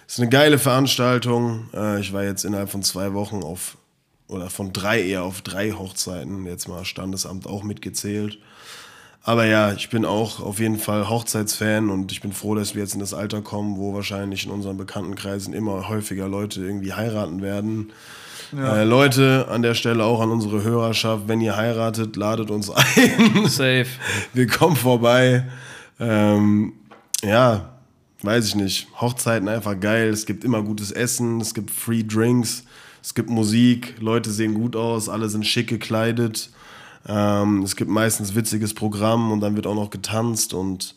Ist 0.08 0.20
eine 0.20 0.30
geile 0.30 0.60
Veranstaltung. 0.60 1.70
Äh, 1.74 2.00
ich 2.00 2.14
war 2.14 2.24
jetzt 2.24 2.46
innerhalb 2.46 2.70
von 2.70 2.84
zwei 2.84 3.14
Wochen 3.14 3.44
auf, 3.44 3.78
oder 4.28 4.50
von 4.50 4.74
drei 4.74 5.02
eher 5.02 5.24
auf 5.24 5.42
drei 5.42 5.72
Hochzeiten. 5.72 6.46
Jetzt 6.46 6.68
mal 6.68 6.86
Standesamt 6.86 7.48
auch 7.48 7.64
mitgezählt. 7.64 8.38
Aber 9.24 9.46
ja, 9.46 9.74
ich 9.74 9.90
bin 9.90 10.06
auch 10.06 10.40
auf 10.40 10.60
jeden 10.60 10.80
Fall 10.80 11.10
Hochzeitsfan 11.10 11.90
und 11.90 12.14
ich 12.14 12.22
bin 12.22 12.32
froh, 12.32 12.56
dass 12.56 12.76
wir 12.76 12.82
jetzt 12.82 12.94
in 12.94 13.02
das 13.02 13.14
Alter 13.14 13.42
kommen, 13.42 13.76
wo 13.76 13.94
wahrscheinlich 13.94 14.46
in 14.46 14.52
unseren 14.52 14.78
Bekanntenkreisen 14.78 15.54
immer 15.54 15.90
häufiger 15.90 16.30
Leute 16.30 16.62
irgendwie 16.62 16.94
heiraten 16.94 17.42
werden. 17.42 17.92
Äh, 18.56 18.84
Leute, 18.84 19.48
an 19.50 19.62
der 19.62 19.74
Stelle 19.74 20.04
auch 20.04 20.22
an 20.22 20.32
unsere 20.32 20.64
Hörerschaft, 20.64 21.28
wenn 21.28 21.42
ihr 21.42 21.56
heiratet, 21.56 22.16
ladet 22.16 22.50
uns 22.50 22.70
ein. 22.70 23.48
Safe. 23.48 23.88
wir 24.34 24.48
kommen 24.48 24.76
vorbei. 24.76 25.46
Ähm, 26.00 26.74
ja, 27.24 27.78
weiß 28.22 28.48
ich 28.48 28.56
nicht. 28.56 28.88
Hochzeiten 29.00 29.48
einfach 29.48 29.80
geil. 29.80 30.10
Es 30.10 30.26
gibt 30.26 30.44
immer 30.44 30.62
gutes 30.64 30.92
Essen, 30.92 31.42
es 31.42 31.54
gibt 31.54 31.72
Free 31.72 32.04
Drinks, 32.04 32.64
es 33.02 33.14
gibt 33.14 33.30
Musik, 33.30 33.96
Leute 34.00 34.32
sehen 34.32 34.54
gut 34.54 34.76
aus, 34.76 35.10
alle 35.10 35.30
sind 35.30 35.46
schick 35.46 35.68
gekleidet. 35.68 36.50
Ähm, 37.08 37.64
es 37.64 37.76
gibt 37.76 37.90
meistens 37.90 38.36
witziges 38.36 38.74
Programm 38.74 39.32
und 39.32 39.42
dann 39.42 39.56
wird 39.56 39.68
auch 39.68 39.76
noch 39.76 39.90
getanzt 39.90 40.54
und 40.54 40.96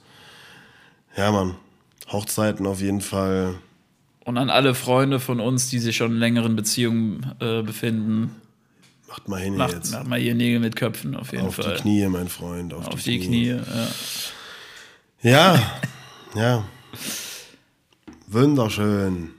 ja, 1.16 1.30
Mann, 1.30 1.56
Hochzeiten 2.10 2.66
auf 2.66 2.80
jeden 2.80 3.00
Fall. 3.00 3.54
Und 4.24 4.36
an 4.38 4.50
alle 4.50 4.74
Freunde 4.74 5.18
von 5.18 5.40
uns, 5.40 5.68
die 5.70 5.78
sich 5.78 5.96
schon 5.96 6.12
in 6.12 6.18
längeren 6.18 6.56
Beziehungen 6.56 7.34
äh, 7.40 7.62
befinden, 7.62 8.30
Macht 9.08 9.28
mal 9.28 9.40
hin 9.40 9.56
macht, 9.56 9.72
jetzt. 9.72 9.92
macht 9.92 10.06
mal 10.06 10.20
hier 10.20 10.36
Nägel 10.36 10.60
mit 10.60 10.76
Köpfen 10.76 11.16
auf 11.16 11.32
jeden 11.32 11.46
Auf 11.48 11.56
Fall. 11.56 11.74
die 11.74 11.80
Knie, 11.82 12.06
mein 12.06 12.28
Freund. 12.28 12.72
Auf, 12.72 12.86
Auf 12.86 13.02
die 13.02 13.18
Knie. 13.18 13.48
Ja. 13.48 13.88
Ja, 15.22 15.62
ja. 16.36 16.64
Wunderschön. 18.28 19.30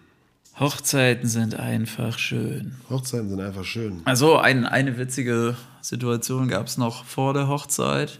Hochzeiten 0.59 1.27
sind 1.29 1.55
einfach 1.55 2.19
schön. 2.19 2.75
Hochzeiten 2.89 3.29
sind 3.29 3.39
einfach 3.39 3.63
schön. 3.63 4.01
Also 4.03 4.37
ein, 4.37 4.65
eine 4.65 4.97
witzige 4.97 5.55
Situation 5.79 6.49
gab 6.49 6.67
es 6.67 6.77
noch 6.77 7.05
vor 7.05 7.33
der 7.33 7.47
Hochzeit, 7.47 8.19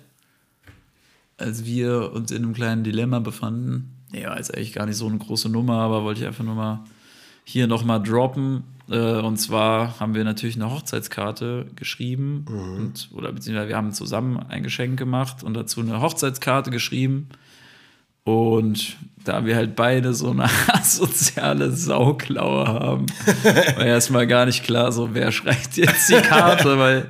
als 1.38 1.66
wir 1.66 2.14
uns 2.14 2.32
in 2.32 2.44
einem 2.44 2.54
kleinen 2.54 2.84
Dilemma 2.86 3.20
befanden. 3.20 3.94
Ja, 4.12 4.34
ist 4.34 4.56
eigentlich 4.56 4.74
gar 4.74 4.86
nicht 4.86 4.98
so 4.98 5.08
eine 5.08 5.18
große 5.18 5.50
Nummer, 5.50 5.80
aber 5.80 6.04
wollte 6.04 6.22
ich 6.22 6.28
einfach 6.28 6.44
nur 6.44 6.56
mal 6.56 6.84
hier 7.44 7.68
nochmal 7.68 8.02
droppen. 8.02 8.64
Äh, 8.90 9.20
und 9.20 9.38
zwar 9.38 10.00
haben 10.00 10.16
wir 10.16 10.24
natürlich 10.24 10.56
eine 10.56 10.70
Hochzeitskarte 10.70 11.68
geschrieben 11.76 12.46
und, 12.48 13.10
oder 13.14 13.32
beziehungsweise 13.32 13.70
wir 13.70 13.78
haben 13.78 13.94
zusammen 13.94 14.38
ein 14.38 14.64
Geschenk 14.64 15.00
gemacht 15.00 15.44
und 15.44 15.54
dazu 15.54 15.82
eine 15.82 16.02
Hochzeitskarte 16.02 16.72
geschrieben. 16.72 17.30
Und 18.24 18.98
da 19.24 19.46
wir 19.46 19.56
halt 19.56 19.76
beide 19.76 20.14
so 20.14 20.30
eine 20.30 20.48
asoziale 20.68 21.72
Sauklaue 21.72 22.68
haben, 22.68 23.06
war 23.44 23.86
erstmal 23.86 24.28
gar 24.28 24.46
nicht 24.46 24.64
klar, 24.64 24.92
so 24.92 25.14
wer 25.14 25.32
schreibt 25.32 25.78
jetzt 25.78 26.10
die 26.10 26.22
Karte, 26.22 26.78
weil 26.78 27.08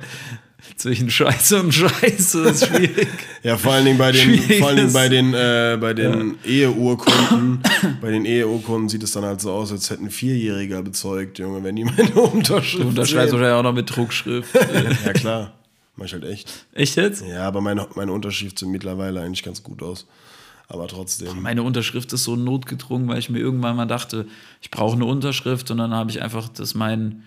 zwischen 0.82 1.10
Scheiße 1.10 1.60
und 1.60 1.72
Scheiße 1.72 2.42
ist 2.48 2.66
schwierig. 2.66 3.08
Ja, 3.42 3.56
vor 3.56 3.72
allen 3.72 3.84
Dingen 3.86 3.98
bei 3.98 4.12
den, 4.12 4.20
Schwieriges- 4.20 4.58
vor 4.60 4.68
allen 4.68 4.76
Dingen 4.76 4.92
bei 4.92 5.08
den, 5.08 5.34
äh, 5.34 5.76
bei 5.80 5.94
den 5.94 6.36
Eheurkunden. 6.44 7.60
bei 8.00 8.10
den 8.10 8.24
Eheurkunden 8.24 8.88
sieht 8.88 9.02
es 9.02 9.10
dann 9.12 9.24
halt 9.24 9.40
so 9.40 9.50
aus, 9.50 9.72
als 9.72 9.90
hätten 9.90 10.10
Vierjähriger 10.10 10.82
bezeugt, 10.82 11.38
Junge, 11.40 11.64
wenn 11.64 11.74
die 11.76 11.84
meine 11.84 12.12
Unterschrift 12.14 12.84
Du 12.84 12.88
unterschreibst 12.88 13.32
wahrscheinlich 13.32 13.54
auch 13.58 13.62
noch 13.64 13.72
mit 13.74 13.94
Druckschrift. 13.94 14.48
Ja, 15.04 15.12
klar. 15.12 15.52
Mach 15.96 16.06
ich 16.06 16.12
halt 16.12 16.24
echt. 16.24 16.66
Echt 16.72 16.96
jetzt? 16.96 17.24
Ja, 17.28 17.46
aber 17.48 17.60
meine, 17.60 17.86
meine 17.96 18.12
Unterschrift 18.12 18.58
sieht 18.58 18.68
mittlerweile 18.68 19.20
eigentlich 19.20 19.42
ganz 19.42 19.62
gut 19.62 19.82
aus. 19.82 20.06
Aber 20.68 20.86
trotzdem. 20.88 21.42
Meine 21.42 21.62
Unterschrift 21.64 22.12
ist 22.12 22.24
so 22.24 22.34
notgedrungen, 22.36 23.08
weil 23.08 23.18
ich 23.18 23.28
mir 23.28 23.40
irgendwann 23.40 23.76
mal 23.76 23.86
dachte, 23.86 24.26
ich 24.62 24.70
brauche 24.70 24.94
eine 24.96 25.04
Unterschrift 25.04 25.70
und 25.70 25.78
dann 25.78 25.92
habe 25.92 26.10
ich 26.10 26.22
einfach 26.22 26.48
das 26.48 26.74
mein 26.74 27.24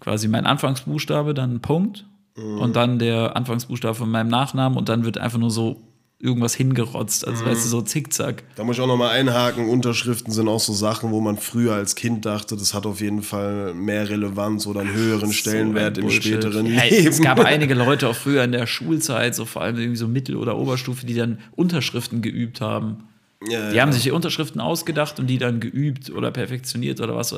quasi 0.00 0.26
mein 0.28 0.46
Anfangsbuchstabe, 0.46 1.34
dann 1.34 1.54
ein 1.56 1.60
Punkt 1.60 2.06
und 2.38 2.76
dann 2.76 2.98
der 2.98 3.36
Anfangsbuchstabe 3.36 3.94
von 3.94 4.10
meinem 4.10 4.28
Nachnamen 4.28 4.78
und 4.78 4.88
dann 4.88 5.04
wird 5.04 5.18
einfach 5.18 5.38
nur 5.38 5.50
so 5.50 5.82
irgendwas 6.20 6.54
hingerotzt, 6.54 7.26
also 7.26 7.44
weißt 7.44 7.64
du, 7.64 7.68
so 7.68 7.80
zickzack. 7.80 8.42
Da 8.56 8.64
muss 8.64 8.76
ich 8.76 8.82
auch 8.82 8.88
nochmal 8.88 9.10
einhaken. 9.10 9.68
Unterschriften 9.68 10.32
sind 10.32 10.48
auch 10.48 10.58
so 10.58 10.72
Sachen, 10.72 11.12
wo 11.12 11.20
man 11.20 11.36
früher 11.36 11.74
als 11.74 11.94
Kind 11.94 12.26
dachte, 12.26 12.56
das 12.56 12.74
hat 12.74 12.86
auf 12.86 13.00
jeden 13.00 13.22
Fall 13.22 13.72
mehr 13.72 14.08
Relevanz 14.08 14.66
oder 14.66 14.80
einen 14.80 14.94
höheren 14.94 15.32
Stellenwert 15.32 15.94
So 15.94 16.02
ein 16.02 16.08
im 16.08 16.10
späteren 16.10 16.66
Ja, 16.66 16.82
Leben. 16.82 17.06
Es 17.06 17.22
gab 17.22 17.38
einige 17.44 17.74
Leute 17.74 18.08
auch 18.08 18.16
früher 18.16 18.42
in 18.42 18.50
der 18.50 18.66
Schulzeit, 18.66 19.36
so 19.36 19.44
vor 19.44 19.62
allem 19.62 19.76
irgendwie 19.76 19.96
so 19.96 20.08
Mittel- 20.08 20.36
oder 20.36 20.58
Oberstufe, 20.58 21.06
die 21.06 21.14
dann 21.14 21.38
Unterschriften 21.54 22.20
geübt 22.20 22.60
haben. 22.60 23.04
Ja, 23.46 23.70
Die 23.70 23.76
ja. 23.76 23.82
haben 23.82 23.92
sich 23.92 24.02
die 24.02 24.10
Unterschriften 24.10 24.60
ausgedacht 24.60 25.20
und 25.20 25.28
die 25.28 25.38
dann 25.38 25.60
geübt 25.60 26.10
oder 26.10 26.30
perfektioniert 26.32 27.00
oder 27.00 27.14
was, 27.14 27.32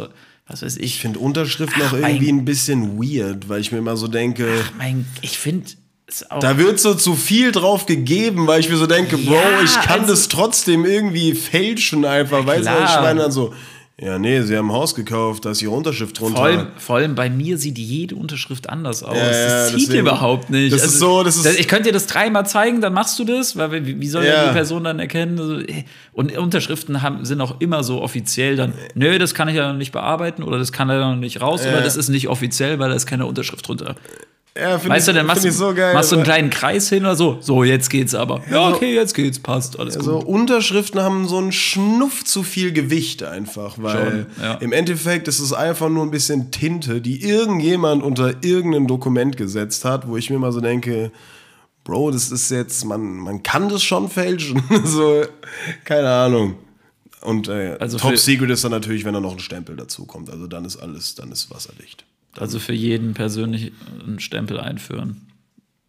was 0.46 0.62
weiß 0.62 0.76
ich. 0.78 0.82
Ich 0.84 1.00
finde 1.00 1.18
Unterschriften 1.18 1.82
Ach, 1.84 1.92
auch 1.92 1.96
irgendwie 1.98 2.30
ein 2.32 2.44
bisschen 2.46 2.98
weird, 2.98 3.48
weil 3.50 3.60
ich 3.60 3.70
mir 3.70 3.78
immer 3.78 3.96
so 3.96 4.08
denke, 4.08 4.48
mein, 4.78 5.04
ich 5.20 5.38
finde 5.38 5.66
es 6.06 6.30
auch. 6.30 6.40
da 6.40 6.56
wird 6.56 6.80
so 6.80 6.94
zu 6.94 7.14
viel 7.14 7.52
drauf 7.52 7.84
gegeben, 7.84 8.46
weil 8.46 8.60
ich 8.60 8.70
mir 8.70 8.76
so 8.78 8.86
denke, 8.86 9.18
Bro, 9.18 9.34
Ja, 9.34 9.62
ich 9.62 9.74
kann 9.82 10.00
also- 10.00 10.12
das 10.12 10.28
trotzdem 10.28 10.86
irgendwie 10.86 11.34
fälschen 11.34 12.06
einfach. 12.06 12.46
Weißt 12.46 12.66
du, 12.66 12.70
ich 12.72 13.00
meine 13.02 13.20
dann 13.20 13.32
so, 13.32 13.52
ja, 14.00 14.18
nee, 14.18 14.40
sie 14.42 14.56
haben 14.56 14.70
ein 14.70 14.74
Haus 14.74 14.94
gekauft, 14.94 15.44
da 15.44 15.50
ist 15.50 15.60
ihre 15.62 15.72
Unterschrift 15.72 16.18
drunter. 16.18 16.36
vor 16.36 16.44
allem, 16.46 16.66
vor 16.78 16.96
allem 16.96 17.14
bei 17.14 17.28
mir 17.28 17.58
sieht 17.58 17.76
jede 17.78 18.16
Unterschrift 18.16 18.68
anders 18.70 19.02
aus. 19.02 19.16
Ja, 19.16 19.24
ja, 19.24 19.30
das 19.30 19.68
zieht 19.72 19.80
deswegen- 19.88 20.00
überhaupt 20.00 20.48
nicht. 20.50 20.72
Also, 20.72 20.84
das 20.84 20.94
ist 20.94 20.98
so, 21.00 21.22
das 21.22 21.36
ist- 21.36 21.58
ich 21.60 21.68
könnte 21.68 21.84
dir 21.88 21.92
das 21.92 22.06
dreimal 22.06 22.46
zeigen, 22.46 22.80
dann 22.80 22.92
machst 22.94 23.18
du 23.18 23.24
das, 23.24 23.56
weil 23.56 23.84
wie, 24.00 24.08
soll 24.08 24.24
Ja. 24.24 24.46
die 24.48 24.52
Person 24.52 24.84
dann 24.84 24.98
erkennen? 24.98 25.36
So, 25.36 25.58
äh, 25.58 25.84
Und 26.12 26.36
Unterschriften 26.36 27.02
haben, 27.02 27.24
sind 27.24 27.40
auch 27.40 27.60
immer 27.60 27.82
so 27.84 28.00
offiziell 28.02 28.56
dann, 28.56 28.74
nö, 28.94 29.18
das 29.18 29.32
kann 29.34 29.48
ich 29.48 29.54
ja 29.56 29.68
noch 29.70 29.78
nicht 29.78 29.92
bearbeiten 29.92 30.42
oder 30.42 30.58
das 30.58 30.72
kann 30.72 30.90
er 30.90 31.00
noch 31.00 31.16
nicht 31.16 31.40
raus 31.40 31.62
oder 31.62 31.80
das 31.80 31.96
ist 31.96 32.08
nicht 32.08 32.28
offiziell, 32.28 32.78
weil 32.78 32.90
da 32.90 32.96
ist 32.96 33.06
keine 33.06 33.26
Unterschrift 33.26 33.66
drunter. 33.68 33.96
Ja, 34.58 34.74
Weißt 34.84 35.06
du, 35.06 35.12
ich, 35.12 35.16
dann 35.16 35.26
machst, 35.26 35.44
ich 35.44 35.52
so 35.54 35.72
geil. 35.74 35.94
machst 35.94 36.10
du 36.10 36.16
einen 36.16 36.24
kleinen 36.24 36.50
Kreis 36.50 36.88
hin 36.88 37.04
oder 37.04 37.14
so. 37.14 37.38
So, 37.40 37.62
jetzt 37.64 37.88
geht's 37.88 38.14
aber. 38.14 38.42
Ja, 38.50 38.68
okay, 38.68 38.94
jetzt 38.94 39.14
geht's, 39.14 39.38
passt, 39.38 39.78
alles 39.78 39.96
Also 39.96 40.18
gut. 40.18 40.26
Unterschriften 40.26 41.00
haben 41.00 41.28
so 41.28 41.38
einen 41.38 41.52
Schnuff 41.52 42.24
zu 42.24 42.42
viel 42.42 42.72
Gewicht 42.72 43.22
einfach, 43.22 43.76
weil 43.78 44.26
Schon, 44.36 44.44
ja. 44.44 44.54
im 44.54 44.72
Endeffekt 44.72 45.28
ist 45.28 45.38
es 45.38 45.52
einfach 45.52 45.88
nur 45.88 46.02
ein 46.04 46.10
bisschen 46.10 46.50
Tinte, 46.50 47.00
die 47.00 47.22
irgendjemand 47.22 48.02
unter 48.02 48.42
irgendein 48.42 48.86
Dokument 48.86 49.36
gesetzt 49.36 49.84
hat, 49.84 50.08
wo 50.08 50.16
ich 50.16 50.30
mir 50.30 50.38
mal 50.38 50.52
so 50.52 50.60
denke, 50.60 51.12
Bro, 51.84 52.10
das 52.10 52.30
ist 52.30 52.50
jetzt, 52.50 52.84
man, 52.84 53.16
man 53.16 53.42
kann 53.42 53.68
das 53.68 53.82
schon 53.82 54.08
fälschen. 54.10 54.62
so, 54.84 55.22
keine 55.84 56.10
Ahnung. 56.10 56.54
Und 57.22 57.48
äh, 57.48 57.76
Also 57.80 57.98
Top 57.98 58.16
Secret 58.16 58.50
ist 58.50 58.64
dann 58.64 58.70
natürlich, 58.72 59.04
wenn 59.04 59.14
da 59.14 59.20
noch 59.20 59.32
ein 59.32 59.38
Stempel 59.40 59.76
dazu 59.76 60.06
kommt. 60.06 60.30
Also 60.30 60.46
dann 60.46 60.64
ist 60.64 60.76
alles, 60.76 61.14
dann 61.14 61.30
ist 61.32 61.50
wasserdicht. 61.50 62.04
Also 62.38 62.58
für 62.58 62.72
jeden 62.72 63.14
persönlich 63.14 63.72
einen 64.06 64.20
Stempel 64.20 64.60
einführen. 64.60 65.26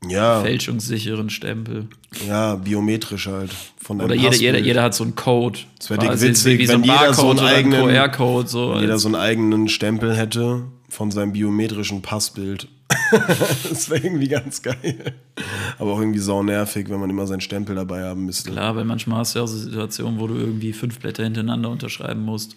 Ja, 0.07 0.41
Fälschungssicheren 0.41 1.29
Stempel. 1.29 1.87
ja, 2.27 2.55
biometrisch 2.55 3.27
halt. 3.27 3.51
Von 3.77 4.01
Oder 4.01 4.15
jeder, 4.15 4.35
jeder, 4.35 4.57
jeder 4.59 4.81
hat 4.81 4.95
so 4.95 5.03
einen 5.03 5.15
Code. 5.15 5.59
Das 5.77 5.91
wär 5.91 5.97
dick 5.97 6.09
Quasi 6.09 6.29
witzig, 6.29 6.59
wie 6.59 6.67
wenn 6.67 6.83
jeder 6.83 7.13
so 7.13 7.29
einen 7.29 7.39
eigenen- 7.39 7.81
QR-Code. 7.83 8.47
So 8.47 8.73
Wenn 8.73 8.81
jeder 8.81 8.97
so 8.97 9.09
einen 9.09 9.15
eigenen 9.15 9.67
Stempel 9.67 10.15
hätte, 10.15 10.63
von 10.89 11.11
seinem 11.11 11.33
biometrischen 11.33 12.01
Passbild. 12.01 12.67
das 13.69 13.89
wäre 13.89 14.03
irgendwie 14.03 14.27
ganz 14.27 14.61
geil. 14.61 15.13
Aber 15.77 15.93
auch 15.93 15.99
irgendwie 15.99 16.19
sau 16.19 16.43
nervig, 16.43 16.89
wenn 16.89 16.99
man 16.99 17.09
immer 17.09 17.27
seinen 17.27 17.41
Stempel 17.41 17.75
dabei 17.75 18.03
haben 18.03 18.25
müsste. 18.25 18.51
Klar, 18.51 18.75
weil 18.75 18.85
manchmal 18.85 19.19
hast 19.19 19.35
du 19.35 19.39
ja 19.39 19.43
auch 19.43 19.47
so 19.47 19.57
Situationen, 19.57 20.19
wo 20.19 20.27
du 20.27 20.35
irgendwie 20.35 20.73
fünf 20.73 20.99
Blätter 20.99 21.23
hintereinander 21.23 21.69
unterschreiben 21.69 22.21
musst. 22.21 22.55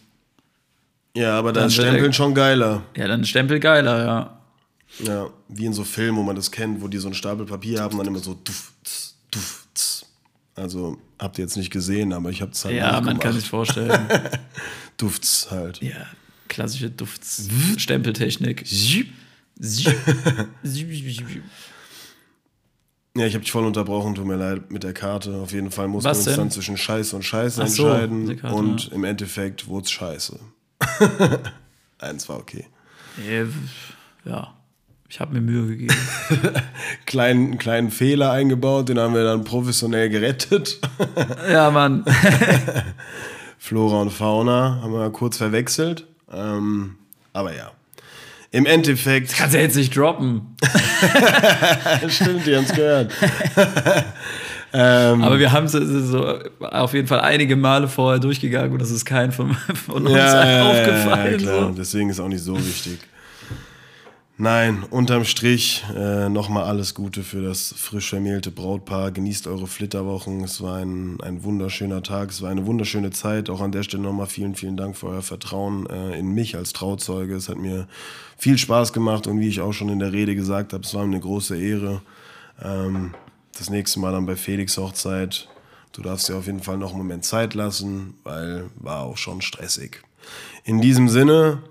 Ja, 1.17 1.39
aber 1.39 1.53
da 1.53 1.61
Dann 1.61 1.69
er- 1.69 1.73
Stempeln 1.73 2.13
schon 2.13 2.35
geiler. 2.35 2.83
Ja, 2.97 3.07
dann 3.09 3.25
Stempel 3.25 3.61
geiler, 3.61 4.05
ja. 4.05 4.39
Ja, 5.01 5.31
wie 5.49 5.67
in 5.67 5.73
so 5.73 5.85
Filmen, 5.85 6.19
wo 6.19 6.23
man 6.23 6.37
das 6.37 6.51
kennt, 6.51 6.81
wo 6.83 6.89
die 6.89 6.99
so 6.99 7.09
einen 7.09 7.15
Stapel 7.15 7.47
Papier 7.47 7.81
haben 7.81 7.93
und 7.93 7.99
dann 7.99 8.07
immer 8.15 8.19
so 8.23 8.35
duff, 8.35 8.73
tz, 8.85 9.15
duff, 9.31 9.67
tz. 9.75 10.07
Also 10.57 10.99
habt 11.19 11.37
ihr 11.39 11.45
jetzt 11.45 11.57
nicht 11.57 11.71
gesehen, 11.71 12.13
aber 12.13 12.31
ich 12.31 12.41
hab's 12.43 12.65
halt 12.65 12.77
Ja, 12.77 12.93
man 12.93 12.93
nachgemacht. 13.05 13.21
kann 13.23 13.33
sich 13.35 13.49
vorstellen. 13.49 14.09
Dufts 14.97 15.49
halt. 15.51 15.81
ja, 15.83 16.07
klassische 16.49 16.91
Dufts 16.91 17.49
Stempeltechnik. 17.77 18.65
Ja, 23.17 23.27
ich 23.27 23.35
habe 23.35 23.45
dich 23.45 23.53
voll 23.53 23.65
unterbrochen, 23.65 24.17
tut 24.17 24.27
mir 24.27 24.35
leid, 24.37 24.73
mit 24.73 24.83
der 24.83 24.93
Karte. 24.93 25.37
Auf 25.37 25.53
jeden 25.53 25.71
Fall 25.71 25.87
mussten 25.87 26.09
Was 26.11 26.19
wir 26.19 26.21
uns 26.21 26.25
denn? 26.27 26.37
dann 26.37 26.51
zwischen 26.51 26.77
Scheiße 26.77 27.15
und 27.15 27.23
Scheiße 27.23 27.65
so, 27.69 27.87
entscheiden. 27.87 28.37
Karte, 28.37 28.57
und 28.57 28.87
ja. 28.89 28.93
im 28.93 29.05
Endeffekt 29.05 29.69
wurde 29.69 29.85
es 29.85 29.93
Scheiße. 29.93 30.41
Eins 31.99 32.29
war 32.29 32.39
okay. 32.39 32.67
Nee, 33.17 33.45
Ja, 34.25 34.55
ich 35.09 35.21
habe 35.21 35.35
mir 35.35 35.41
Mühe 35.41 35.69
gegeben. 35.69 35.95
Kleinen, 37.07 37.45
einen 37.47 37.59
kleinen 37.59 37.91
Fehler 37.91 38.33
eingebaut, 38.33 38.89
den 38.89 38.99
haben 38.99 39.15
wir 39.15 39.25
dann 39.25 39.45
professionell 39.45 40.09
gerettet. 40.09 40.81
ja, 41.51 41.71
Mann. 41.71 42.05
Flora 43.59 44.03
und 44.03 44.11
Fauna 44.11 44.81
haben 44.83 44.93
wir 44.93 45.11
kurz 45.11 45.37
verwechselt. 45.37 46.07
Ähm, 46.33 46.97
aber 47.33 47.55
ja. 47.55 47.71
Im 48.51 48.67
Endeffekt. 48.67 49.35
Kannst 49.37 49.55
ja 49.55 49.61
jetzt 49.61 49.77
nicht 49.77 49.97
droppen. 49.97 50.57
Stimmt, 52.09 52.47
die 52.47 52.57
haben 52.57 52.65
es 52.65 52.73
gehört. 52.73 53.13
Ähm, 54.77 55.23
Aber 55.23 55.39
wir 55.39 55.53
haben 55.53 55.67
es 55.67 55.73
so 55.73 56.39
auf 56.61 56.95
jeden 56.95 57.07
Fall 57.07 57.21
einige 57.21 57.55
Male 57.55 57.87
vorher 57.87 58.19
durchgegangen 58.19 58.73
und 58.73 58.83
das 58.83 58.91
ist 58.91 59.05
kein 59.05 59.31
von, 59.31 59.55
von 59.87 60.05
uns 60.05 60.17
ja, 60.17 60.69
aufgefallen. 60.69 61.33
Ja, 61.33 61.39
klar. 61.39 61.69
so. 61.69 61.75
Deswegen 61.77 62.11
ist 62.11 62.19
auch 62.19 62.29
nicht 62.29 62.43
so 62.43 62.59
wichtig. 62.59 62.99
Nein, 64.37 64.83
unterm 64.91 65.25
Strich 65.25 65.85
äh, 65.97 66.29
nochmal 66.29 66.65
alles 66.65 66.95
Gute 66.95 67.23
für 67.23 67.41
das 67.41 67.73
frisch 67.77 68.11
vermählte 68.11 68.51
Brautpaar. 68.51 69.13
Genießt 69.13 69.47
eure 69.47 69.69
Flitterwochen. 69.69 70.43
Es 70.43 70.61
war 70.61 70.79
ein, 70.79 71.21
ein 71.21 71.45
wunderschöner 71.45 72.03
Tag. 72.03 72.31
Es 72.31 72.43
war 72.43 72.51
eine 72.51 72.67
wunderschöne 72.67 73.13
Zeit. 73.13 73.49
Auch 73.49 73.61
an 73.61 73.71
der 73.71 73.85
Stelle 73.85 74.03
nochmal 74.03 74.27
vielen, 74.27 74.57
vielen 74.57 74.77
Dank 74.77 74.97
für 74.97 75.07
euer 75.07 75.23
Vertrauen 75.23 75.87
äh, 75.89 76.19
in 76.19 76.35
mich 76.35 76.57
als 76.57 76.73
Trauzeuge. 76.73 77.37
Es 77.37 77.49
hat 77.49 77.59
mir 77.59 77.87
viel 78.37 78.59
Spaß 78.59 78.93
gemacht 78.93 79.29
und 79.29 79.39
wie 79.39 79.47
ich 79.47 79.61
auch 79.61 79.73
schon 79.73 79.89
in 79.89 80.01
der 80.01 80.13
Rede 80.13 80.35
gesagt 80.35 80.73
habe, 80.73 80.83
es 80.83 80.93
war 80.95 81.05
mir 81.05 81.13
eine 81.13 81.21
große 81.21 81.57
Ehre. 81.57 82.03
Ähm, 82.61 83.15
das 83.59 83.71
nächste 83.71 84.01
Mal 84.01 84.13
dann 84.13 84.27
bei 84.27 84.37
Felix 84.37 84.77
Hochzeit. 84.77 85.49
Du 85.93 86.03
darfst 86.03 86.29
dir 86.29 86.37
auf 86.37 86.47
jeden 86.47 86.63
Fall 86.63 86.77
noch 86.77 86.91
einen 86.91 86.99
Moment 86.99 87.25
Zeit 87.25 87.55
lassen, 87.55 88.15
weil 88.25 88.69
war 88.77 89.03
auch 89.03 89.17
schon 89.17 89.41
stressig. 89.43 90.03
In 90.65 90.81
diesem 90.81 91.09
Sinne, 91.09 91.63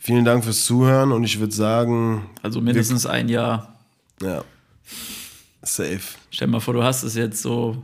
vielen 0.00 0.24
Dank 0.24 0.44
fürs 0.44 0.64
Zuhören 0.64 1.12
und 1.12 1.24
ich 1.24 1.38
würde 1.38 1.54
sagen, 1.54 2.26
Also 2.42 2.60
mindestens 2.60 3.04
ein 3.06 3.28
Jahr. 3.28 3.76
ja, 4.22 4.42
safe. 5.62 6.00
Stell 6.30 6.48
dir 6.48 6.52
mal 6.52 6.60
vor, 6.60 6.74
du 6.74 6.82
hast 6.82 7.02
es 7.02 7.14
jetzt 7.14 7.42
so 7.42 7.82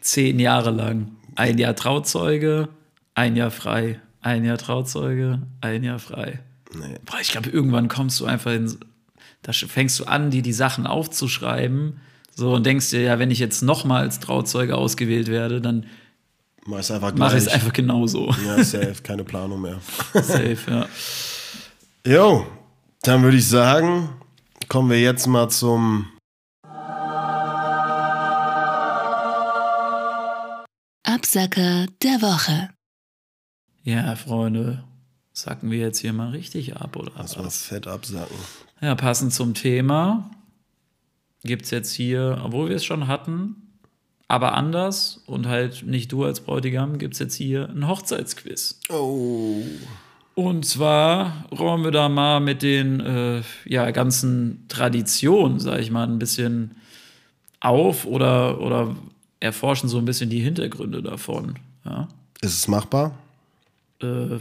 zehn 0.00 0.38
Jahre 0.38 0.70
lang. 0.70 1.08
Ein 1.36 1.58
Jahr 1.58 1.74
Trauzeuge, 1.74 2.68
ein 3.14 3.36
Jahr 3.36 3.50
frei. 3.50 4.00
Ein 4.22 4.44
Jahr 4.44 4.58
Trauzeuge, 4.58 5.40
ein 5.62 5.82
Jahr 5.82 5.98
frei. 5.98 6.40
Nee. 6.74 6.96
Boah, 7.06 7.20
ich 7.20 7.30
glaube, 7.30 7.48
irgendwann 7.48 7.88
kommst 7.88 8.20
du 8.20 8.26
einfach 8.26 8.52
in. 8.52 8.78
Da 9.42 9.52
fängst 9.52 9.98
du 9.98 10.04
an, 10.04 10.30
dir 10.30 10.42
die 10.42 10.52
Sachen 10.52 10.86
aufzuschreiben. 10.86 12.00
So 12.40 12.54
und 12.54 12.64
denkst 12.64 12.88
dir, 12.88 13.02
ja, 13.02 13.18
wenn 13.18 13.30
ich 13.30 13.38
jetzt 13.38 13.60
nochmal 13.60 14.00
als 14.00 14.18
Trauzeuge 14.18 14.74
ausgewählt 14.74 15.28
werde, 15.28 15.60
dann 15.60 15.84
Mach 16.64 16.78
es 16.78 16.90
einfach 16.90 17.14
mache 17.14 17.36
ich 17.36 17.42
es 17.42 17.48
einfach 17.48 17.74
genauso. 17.74 18.34
Ja, 18.46 18.64
safe, 18.64 19.02
keine 19.02 19.24
Planung 19.24 19.60
mehr. 19.60 19.78
Safe, 20.14 20.56
ja. 20.66 20.86
Jo, 22.06 22.46
dann 23.02 23.22
würde 23.22 23.36
ich 23.36 23.46
sagen, 23.46 24.08
kommen 24.68 24.88
wir 24.88 24.98
jetzt 24.98 25.26
mal 25.26 25.50
zum 25.50 26.06
Absacker 31.02 31.88
der 32.02 32.22
Woche. 32.22 32.70
Ja, 33.82 34.16
Freunde, 34.16 34.82
sacken 35.34 35.70
wir 35.70 35.80
jetzt 35.80 35.98
hier 35.98 36.14
mal 36.14 36.30
richtig 36.30 36.74
ab, 36.74 36.96
oder? 36.96 37.12
Lass 37.18 37.36
mal 37.36 37.44
was? 37.44 37.64
fett 37.64 37.86
absacken. 37.86 38.38
Ja, 38.80 38.94
passend 38.94 39.34
zum 39.34 39.52
Thema 39.52 40.30
gibt 41.44 41.64
es 41.64 41.70
jetzt 41.70 41.92
hier, 41.92 42.40
obwohl 42.44 42.68
wir 42.68 42.76
es 42.76 42.84
schon 42.84 43.06
hatten, 43.06 43.56
aber 44.28 44.54
anders 44.54 45.22
und 45.26 45.46
halt 45.48 45.84
nicht 45.84 46.12
du 46.12 46.24
als 46.24 46.40
Bräutigam, 46.40 46.98
gibt 46.98 47.14
es 47.14 47.20
jetzt 47.20 47.34
hier 47.34 47.68
ein 47.68 47.88
Hochzeitsquiz. 47.88 48.78
Oh. 48.88 49.62
Und 50.34 50.64
zwar 50.64 51.44
räumen 51.50 51.84
wir 51.84 51.90
da 51.90 52.08
mal 52.08 52.40
mit 52.40 52.62
den 52.62 53.00
äh, 53.00 53.42
ja, 53.64 53.90
ganzen 53.90 54.66
Traditionen, 54.68 55.58
sag 55.58 55.80
ich 55.80 55.90
mal, 55.90 56.06
ein 56.06 56.18
bisschen 56.18 56.76
auf 57.60 58.06
oder, 58.06 58.60
oder 58.60 58.94
erforschen 59.40 59.88
so 59.88 59.98
ein 59.98 60.04
bisschen 60.04 60.30
die 60.30 60.40
Hintergründe 60.40 61.02
davon. 61.02 61.58
Ja? 61.84 62.08
Ist 62.40 62.54
es 62.54 62.68
machbar? 62.68 63.18
Äh, 64.00 64.38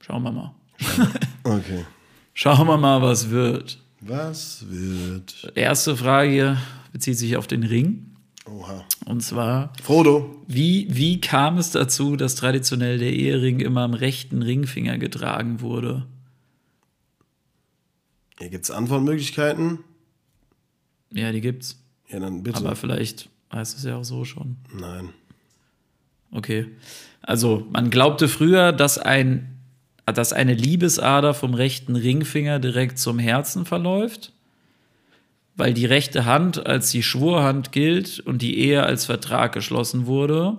schauen 0.00 0.22
wir 0.22 0.32
mal. 0.32 0.54
Okay. 1.44 1.84
Schauen 2.34 2.68
wir 2.68 2.76
mal, 2.76 3.02
was 3.02 3.30
wird. 3.30 3.81
Was 4.04 4.66
wird? 4.68 5.52
Erste 5.54 5.96
Frage 5.96 6.58
bezieht 6.92 7.18
sich 7.18 7.36
auf 7.36 7.46
den 7.46 7.62
Ring. 7.62 8.16
Oha. 8.46 8.84
Und 9.04 9.22
zwar, 9.22 9.72
Frodo. 9.82 10.42
wie, 10.48 10.88
wie 10.90 11.20
kam 11.20 11.58
es 11.58 11.70
dazu, 11.70 12.16
dass 12.16 12.34
traditionell 12.34 12.98
der 12.98 13.12
Ehering 13.12 13.60
immer 13.60 13.82
am 13.82 13.94
rechten 13.94 14.42
Ringfinger 14.42 14.98
getragen 14.98 15.60
wurde? 15.60 16.06
Hier 18.38 18.50
gibt 18.50 18.64
es 18.64 18.72
Antwortmöglichkeiten. 18.72 19.78
Ja, 21.12 21.30
die 21.30 21.40
gibt's. 21.40 21.78
Ja, 22.08 22.18
dann 22.18 22.42
bitte. 22.42 22.58
Aber 22.58 22.74
vielleicht 22.74 23.28
heißt 23.52 23.78
es 23.78 23.84
ja 23.84 23.96
auch 23.96 24.04
so 24.04 24.24
schon. 24.24 24.56
Nein. 24.74 25.10
Okay. 26.32 26.66
Also, 27.20 27.66
man 27.70 27.90
glaubte 27.90 28.26
früher, 28.26 28.72
dass, 28.72 28.98
ein, 28.98 29.51
dass 30.12 30.32
eine 30.32 30.54
Liebesader 30.54 31.34
vom 31.34 31.54
rechten 31.54 31.96
Ringfinger 31.96 32.58
direkt 32.58 32.98
zum 32.98 33.18
Herzen 33.18 33.64
verläuft, 33.66 34.32
weil 35.56 35.74
die 35.74 35.86
rechte 35.86 36.24
Hand 36.24 36.66
als 36.66 36.90
die 36.90 37.02
Schwurhand 37.02 37.72
gilt 37.72 38.20
und 38.20 38.40
die 38.42 38.58
Ehe 38.58 38.82
als 38.84 39.04
Vertrag 39.06 39.52
geschlossen 39.52 40.06
wurde. 40.06 40.58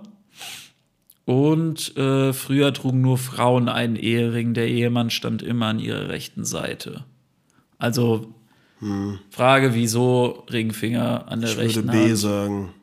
Und 1.24 1.96
äh, 1.96 2.32
früher 2.34 2.72
trugen 2.74 3.00
nur 3.00 3.16
Frauen 3.16 3.68
einen 3.68 3.96
Ehering, 3.96 4.52
der 4.54 4.68
Ehemann 4.68 5.08
stand 5.10 5.42
immer 5.42 5.66
an 5.66 5.78
ihrer 5.78 6.08
rechten 6.10 6.44
Seite. 6.44 7.04
Also, 7.78 8.34
Frage, 9.30 9.72
wieso 9.74 10.44
Ringfinger 10.52 11.26
an 11.28 11.40
der 11.40 11.50
Ich 11.50 11.56
würde 11.56 11.66
rechten 11.68 11.86
B 11.90 12.08
Hand? 12.08 12.18
sagen. 12.18 12.74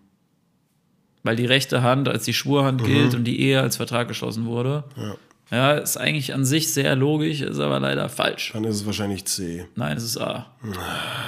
weil 1.21 1.35
die 1.35 1.45
rechte 1.45 1.83
Hand 1.83 2.09
als 2.09 2.23
die 2.25 2.33
Schwurhand 2.33 2.83
gilt 2.83 3.13
und 3.13 3.25
die 3.25 3.39
Ehe 3.39 3.61
als 3.61 3.77
Vertrag 3.77 4.07
geschlossen 4.07 4.45
wurde. 4.45 4.83
Ja. 4.97 5.15
Ja, 5.51 5.73
ist 5.73 5.97
eigentlich 5.97 6.33
an 6.33 6.45
sich 6.45 6.73
sehr 6.73 6.95
logisch, 6.95 7.41
ist 7.41 7.59
aber 7.59 7.81
leider 7.81 8.07
falsch. 8.07 8.51
Dann 8.53 8.63
ist 8.63 8.77
es 8.77 8.85
wahrscheinlich 8.85 9.25
C. 9.25 9.65
Nein, 9.75 9.97
es 9.97 10.03
ist 10.05 10.17
A. 10.17 10.45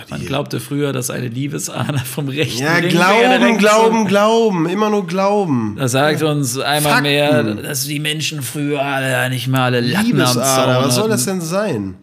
Man 0.10 0.26
glaubte 0.26 0.62
früher, 0.62 0.94
dass 0.94 1.10
eine 1.10 1.28
Liebesader 1.28 2.00
vom 2.00 2.30
rechten 2.30 2.64
Ja, 2.64 2.80
glauben, 2.80 3.58
glauben, 3.58 4.08
glauben. 4.08 4.70
Immer 4.70 4.90
nur 4.90 5.06
glauben. 5.06 5.76
Das 5.78 5.92
sagt 5.92 6.24
uns 6.24 6.58
einmal 6.58 6.94
Fakten. 6.94 7.04
mehr, 7.04 7.44
dass 7.44 7.84
die 7.84 8.00
Menschen 8.00 8.42
früher 8.42 8.82
alle 8.82 9.30
nicht 9.30 9.50
mal 9.50 9.64
alle 9.64 9.82
Latten 9.82 10.06
Liebesader, 10.08 10.86
was 10.86 10.96
soll 10.96 11.10
das 11.10 11.26
denn 11.26 11.42
sein? 11.42 11.96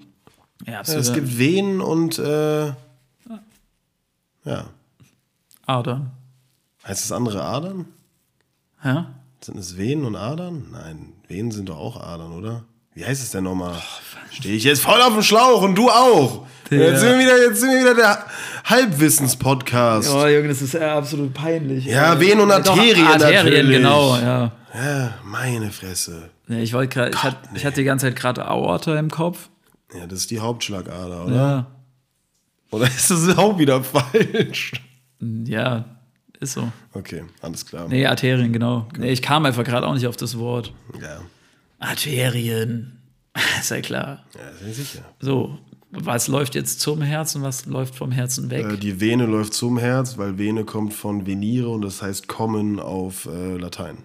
Ja, 0.67 0.83
Ja, 0.83 0.95
es 0.99 1.15
gibt 1.15 1.39
Venen 1.39 1.81
und 1.81 2.19
äh, 2.19 2.67
ja. 4.45 4.65
Adern. 5.65 6.11
Heißt 6.87 7.05
es 7.05 7.13
andere 7.13 7.43
Adern? 7.43 7.87
Ja? 8.85 9.15
Sind 9.43 9.57
es 9.59 9.77
Venen 9.79 10.05
und 10.05 10.17
Adern? 10.17 10.67
Nein, 10.73 11.13
Venen 11.29 11.51
sind 11.51 11.69
doch 11.69 11.79
auch 11.79 12.01
Adern, 12.01 12.33
oder? 12.33 12.65
Wie 12.95 13.05
heißt 13.05 13.23
es 13.23 13.31
denn 13.31 13.45
nochmal? 13.45 13.75
Stehe 14.31 14.55
ich 14.57 14.65
jetzt 14.65 14.83
voll 14.83 15.01
auf 15.01 15.13
dem 15.15 15.23
Schlauch 15.23 15.63
und 15.63 15.75
du 15.77 15.89
auch. 15.89 16.47
Jetzt, 16.71 17.01
sind 17.01 17.11
wir 17.11 17.19
wieder, 17.19 17.39
jetzt 17.47 17.61
sind 17.61 17.71
wir 17.71 17.81
wieder 17.81 17.95
der 17.95 18.25
Halbwissens-Podcast. 18.65 20.11
Oh, 20.13 20.27
Junge, 20.27 20.49
das 20.49 20.63
ist 20.63 20.75
ja 20.75 20.99
absolut 20.99 21.33
peinlich. 21.35 21.85
Ja, 21.87 22.15
Äh, 22.15 22.21
Venen 22.21 22.41
und 22.41 22.49
doch, 22.51 22.57
Arterien 22.77 23.07
Arterien, 23.07 23.45
natürlich. 23.47 23.77
genau, 23.77 24.17
ja. 24.17 24.53
Ja, 24.75 25.15
meine 25.25 25.71
Fresse. 25.71 26.31
Nee, 26.47 26.63
ich 26.63 26.73
wollte 26.73 26.95
gerade, 26.95 27.11
ich, 27.11 27.23
hatte- 27.23 27.49
ich 27.55 27.65
hatte 27.65 27.77
die 27.77 27.85
ganze 27.85 28.07
Zeit 28.07 28.17
gerade 28.17 28.47
Aorta 28.47 28.97
im 28.99 29.11
Kopf. 29.11 29.49
Ja, 29.99 30.07
das 30.07 30.21
ist 30.21 30.31
die 30.31 30.39
Hauptschlagader, 30.41 31.25
oder? 31.27 31.35
Ja. 31.35 31.67
Oder 32.71 32.87
ist 32.87 33.11
das 33.11 33.37
auch 33.37 33.59
wieder 33.59 33.83
falsch? 33.85 34.73
Ja, 35.21 35.85
ist 36.41 36.55
so. 36.55 36.73
Okay, 36.95 37.25
alles 37.43 37.65
klar. 37.67 37.89
Nee, 37.89 38.07
Arterien, 38.07 38.53
genau. 38.53 38.89
Nee, 38.99 39.13
ich 39.13 39.23
kam 39.23 39.45
einfach 39.47 39.65
gerade 39.65 39.87
auch 39.87 39.95
nicht 39.95 40.07
auf 40.07 40.17
das 40.17 40.39
Wort. 40.39 40.73
Ja. 41.01 41.21
Arterien. 41.79 42.97
Ist 43.61 43.71
ja 43.71 43.81
klar. 43.81 44.25
Ja, 44.35 44.65
sehr 44.65 44.75
sicher. 44.75 45.05
So, 45.21 45.59
was 45.93 46.29
läuft 46.29 46.55
jetzt 46.55 46.81
zum 46.81 47.01
Herzen, 47.01 47.43
was 47.43 47.67
läuft 47.67 47.95
vom 47.95 48.11
Herzen 48.11 48.51
weg? 48.51 48.65
Äh, 48.67 48.77
die 48.77 49.01
Vene 49.01 49.27
läuft 49.27 49.55
zum 49.55 49.79
Herz, 49.79 50.19
weil 50.19 50.37
Vene 50.39 50.65
kommt 50.65 50.95
von 50.95 51.27
venire 51.27 51.69
und 51.69 51.83
das 51.83 52.03
heißt 52.03 52.27
kommen 52.29 52.81
auf 52.81 53.27
äh, 53.27 53.57
Latein. 53.57 53.99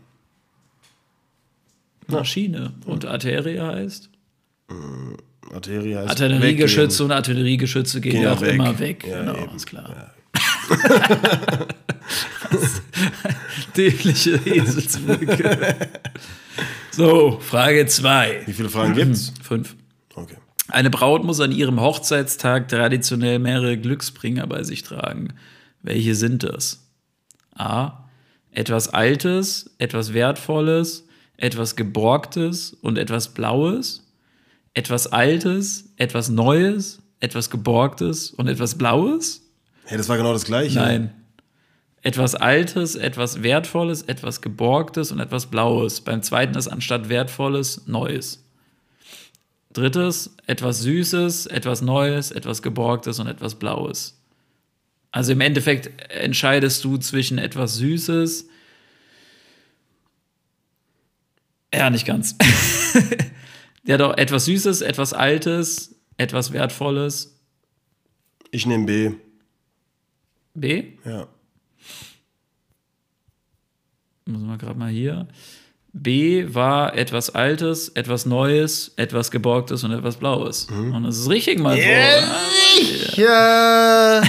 Maschine. 2.07 2.73
Und 2.86 3.05
Arterie 3.05 3.59
heißt? 3.59 4.09
Arterie 5.53 5.95
heißt 5.95 6.09
Artilleriegeschütze 6.09 7.03
und 7.03 7.11
Artilleriegeschütze 7.11 8.01
gehen 8.01 8.13
Gehen 8.13 8.21
ja 8.23 8.29
ja 8.29 8.36
auch 8.36 8.41
weg. 8.41 8.53
immer 8.55 8.79
weg. 8.79 9.07
Ja, 9.07 9.19
genau, 9.19 9.36
eben. 9.43 9.55
ist 9.55 9.65
klar. 9.65 10.11
Dämliche 13.78 14.39
Eselsbrücke. 14.45 15.89
so, 16.91 17.39
Frage 17.39 17.86
2. 17.86 18.43
Wie 18.45 18.53
viele 18.53 18.70
Fragen 18.70 18.93
gibt's? 18.93 19.34
Fünf. 19.41 19.76
Okay. 20.16 20.36
Eine 20.68 20.89
Braut 20.89 21.24
muss 21.24 21.39
an 21.39 21.51
ihrem 21.51 21.80
Hochzeitstag 21.80 22.68
traditionell 22.70 23.39
mehrere 23.39 23.78
Glücksbringer 23.78 24.47
bei 24.47 24.63
sich 24.63 24.84
tragen. 24.84 25.34
Welche 25.82 26.16
sind 26.16 26.43
das? 26.43 26.88
A. 27.53 28.05
Etwas 28.51 28.89
Altes, 28.89 29.76
etwas 29.78 30.13
Wertvolles, 30.13 31.07
etwas 31.38 31.76
Geborgtes 31.76 32.74
und 32.74 32.97
etwas 32.97 33.34
Blaues. 33.34 34.07
Etwas 34.74 35.07
Altes, 35.07 35.93
etwas 35.97 36.30
Neues, 36.30 37.01
etwas 37.20 37.49
Geborgtes 37.49 38.32
und 38.32 38.47
etwas 38.47 38.78
Blaues. 38.78 39.45
Hey, 39.86 39.97
das 39.97 40.09
war 40.09 40.17
genau 40.17 40.33
das 40.33 40.45
gleiche. 40.45 40.79
Nein. 40.79 41.13
Etwas 42.01 42.36
Altes, 42.36 42.95
etwas 42.95 43.41
Wertvolles, 43.41 44.03
etwas 44.03 44.41
Geborgtes 44.41 45.11
und 45.11 45.19
etwas 45.19 45.47
Blaues. 45.47 46.01
Beim 46.01 46.21
zweiten 46.21 46.55
ist 46.55 46.67
anstatt 46.67 47.09
Wertvolles 47.09 47.88
Neues. 47.88 48.43
Drittes, 49.73 50.36
etwas 50.47 50.81
Süßes, 50.81 51.47
etwas 51.47 51.81
Neues, 51.81 52.31
etwas 52.31 52.61
Geborgtes 52.61 53.19
und 53.19 53.27
etwas 53.27 53.55
Blaues. 53.55 54.21
Also 55.11 55.31
im 55.31 55.41
Endeffekt 55.41 55.89
entscheidest 56.11 56.83
du 56.83 56.97
zwischen 56.97 57.38
etwas 57.38 57.75
Süßes. 57.75 58.47
Ja, 61.73 61.89
nicht 61.89 62.05
ganz. 62.05 62.36
ja, 63.86 63.97
doch, 63.97 64.17
etwas 64.17 64.45
Süßes, 64.45 64.81
etwas 64.81 65.13
Altes, 65.13 65.95
etwas 66.17 66.53
Wertvolles. 66.53 67.39
Ich 68.51 68.65
nehme 68.65 68.86
B. 68.86 69.11
B. 70.56 70.93
Ja. 71.06 71.28
muss 74.26 74.41
man 74.41 74.58
gerade 74.58 74.80
mal 74.80 74.89
hier. 74.89 75.28
B 75.93 76.53
war 76.53 76.97
etwas 76.97 77.30
Altes, 77.36 77.89
etwas 77.89 78.26
Neues, 78.26 78.93
etwas 78.97 79.32
Geborgtes 79.32 79.84
und 79.84 79.91
etwas 79.91 80.18
Blaues. 80.18 80.66
Und 80.66 81.03
das 81.03 81.18
ist 81.18 81.30
richtig 81.30 81.60
mal 81.60 81.78
so. 81.78 83.22
Ja. 83.22 84.22
äh, 84.22 84.24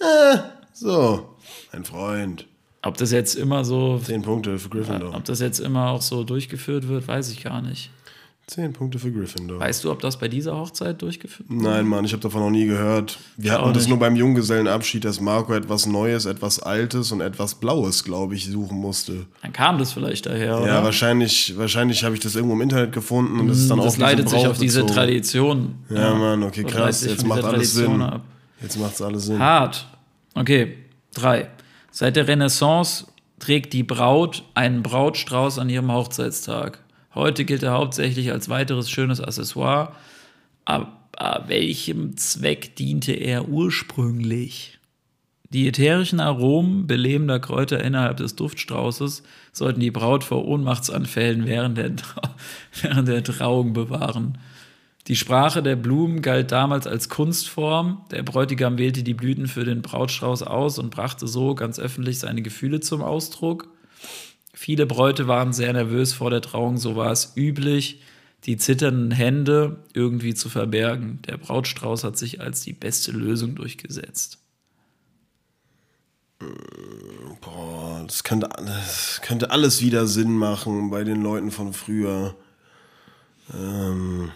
so, 0.72 1.36
mein 1.72 1.84
Freund. 1.84 2.46
Ob 2.82 2.96
das 2.96 3.12
jetzt 3.12 3.34
immer 3.34 3.64
so, 3.64 3.98
Zehn 3.98 4.22
Punkte 4.22 4.58
für 4.58 4.68
Gryffindor. 4.68 5.14
ob 5.14 5.24
das 5.24 5.40
jetzt 5.40 5.58
immer 5.58 5.90
auch 5.90 6.02
so 6.02 6.22
durchgeführt 6.24 6.88
wird, 6.88 7.08
weiß 7.08 7.30
ich 7.30 7.42
gar 7.42 7.60
nicht. 7.62 7.90
Zehn 8.46 8.74
Punkte 8.74 8.98
für 8.98 9.10
Gryffindor. 9.10 9.58
Weißt 9.58 9.82
du, 9.84 9.90
ob 9.90 10.00
das 10.00 10.18
bei 10.18 10.28
dieser 10.28 10.54
Hochzeit 10.54 11.00
durchgeführt 11.00 11.48
wird? 11.48 11.62
Nein, 11.62 11.86
Mann, 11.86 12.04
ich 12.04 12.12
habe 12.12 12.22
davon 12.22 12.42
noch 12.42 12.50
nie 12.50 12.66
gehört. 12.66 13.18
Wir 13.38 13.58
auch 13.58 13.62
hatten 13.62 13.72
das 13.72 13.84
nicht. 13.84 13.88
nur 13.88 13.98
beim 13.98 14.16
Junggesellenabschied, 14.16 15.02
dass 15.02 15.18
Marco 15.18 15.54
etwas 15.54 15.86
Neues, 15.86 16.26
etwas 16.26 16.60
Altes 16.60 17.10
und 17.10 17.22
etwas 17.22 17.54
Blaues, 17.54 18.04
glaube 18.04 18.34
ich, 18.34 18.46
suchen 18.46 18.76
musste. 18.76 19.24
Dann 19.40 19.54
kam 19.54 19.78
das 19.78 19.92
vielleicht 19.92 20.26
daher, 20.26 20.58
oder? 20.58 20.66
Ja, 20.66 20.84
wahrscheinlich, 20.84 21.56
wahrscheinlich 21.56 22.04
habe 22.04 22.14
ich 22.14 22.20
das 22.20 22.34
irgendwo 22.34 22.54
im 22.54 22.60
Internet 22.60 22.92
gefunden 22.92 23.40
und 23.40 23.48
das 23.48 23.58
ist 23.58 23.70
dann 23.70 23.78
das 23.78 23.86
auf 23.86 23.92
diesen 23.94 24.02
leitet 24.02 24.28
sich 24.28 24.46
auf 24.46 24.58
diese. 24.58 24.84
Tradition. 24.84 25.76
Ja, 25.88 26.14
Mann, 26.14 26.42
okay, 26.42 26.64
krass. 26.64 27.02
Jetzt 27.02 27.26
macht 27.26 27.42
alles 27.42 27.72
Tradition 27.72 27.92
Sinn. 27.92 28.02
ab. 28.02 28.20
Jetzt 28.60 28.78
macht's 28.78 29.00
alles 29.00 29.24
Sinn. 29.24 29.38
Hart. 29.38 29.86
Okay, 30.34 30.76
drei. 31.14 31.48
Seit 31.90 32.16
der 32.16 32.28
Renaissance 32.28 33.06
trägt 33.38 33.72
die 33.72 33.82
Braut 33.82 34.44
einen 34.54 34.82
Brautstrauß 34.82 35.58
an 35.58 35.70
ihrem 35.70 35.90
Hochzeitstag. 35.90 36.83
Heute 37.14 37.44
gilt 37.44 37.62
er 37.62 37.72
hauptsächlich 37.72 38.32
als 38.32 38.48
weiteres 38.48 38.90
schönes 38.90 39.20
Accessoire. 39.20 39.92
Aber 40.64 41.44
welchem 41.46 42.16
Zweck 42.16 42.76
diente 42.76 43.12
er 43.12 43.48
ursprünglich? 43.48 44.78
Die 45.50 45.68
ätherischen 45.68 46.18
Aromen 46.18 46.88
belebender 46.88 47.38
Kräuter 47.38 47.82
innerhalb 47.82 48.16
des 48.16 48.34
Duftstraußes 48.34 49.22
sollten 49.52 49.78
die 49.78 49.92
Braut 49.92 50.24
vor 50.24 50.44
Ohnmachtsanfällen 50.46 51.46
während 51.46 51.78
der, 51.78 51.92
während 52.82 53.06
der 53.06 53.22
Trauung 53.22 53.72
bewahren. 53.72 54.38
Die 55.06 55.16
Sprache 55.16 55.62
der 55.62 55.76
Blumen 55.76 56.22
galt 56.22 56.50
damals 56.50 56.86
als 56.86 57.08
Kunstform. 57.08 58.04
Der 58.10 58.22
Bräutigam 58.22 58.78
wählte 58.78 59.04
die 59.04 59.14
Blüten 59.14 59.46
für 59.46 59.64
den 59.64 59.82
Brautstrauß 59.82 60.42
aus 60.42 60.78
und 60.78 60.90
brachte 60.90 61.28
so 61.28 61.54
ganz 61.54 61.78
öffentlich 61.78 62.18
seine 62.18 62.42
Gefühle 62.42 62.80
zum 62.80 63.02
Ausdruck. 63.02 63.68
Viele 64.54 64.86
Bräute 64.86 65.26
waren 65.26 65.52
sehr 65.52 65.72
nervös 65.72 66.12
vor 66.12 66.30
der 66.30 66.40
Trauung, 66.40 66.78
so 66.78 66.94
war 66.94 67.10
es 67.10 67.32
üblich, 67.36 68.00
die 68.44 68.56
zitternden 68.56 69.10
Hände 69.10 69.84
irgendwie 69.92 70.34
zu 70.34 70.48
verbergen. 70.48 71.20
Der 71.26 71.36
Brautstrauß 71.36 72.04
hat 72.04 72.16
sich 72.16 72.40
als 72.40 72.62
die 72.62 72.72
beste 72.72 73.10
Lösung 73.10 73.56
durchgesetzt. 73.56 74.38
Boah, 77.40 78.04
das 78.06 78.22
könnte, 78.22 78.48
das 78.64 79.20
könnte 79.22 79.50
alles 79.50 79.82
wieder 79.82 80.06
Sinn 80.06 80.36
machen 80.36 80.90
bei 80.90 81.04
den 81.04 81.22
Leuten 81.22 81.50
von 81.50 81.72
früher. 81.72 82.36
Ähm, 83.52 84.30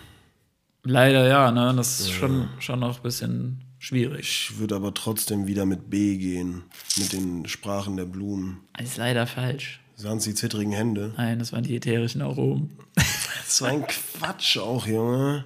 Leider 0.82 1.28
ja, 1.28 1.52
ne? 1.52 1.74
Das 1.76 2.00
ist 2.00 2.10
schon, 2.10 2.48
schon 2.58 2.80
noch 2.80 2.96
ein 2.96 3.02
bisschen 3.02 3.62
schwierig. 3.78 4.50
ich 4.50 4.58
würde 4.58 4.74
aber 4.74 4.94
trotzdem 4.94 5.46
wieder 5.46 5.66
mit 5.66 5.90
B 5.90 6.16
gehen, 6.16 6.62
mit 6.96 7.12
den 7.12 7.46
Sprachen 7.46 7.96
der 7.96 8.06
Blumen. 8.06 8.60
Das 8.76 8.88
ist 8.88 8.96
leider 8.96 9.26
falsch. 9.26 9.80
Sahen 10.00 10.20
die 10.20 10.32
zittrigen 10.34 10.72
Hände? 10.72 11.12
Nein, 11.16 11.38
das 11.40 11.52
waren 11.52 11.64
die 11.64 11.74
ätherischen 11.76 12.22
Aromen. 12.22 12.70
Das 13.48 13.62
war 13.62 13.70
ein 13.70 13.86
Quatsch 13.86 14.58
auch, 14.58 14.86
Junge. 14.86 15.42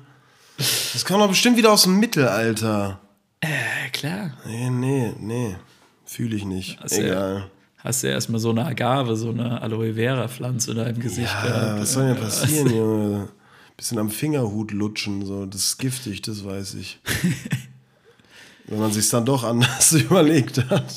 Das 0.59 1.05
kommt 1.05 1.21
doch 1.21 1.29
bestimmt 1.29 1.57
wieder 1.57 1.71
aus 1.73 1.85
dem 1.85 2.01
Mittelalter. 2.01 2.99
Ja, 3.45 3.49
klar. 3.93 4.33
Nee, 4.45 4.71
nee, 4.71 5.13
nee. 5.21 5.57
Fühle 6.05 6.35
ich 6.35 6.45
nicht. 6.45 6.83
Das 6.83 6.91
ist 6.91 6.99
ja- 6.99 7.05
Egal. 7.05 7.51
Hast 7.79 8.03
du 8.03 8.09
ja 8.09 8.15
erstmal 8.15 8.41
so 8.41 8.51
eine 8.51 8.65
Agave, 8.67 9.15
so 9.17 9.31
eine 9.31 9.63
Aloe 9.63 9.95
Vera 9.95 10.27
Pflanze 10.27 10.75
da 10.75 10.85
im 10.87 10.99
Gesicht 10.99 11.33
Ja, 11.33 11.47
gehabt. 11.47 11.81
was 11.81 11.93
soll 11.93 12.09
denn 12.09 12.17
passieren, 12.17 12.71
Junge? 12.77 13.29
Bisschen 13.77 13.99
am 14.01 14.11
Fingerhut 14.11 14.73
lutschen, 14.73 15.25
so. 15.25 15.47
Das 15.47 15.61
ist 15.63 15.79
giftig, 15.79 16.23
das 16.23 16.45
weiß 16.45 16.75
ich. 16.75 16.99
Wenn 18.67 18.81
man 18.81 18.93
sich 18.93 19.09
dann 19.11 19.25
doch 19.25 19.45
anders 19.45 19.93
überlegt 19.93 20.69
hat. 20.71 20.93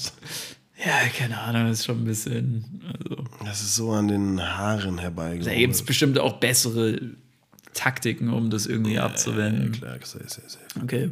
Ja, 0.84 1.08
keine 1.18 1.40
Ahnung, 1.40 1.68
das 1.68 1.80
ist 1.80 1.86
schon 1.86 2.02
ein 2.02 2.06
bisschen. 2.06 2.82
Also, 2.92 3.24
Das 3.46 3.62
ist 3.62 3.76
so 3.76 3.92
an 3.92 4.08
den 4.10 4.42
Haaren 4.42 4.98
da 4.98 5.04
herbeigeholt. 5.04 5.56
gibt 5.58 5.74
es 5.74 5.84
bestimmt 5.84 6.20
auch 6.20 6.34
bessere 6.40 7.00
Taktiken, 7.74 8.30
um 8.34 8.50
das 8.50 8.66
irgendwie 8.66 8.94
Ja, 8.96 9.06
abzuwenden. 9.06 9.72
klar, 9.72 9.98
safe, 10.04 10.26
safe, 10.28 10.50
safe. 10.50 10.66
Okay. 10.84 11.12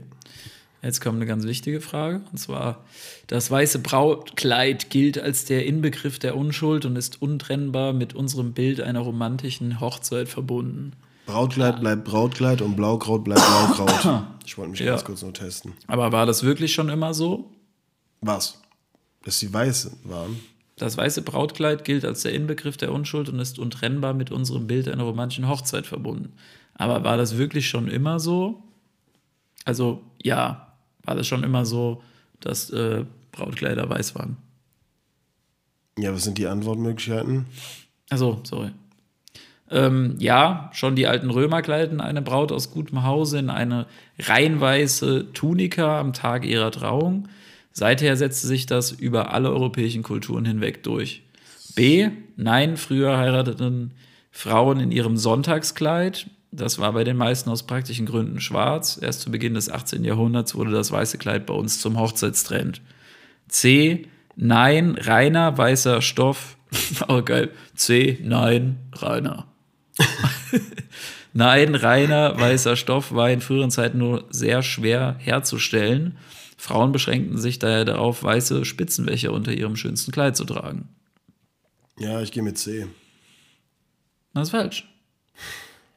Jetzt 0.82 1.00
kommt 1.00 1.16
eine 1.16 1.26
ganz 1.26 1.46
wichtige 1.46 1.80
Frage. 1.80 2.22
Und 2.32 2.38
zwar: 2.38 2.84
Das 3.28 3.50
weiße 3.50 3.80
Brautkleid 3.80 4.90
gilt 4.90 5.18
als 5.18 5.46
der 5.46 5.66
Inbegriff 5.66 6.20
der 6.20 6.36
Unschuld 6.36 6.84
und 6.86 6.98
ist 6.98 7.22
untrennbar 7.22 7.94
mit 7.94 8.14
unserem 8.14 8.52
Bild 8.52 8.82
einer 8.82 9.00
romantischen 9.00 9.80
Hochzeit 9.80 10.28
verbunden. 10.28 10.92
Brautkleid 11.26 11.80
bleibt 11.80 12.04
Brautkleid 12.04 12.62
und 12.62 12.76
Blaukraut 12.76 13.24
bleibt 13.24 13.42
Blaukraut. 13.46 14.24
Ich 14.46 14.58
wollte 14.58 14.72
mich 14.72 14.82
Ja. 14.82 14.88
ganz 14.92 15.06
kurz 15.06 15.22
nur 15.22 15.34
testen. 15.34 15.72
Aber 15.88 16.12
war 16.12 16.26
das 16.26 16.44
wirklich 16.44 16.74
schon 16.74 16.90
immer 16.90 17.14
so? 17.14 17.50
Was? 18.20 18.62
Dass 19.24 19.40
die 19.40 19.52
Weiße 19.52 19.92
waren? 20.04 20.40
Das 20.76 20.98
weiße 20.98 21.22
Brautkleid 21.22 21.86
gilt 21.86 22.04
als 22.04 22.24
der 22.24 22.34
Inbegriff 22.34 22.78
der 22.78 22.92
Unschuld 22.92 23.30
und 23.30 23.40
ist 23.40 23.60
untrennbar 23.60 24.14
mit 24.14 24.32
unserem 24.32 24.68
Bild 24.68 24.88
einer 24.88 25.04
romantischen 25.04 25.48
Hochzeit 25.48 25.86
verbunden. 25.86 26.34
Aber 26.76 27.04
war 27.04 27.18
das 27.18 27.38
wirklich 27.38 27.70
schon 27.70 27.88
immer 27.88 28.20
so? 28.20 28.64
Also 29.66 30.02
ja, 30.22 30.74
war 31.04 31.16
das 31.16 31.28
schon 31.28 31.44
immer 31.44 31.66
so, 31.66 32.02
dass 32.40 32.70
äh, 32.72 33.06
Brautkleider 33.32 33.90
weiß 33.90 34.16
waren? 34.16 34.38
Ja, 35.98 36.14
was 36.14 36.24
sind 36.24 36.38
die 36.38 36.48
Antwortmöglichkeiten? 36.48 37.46
Also, 38.10 38.40
sorry. 38.44 38.72
Ähm, 39.70 40.16
ja, 40.20 40.70
schon 40.74 40.96
die 40.96 41.08
alten 41.08 41.30
Römer 41.30 41.62
kleideten 41.62 42.02
eine 42.02 42.22
Braut 42.22 42.52
aus 42.52 42.72
gutem 42.72 43.04
Hause 43.04 43.40
in 43.40 43.50
eine 43.50 43.86
rein 44.20 44.60
weiße 44.60 45.34
Tunika 45.34 46.00
am 46.00 46.14
Tag 46.14 46.46
ihrer 46.46 46.72
Trauung. 46.72 47.28
Seither 47.74 48.16
setzte 48.16 48.48
sich 48.48 48.68
das 48.68 48.92
über 48.92 49.34
alle 49.34 49.52
europäischen 49.52 50.04
Kulturen 50.04 50.46
hinweg 50.46 50.84
durch. 50.84 51.24
B. 51.76 52.10
Nein, 52.38 52.78
früher 52.78 53.18
heirateten 53.18 53.92
Frauen 54.32 54.80
in 54.80 54.92
ihrem 54.92 55.18
Sonntagskleid. 55.18 56.28
Das 56.52 56.78
war 56.78 56.94
bei 56.94 57.04
den 57.04 57.18
meisten 57.18 57.50
aus 57.50 57.64
praktischen 57.64 58.06
Gründen 58.06 58.40
schwarz. 58.40 59.00
Erst 59.02 59.22
zu 59.22 59.32
Beginn 59.32 59.56
des 59.56 59.72
18. 59.72 60.04
Jahrhunderts 60.04 60.54
wurde 60.54 60.72
das 60.72 60.92
weiße 60.92 61.18
Kleid 61.18 61.48
bei 61.48 61.54
uns 61.56 61.82
zum 61.82 62.00
Hochzeitstrend. 62.00 62.82
C. 63.48 64.08
Nein, 64.36 64.96
reiner 65.00 65.58
weißer 65.58 66.02
Stoff. 66.02 66.58
Oh, 67.08 67.22
geil. 67.22 67.52
C. 67.76 68.20
Nein, 68.24 68.78
reiner. 68.94 69.46
Nein, 71.34 71.76
reiner 71.76 72.40
weißer 72.40 72.76
Stoff 72.76 73.14
war 73.14 73.30
in 73.30 73.42
früheren 73.42 73.72
Zeiten 73.72 73.98
nur 73.98 74.26
sehr 74.30 74.64
schwer 74.64 75.16
herzustellen. 75.20 76.18
Frauen 76.64 76.94
beschränkten 76.94 77.38
sich 77.38 77.60
daher 77.60 77.84
darauf, 77.84 78.24
weiße 78.24 78.64
Spitzenwäsche 78.64 79.34
unter 79.34 79.52
ihrem 79.52 79.76
schönsten 79.76 80.14
Kleid 80.14 80.38
zu 80.38 80.46
tragen. 80.46 80.88
Ja, 82.00 82.22
ich 82.22 82.32
gehe 82.32 82.42
mit 82.42 82.58
C. 82.58 82.88
Das 84.34 84.44
ist 84.44 84.52
falsch. 84.52 84.88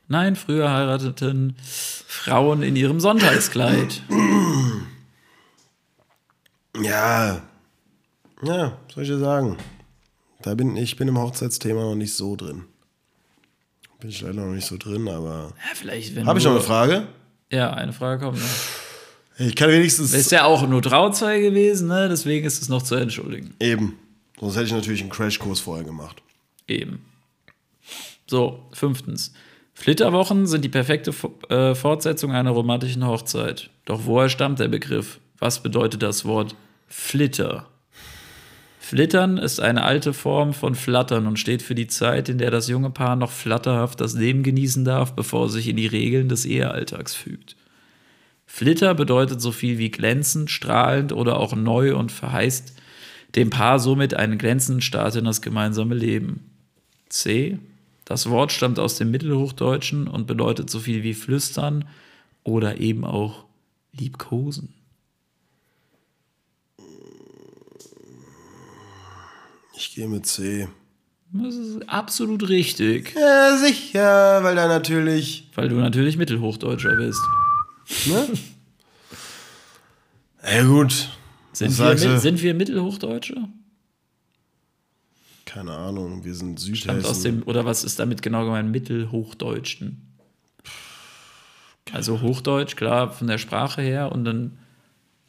Nein, 0.09 0.35
früher 0.35 0.73
heirateten 0.73 1.55
Frauen 1.63 2.65
in 2.65 2.75
ihrem 2.75 2.99
Sonntagskleid. 2.99 4.03
Ja. 6.83 7.43
Ja, 8.43 8.77
soll 8.93 9.05
ich 9.05 9.09
dir 9.09 9.21
sagen? 9.21 9.59
Da 10.43 10.57
bin 10.57 10.77
ich 10.77 10.97
bin 10.97 11.07
im 11.07 11.17
Hochzeitsthema 11.17 11.83
noch 11.83 11.95
nicht 11.95 12.15
so 12.15 12.35
drin. 12.35 12.65
Bin 14.01 14.11
ich 14.11 14.21
leider 14.21 14.45
noch 14.45 14.53
nicht 14.53 14.67
so 14.67 14.77
drin, 14.79 15.09
aber. 15.09 15.53
Ja, 15.57 15.75
vielleicht, 15.77 16.17
wenn 16.17 16.27
Habe 16.27 16.41
ich 16.41 16.45
noch 16.45 16.51
eine 16.51 16.61
Frage? 16.61 17.07
Ja, 17.53 17.71
eine 17.73 17.93
Frage 17.93 18.25
kommt 18.25 18.41
noch. 18.41 18.86
Ich 19.39 19.55
kann 19.55 19.71
wenigstens. 19.71 20.15
Ist 20.15 20.33
ja 20.33 20.45
auch 20.45 20.67
nur 20.67 20.83
Trauzeuge 20.83 21.51
gewesen, 21.51 21.89
ne? 21.89 22.09
deswegen 22.09 22.47
ist 22.47 22.63
es 22.63 22.69
noch 22.69 22.83
zu 22.83 22.95
entschuldigen. 22.95 23.55
Eben. 23.61 23.99
Sonst 24.41 24.57
hätte 24.57 24.67
ich 24.67 24.73
natürlich 24.73 25.01
einen 25.01 25.11
Crashkurs 25.11 25.61
vorher 25.61 25.85
gemacht. 25.85 26.23
Eben. 26.69 27.05
So, 28.27 28.67
fünftens. 28.73 29.33
Flitterwochen 29.75 30.47
sind 30.47 30.65
die 30.65 30.71
perfekte 30.71 31.13
äh, 31.49 31.75
Fortsetzung 31.75 32.33
einer 32.33 32.51
romantischen 32.51 33.07
Hochzeit. 33.07 33.71
Doch 33.85 34.01
woher 34.05 34.29
stammt 34.29 34.59
der 34.59 34.69
Begriff? 34.69 35.21
Was 35.39 35.63
bedeutet 35.63 36.03
das 36.03 36.25
Wort 36.25 36.57
Flitter? 36.89 37.69
Flittern 38.79 39.37
ist 39.37 39.61
eine 39.61 39.83
alte 39.83 40.15
Form 40.15 40.55
von 40.55 40.75
Flattern 40.75 41.27
und 41.27 41.39
steht 41.39 41.61
für 41.61 41.75
die 41.75 41.89
Zeit, 41.89 42.29
in 42.29 42.39
der 42.39 42.51
das 42.51 42.69
junge 42.69 42.91
Paar 42.91 43.17
noch 43.17 43.33
flatterhaft 43.33 44.01
das 44.01 44.15
Leben 44.15 44.43
genießen 44.43 44.85
darf, 44.85 45.15
bevor 45.15 45.47
es 45.47 45.53
sich 45.53 45.69
in 45.69 45.77
die 45.77 45.89
Regeln 45.89 46.29
des 46.29 46.47
Ehealltags 46.47 47.15
fügt. 47.15 47.57
Flitter 48.47 48.95
bedeutet 48.95 49.41
so 49.41 49.53
viel 49.53 49.79
wie 49.79 49.91
glänzend, 49.91 50.51
strahlend 50.51 51.13
oder 51.13 51.39
auch 51.39 51.55
neu 51.55 51.97
und 51.97 52.13
verheißt 52.13 52.75
dem 53.35 53.51
Paar 53.51 53.79
somit 53.79 54.15
einen 54.15 54.39
glänzenden 54.39 54.81
Start 54.81 55.17
in 55.17 55.25
das 55.25 55.43
gemeinsame 55.43 55.95
Leben. 55.95 56.51
C. 57.09 57.59
Das 58.05 58.31
Wort 58.31 58.53
stammt 58.53 58.79
aus 58.79 58.97
dem 58.97 59.11
Mittelhochdeutschen 59.11 60.07
und 60.09 60.27
bedeutet 60.27 60.71
so 60.71 60.79
viel 60.79 61.03
wie 61.03 61.13
flüstern 61.15 61.87
oder 62.45 62.79
eben 62.81 63.05
auch 63.05 63.45
liebkosen. 63.93 64.73
Ich 69.77 69.95
gehe 69.95 70.09
mit 70.09 70.25
C. 70.27 70.69
Das 71.33 71.55
ist 71.55 71.89
absolut 71.89 72.49
richtig, 72.49 73.15
Ja, 73.15 73.59
sicher, 73.59 74.43
weil 74.43 74.55
da 74.55 74.69
natürlich. 74.69 75.51
weil 75.55 75.69
du 75.69 75.75
natürlich 75.75 76.17
Mittelhochdeutscher 76.17 76.95
bist. 76.97 77.21
Ne? 78.07 78.29
Ja, 80.49 80.63
gut. 80.63 81.09
Sind, 81.53 81.77
Was 81.79 82.01
wir, 82.03 82.11
mit, 82.11 82.21
sind 82.21 82.41
wir 82.41 82.55
Mittelhochdeutsche? 82.55 83.35
Keine 85.45 85.73
Ahnung, 85.73 86.23
wir 86.25 86.35
sind 86.35 86.61
Stammt 86.61 87.05
aus 87.05 87.17
Südhessen. 87.23 87.41
dem, 87.41 87.49
oder 87.49 87.65
was 87.65 87.83
ist 87.83 87.99
damit 87.99 88.23
genau 88.23 88.45
gemeint? 88.45 88.71
Mittelhochdeutschen. 88.71 90.03
Also 91.93 92.21
Hochdeutsch, 92.21 92.77
klar, 92.77 93.11
von 93.13 93.27
der 93.27 93.39
Sprache 93.39 93.81
her 93.83 94.13
und 94.13 94.25
dann 94.25 94.59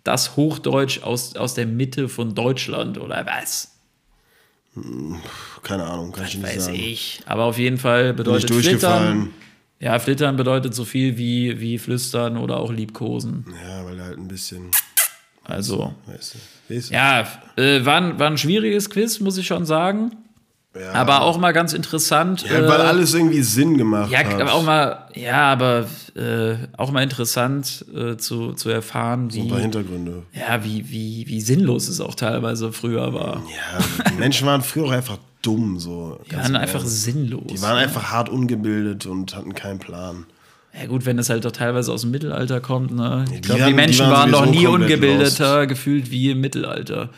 das 0.03 0.35
Hochdeutsch 0.35 1.01
aus, 1.01 1.35
aus 1.35 1.53
der 1.55 1.65
Mitte 1.65 2.09
von 2.09 2.35
Deutschland 2.35 2.97
oder 2.99 3.25
was? 3.25 3.71
Keine 5.63 5.83
Ahnung, 5.85 6.11
kann 6.11 6.25
ich 6.27 6.35
nicht 6.37 6.45
Weiß 6.45 6.65
sagen. 6.65 6.77
ich. 6.77 7.21
Aber 7.25 7.45
auf 7.45 7.57
jeden 7.57 7.77
Fall 7.77 8.13
bedeutet 8.13 8.49
durchgefallen. 8.51 9.21
Flittern. 9.31 9.33
Ja, 9.79 9.99
Flittern 9.99 10.37
bedeutet 10.37 10.73
so 10.73 10.85
viel 10.85 11.17
wie, 11.17 11.59
wie 11.59 11.77
flüstern 11.77 12.37
oder 12.37 12.57
auch 12.57 12.71
liebkosen. 12.71 13.45
Ja, 13.67 13.85
weil 13.85 13.99
er 13.99 14.05
halt 14.05 14.17
ein 14.17 14.27
bisschen. 14.27 14.71
Also, 15.43 15.93
Weißt 16.07 16.35
du, 16.69 16.73
weißt 16.75 16.89
du? 16.89 16.93
ja, 16.93 17.27
äh, 17.55 17.85
war, 17.85 17.97
ein, 18.01 18.19
war 18.19 18.27
ein 18.27 18.37
schwieriges 18.37 18.89
Quiz, 18.89 19.19
muss 19.19 19.37
ich 19.37 19.47
schon 19.47 19.65
sagen. 19.65 20.11
Ja. 20.77 20.91
Aber 20.93 21.21
auch 21.21 21.37
mal 21.39 21.53
ganz 21.53 21.73
interessant. 21.73 22.43
Ja, 22.43 22.59
äh, 22.59 22.67
weil 22.67 22.81
alles 22.81 23.13
irgendwie 23.13 23.41
Sinn 23.41 23.77
gemacht 23.77 24.11
Ja, 24.11 24.19
hat. 24.19 24.39
aber 24.41 24.53
auch 24.53 24.63
mal, 24.63 25.07
ja, 25.15 25.51
aber 25.51 25.85
äh, 26.15 26.55
auch 26.75 26.91
mal 26.91 27.01
interessant 27.01 27.85
äh, 27.95 28.17
zu, 28.17 28.53
zu 28.53 28.69
erfahren, 28.69 29.29
ein 29.33 29.47
paar 29.47 29.57
wie, 29.57 29.61
Hintergründe. 29.61 30.23
ja, 30.33 30.63
wie, 30.63 30.89
wie, 30.91 31.25
wie 31.27 31.41
sinnlos 31.41 31.87
es 31.87 31.99
auch 32.01 32.13
teilweise 32.13 32.73
früher 32.73 33.13
war. 33.13 33.41
Ja, 33.47 34.09
die 34.11 34.15
Menschen 34.15 34.45
waren 34.45 34.61
früher 34.61 34.85
auch 34.85 34.91
einfach 34.91 35.17
dumm. 35.41 35.79
So, 35.79 36.19
Die 36.29 36.35
waren 36.35 36.55
einfach 36.55 36.83
sinnlos. 36.85 37.43
Die 37.49 37.61
waren 37.61 37.77
einfach 37.77 38.11
hart 38.11 38.29
ungebildet 38.29 39.05
und 39.05 39.35
hatten 39.35 39.53
keinen 39.53 39.79
Plan. 39.79 40.25
ja 40.79 40.85
gut, 40.87 41.05
wenn 41.05 41.17
es 41.19 41.29
halt 41.29 41.45
doch 41.45 41.51
teilweise 41.51 41.91
aus 41.91 42.01
dem 42.01 42.11
Mittelalter 42.11 42.59
kommt, 42.61 42.91
ne? 42.91 43.25
Ich 43.27 43.35
die 43.35 43.41
glaube, 43.41 43.61
die 43.61 43.67
die 43.67 43.73
Menschen 43.73 44.05
waren 44.07 44.31
waren, 44.31 44.45
sowieso 44.45 44.59
nie 44.59 44.67
ungebildeter 44.67 45.67
gefühlt 45.67 46.11
wie 46.11 46.31
im 46.31 46.41
Mittelalter. 46.41 47.09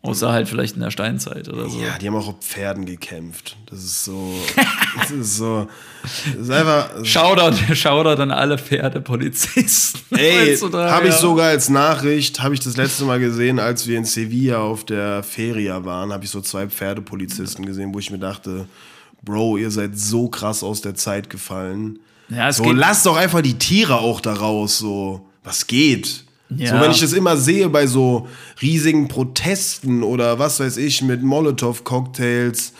Außer 0.00 0.30
halt 0.30 0.48
vielleicht 0.48 0.76
in 0.76 0.80
der 0.82 0.92
Steinzeit 0.92 1.48
oder 1.48 1.68
so. 1.68 1.80
Ja, 1.80 1.98
die 1.98 2.06
haben 2.06 2.14
auch 2.14 2.28
auf 2.28 2.40
Pferden 2.40 2.86
gekämpft. 2.86 3.56
Das 3.66 3.80
ist 3.80 4.04
so. 4.04 4.32
das 5.00 5.10
ist 5.10 5.36
so. 5.36 5.66
Das 6.02 6.36
ist 6.36 6.50
einfach. 6.50 7.04
Shoutout, 7.04 7.74
Shoutout 7.74 8.22
an 8.22 8.30
alle 8.30 8.58
Pferdepolizisten. 8.58 10.00
Ey, 10.16 10.56
habe 10.56 11.08
ich 11.08 11.14
sogar 11.14 11.48
als 11.48 11.68
Nachricht, 11.68 12.40
habe 12.42 12.54
ich 12.54 12.60
das 12.60 12.76
letzte 12.76 13.04
Mal 13.04 13.18
gesehen, 13.18 13.58
als 13.58 13.86
wir 13.88 13.98
in 13.98 14.04
Sevilla 14.04 14.58
auf 14.58 14.84
der 14.84 15.22
Feria 15.24 15.84
waren, 15.84 16.12
habe 16.12 16.24
ich 16.24 16.30
so 16.30 16.40
zwei 16.40 16.68
Pferdepolizisten 16.68 17.66
gesehen, 17.66 17.92
wo 17.92 17.98
ich 17.98 18.10
mir 18.10 18.18
dachte, 18.18 18.66
Bro, 19.22 19.56
ihr 19.58 19.70
seid 19.70 19.98
so 19.98 20.28
krass 20.28 20.62
aus 20.62 20.80
der 20.80 20.94
Zeit 20.94 21.28
gefallen. 21.28 21.98
Ja, 22.28 22.48
es 22.48 22.58
So, 22.58 22.62
geht, 22.62 22.76
lasst 22.76 23.04
doch 23.04 23.16
einfach 23.16 23.40
die 23.40 23.58
Tiere 23.58 23.98
auch 23.98 24.20
da 24.20 24.34
raus, 24.34 24.78
so. 24.78 25.26
Was 25.42 25.66
geht? 25.66 26.24
Ja. 26.50 26.76
So, 26.76 26.80
wenn 26.80 26.90
ich 26.90 27.00
das 27.00 27.12
immer 27.12 27.36
sehe 27.36 27.68
bei 27.68 27.86
so 27.86 28.28
riesigen 28.62 29.08
Protesten 29.08 30.02
oder 30.02 30.38
was 30.38 30.60
weiß 30.60 30.78
ich, 30.78 31.02
mit 31.02 31.22
Molotow-Cocktails, 31.22 32.72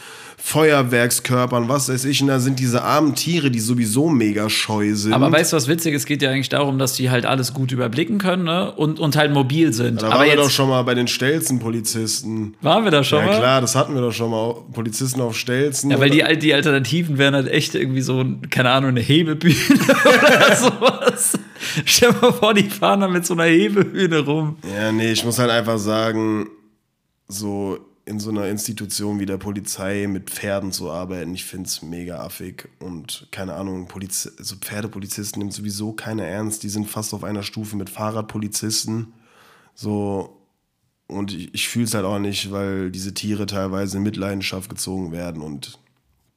Feuerwerkskörpern, 0.48 1.68
was 1.68 1.90
weiß 1.90 2.06
ich, 2.06 2.22
und 2.22 2.28
da 2.28 2.40
sind 2.40 2.58
diese 2.58 2.82
armen 2.82 3.14
Tiere, 3.14 3.50
die 3.50 3.60
sowieso 3.60 4.08
mega 4.08 4.48
scheu 4.48 4.94
sind. 4.94 5.12
aber 5.12 5.30
weißt 5.30 5.52
du, 5.52 5.56
was 5.56 5.68
witzig 5.68 5.92
ist? 5.94 6.02
Es 6.02 6.06
geht 6.06 6.22
ja 6.22 6.30
eigentlich 6.30 6.48
darum, 6.48 6.78
dass 6.78 6.94
die 6.94 7.10
halt 7.10 7.26
alles 7.26 7.52
gut 7.52 7.70
überblicken 7.70 8.16
können 8.18 8.44
ne? 8.44 8.72
und, 8.72 8.98
und 8.98 9.14
halt 9.16 9.32
mobil 9.32 9.72
sind. 9.74 10.00
da 10.00 10.06
Aber 10.08 10.20
waren 10.20 10.28
wir 10.28 10.36
doch 10.36 10.48
schon 10.50 10.70
mal 10.70 10.82
bei 10.84 10.94
den 10.94 11.06
Stelzen-Polizisten. 11.06 12.54
waren 12.62 12.84
wir 12.84 12.90
da 12.90 13.04
schon 13.04 13.20
Ja 13.20 13.26
mal. 13.26 13.38
klar, 13.38 13.60
das 13.60 13.74
hatten 13.74 13.94
wir 13.94 14.00
doch 14.00 14.12
schon 14.12 14.30
mal. 14.30 14.54
Polizisten 14.72 15.20
auf 15.20 15.36
Stelzen. 15.36 15.90
Ja, 15.90 16.00
weil 16.00 16.08
die, 16.10 16.24
die 16.38 16.54
Alternativen 16.54 17.18
wären 17.18 17.34
halt 17.34 17.48
echt 17.48 17.74
irgendwie 17.74 18.00
so, 18.00 18.24
keine 18.48 18.70
Ahnung, 18.70 18.90
eine 18.90 19.00
Hebebühne 19.00 19.54
oder 20.04 20.56
sowas. 20.56 21.38
Stell 21.84 22.12
dir 22.12 22.18
mal 22.22 22.32
vor, 22.32 22.54
die 22.54 22.62
fahren 22.70 23.00
da 23.00 23.08
mit 23.08 23.26
so 23.26 23.34
einer 23.34 23.44
Hebebühne 23.44 24.20
rum. 24.20 24.56
Ja, 24.74 24.92
nee, 24.92 25.12
ich 25.12 25.24
muss 25.24 25.38
halt 25.38 25.50
einfach 25.50 25.78
sagen, 25.78 26.48
so 27.26 27.78
in 28.08 28.18
so 28.18 28.30
einer 28.30 28.48
Institution 28.48 29.20
wie 29.20 29.26
der 29.26 29.36
Polizei 29.36 30.06
mit 30.08 30.30
Pferden 30.30 30.72
zu 30.72 30.90
arbeiten, 30.90 31.34
ich 31.34 31.44
finde 31.44 31.66
es 31.66 31.82
mega 31.82 32.20
affig. 32.20 32.68
Und 32.80 33.28
keine 33.30 33.52
Ahnung, 33.54 33.86
Poliz 33.86 34.32
so 34.38 34.56
Pferdepolizisten 34.56 35.40
nimmt 35.40 35.52
sowieso 35.52 35.92
keiner 35.92 36.24
ernst. 36.24 36.62
Die 36.62 36.70
sind 36.70 36.88
fast 36.88 37.12
auf 37.12 37.22
einer 37.22 37.42
Stufe 37.42 37.76
mit 37.76 37.90
Fahrradpolizisten. 37.90 39.12
So. 39.74 40.40
Und 41.06 41.34
ich, 41.34 41.52
ich 41.54 41.68
fühle 41.68 41.84
es 41.84 41.94
halt 41.94 42.06
auch 42.06 42.18
nicht, 42.18 42.50
weil 42.50 42.90
diese 42.90 43.12
Tiere 43.12 43.44
teilweise 43.46 43.98
in 43.98 44.02
Mitleidenschaft 44.02 44.70
gezogen 44.70 45.12
werden 45.12 45.42
und 45.42 45.78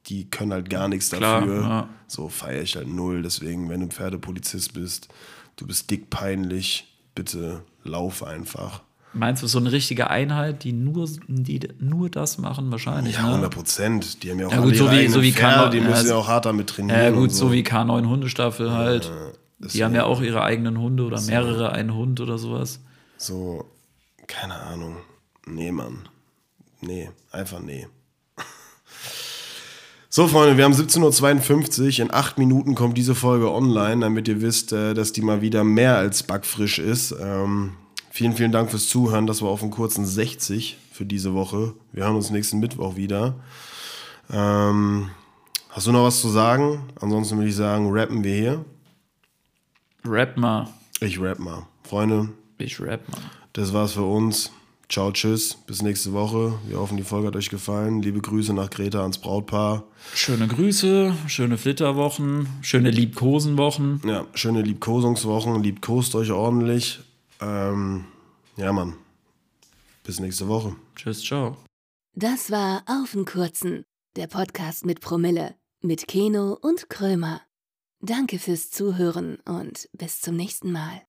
die 0.06 0.28
können 0.28 0.52
halt 0.52 0.68
gar 0.68 0.88
nichts 0.88 1.10
Klar, 1.10 1.40
dafür. 1.40 1.62
ja. 1.62 1.88
So 2.06 2.28
feiere 2.28 2.62
ich 2.62 2.76
halt 2.76 2.88
null. 2.88 3.22
Deswegen, 3.22 3.68
wenn 3.70 3.80
du 3.80 3.86
Pferdepolizist 3.86 4.74
bist, 4.74 5.08
du 5.56 5.66
bist 5.66 5.90
dick 5.90 6.10
peinlich, 6.10 6.98
bitte 7.14 7.64
lauf 7.82 8.22
einfach. 8.22 8.82
Meinst 9.14 9.42
du, 9.42 9.46
so 9.46 9.58
eine 9.58 9.70
richtige 9.72 10.08
Einheit, 10.08 10.64
die 10.64 10.72
nur, 10.72 11.06
die 11.28 11.60
nur 11.78 12.08
das 12.08 12.38
machen, 12.38 12.70
wahrscheinlich? 12.70 13.16
Ja, 13.16 13.22
ne? 13.22 13.28
100 13.28 13.52
Prozent. 13.54 14.22
Die 14.22 14.30
haben 14.30 14.38
ja 14.40 14.46
auch 14.46 14.52
Ja, 14.52 14.60
gut, 14.60 14.74
so 14.76 14.84
ihre 14.84 14.92
wie- 14.92 14.96
eigenen 15.00 15.12
so 15.12 15.22
wie 15.22 15.32
Pferde, 15.32 15.54
Kano- 15.54 15.70
die 15.70 15.76
ja, 15.78 15.82
müssen 15.84 15.92
ja 15.94 15.98
also- 16.00 16.14
auch 16.16 16.28
hart 16.28 16.46
damit 16.46 16.68
trainieren. 16.70 16.98
Ja, 16.98 17.10
gut, 17.10 17.24
und 17.24 17.30
so. 17.30 17.52
wie 17.52 17.62
K9 17.62 18.08
Hundestaffel 18.08 18.72
halt. 18.72 19.04
die 19.58 19.64
deswegen. 19.64 19.84
haben 19.84 19.94
ja 19.94 20.04
auch 20.04 20.22
ihre 20.22 20.42
eigenen 20.42 20.78
Hunde 20.80 21.04
oder 21.04 21.20
mehrere, 21.20 21.72
einen 21.72 21.94
Hund 21.94 22.20
oder 22.20 22.38
sowas. 22.38 22.80
So, 23.18 23.66
keine 24.26 24.54
Ahnung. 24.54 24.96
Nee, 25.46 25.72
Mann. 25.72 26.08
Nee, 26.80 27.10
einfach 27.30 27.60
nee. 27.60 27.86
So, 30.08 30.28
Freunde, 30.28 30.58
wir 30.58 30.64
haben 30.64 30.74
17.52 30.74 32.00
Uhr. 32.00 32.06
In 32.06 32.12
acht 32.14 32.36
Minuten 32.38 32.74
kommt 32.74 32.98
diese 32.98 33.14
Folge 33.14 33.50
online, 33.50 34.00
damit 34.02 34.28
ihr 34.28 34.42
wisst, 34.42 34.72
äh, 34.72 34.92
dass 34.94 35.12
die 35.12 35.22
mal 35.22 35.40
wieder 35.40 35.64
mehr 35.64 35.96
als 35.96 36.22
backfrisch 36.22 36.78
ist. 36.78 37.14
Ähm, 37.18 37.72
vielen, 38.12 38.34
vielen 38.34 38.52
Dank 38.52 38.70
fürs 38.70 38.88
Zuhören. 38.88 39.26
Das 39.26 39.42
war 39.42 39.48
auf 39.48 39.62
einen 39.62 39.70
kurzen 39.72 40.06
60 40.06 40.76
für 40.92 41.04
diese 41.04 41.34
Woche. 41.34 41.74
Wir 41.92 42.04
hören 42.04 42.16
uns 42.16 42.30
nächsten 42.30 42.58
Mittwoch 42.60 42.94
wieder. 42.96 43.34
Ähm, 44.30 45.10
hast 45.70 45.86
du 45.86 45.92
noch 45.92 46.04
was 46.04 46.20
zu 46.20 46.28
sagen? 46.28 46.84
Ansonsten 47.00 47.36
würde 47.38 47.48
ich 47.48 47.56
sagen, 47.56 47.88
rappen 47.90 48.22
wir 48.22 48.34
hier. 48.34 48.64
Rap 50.04 50.36
mal. 50.36 50.68
Ich 51.00 51.20
rap 51.20 51.38
mal. 51.38 51.66
Freunde, 51.84 52.28
Ich 52.58 52.80
rap 52.80 53.08
mal. 53.08 53.18
das 53.52 53.72
war's 53.72 53.92
für 53.92 54.02
uns. 54.04 54.52
Ciao, 54.88 55.10
tschüss, 55.10 55.56
bis 55.66 55.80
nächste 55.80 56.12
Woche. 56.12 56.52
Wir 56.68 56.78
hoffen, 56.78 56.98
die 56.98 57.02
Folge 57.02 57.28
hat 57.28 57.36
euch 57.36 57.48
gefallen. 57.48 58.02
Liebe 58.02 58.20
Grüße 58.20 58.52
nach 58.52 58.68
Greta 58.68 59.00
ans 59.00 59.16
Brautpaar. 59.16 59.84
Schöne 60.14 60.46
Grüße, 60.48 61.14
schöne 61.28 61.56
Flitterwochen, 61.56 62.46
schöne 62.60 62.90
Liebkosenwochen. 62.90 64.02
Ja, 64.04 64.26
schöne 64.34 64.60
Liebkosungswochen. 64.60 65.62
Liebkost 65.62 66.14
euch 66.14 66.30
ordentlich. 66.30 67.00
Ähm, 67.42 68.04
ja, 68.56 68.72
Mann. 68.72 68.96
Bis 70.04 70.20
nächste 70.20 70.48
Woche. 70.48 70.76
Tschüss, 70.94 71.22
ciao. 71.22 71.56
Das 72.14 72.50
war 72.50 72.82
Auf 72.86 73.12
den 73.12 73.24
Kurzen, 73.24 73.84
der 74.16 74.26
Podcast 74.26 74.86
mit 74.86 75.00
Promille, 75.00 75.54
mit 75.80 76.06
Keno 76.06 76.56
und 76.60 76.88
Krömer. 76.88 77.40
Danke 78.00 78.38
fürs 78.38 78.70
Zuhören 78.70 79.36
und 79.44 79.88
bis 79.92 80.20
zum 80.20 80.36
nächsten 80.36 80.72
Mal. 80.72 81.02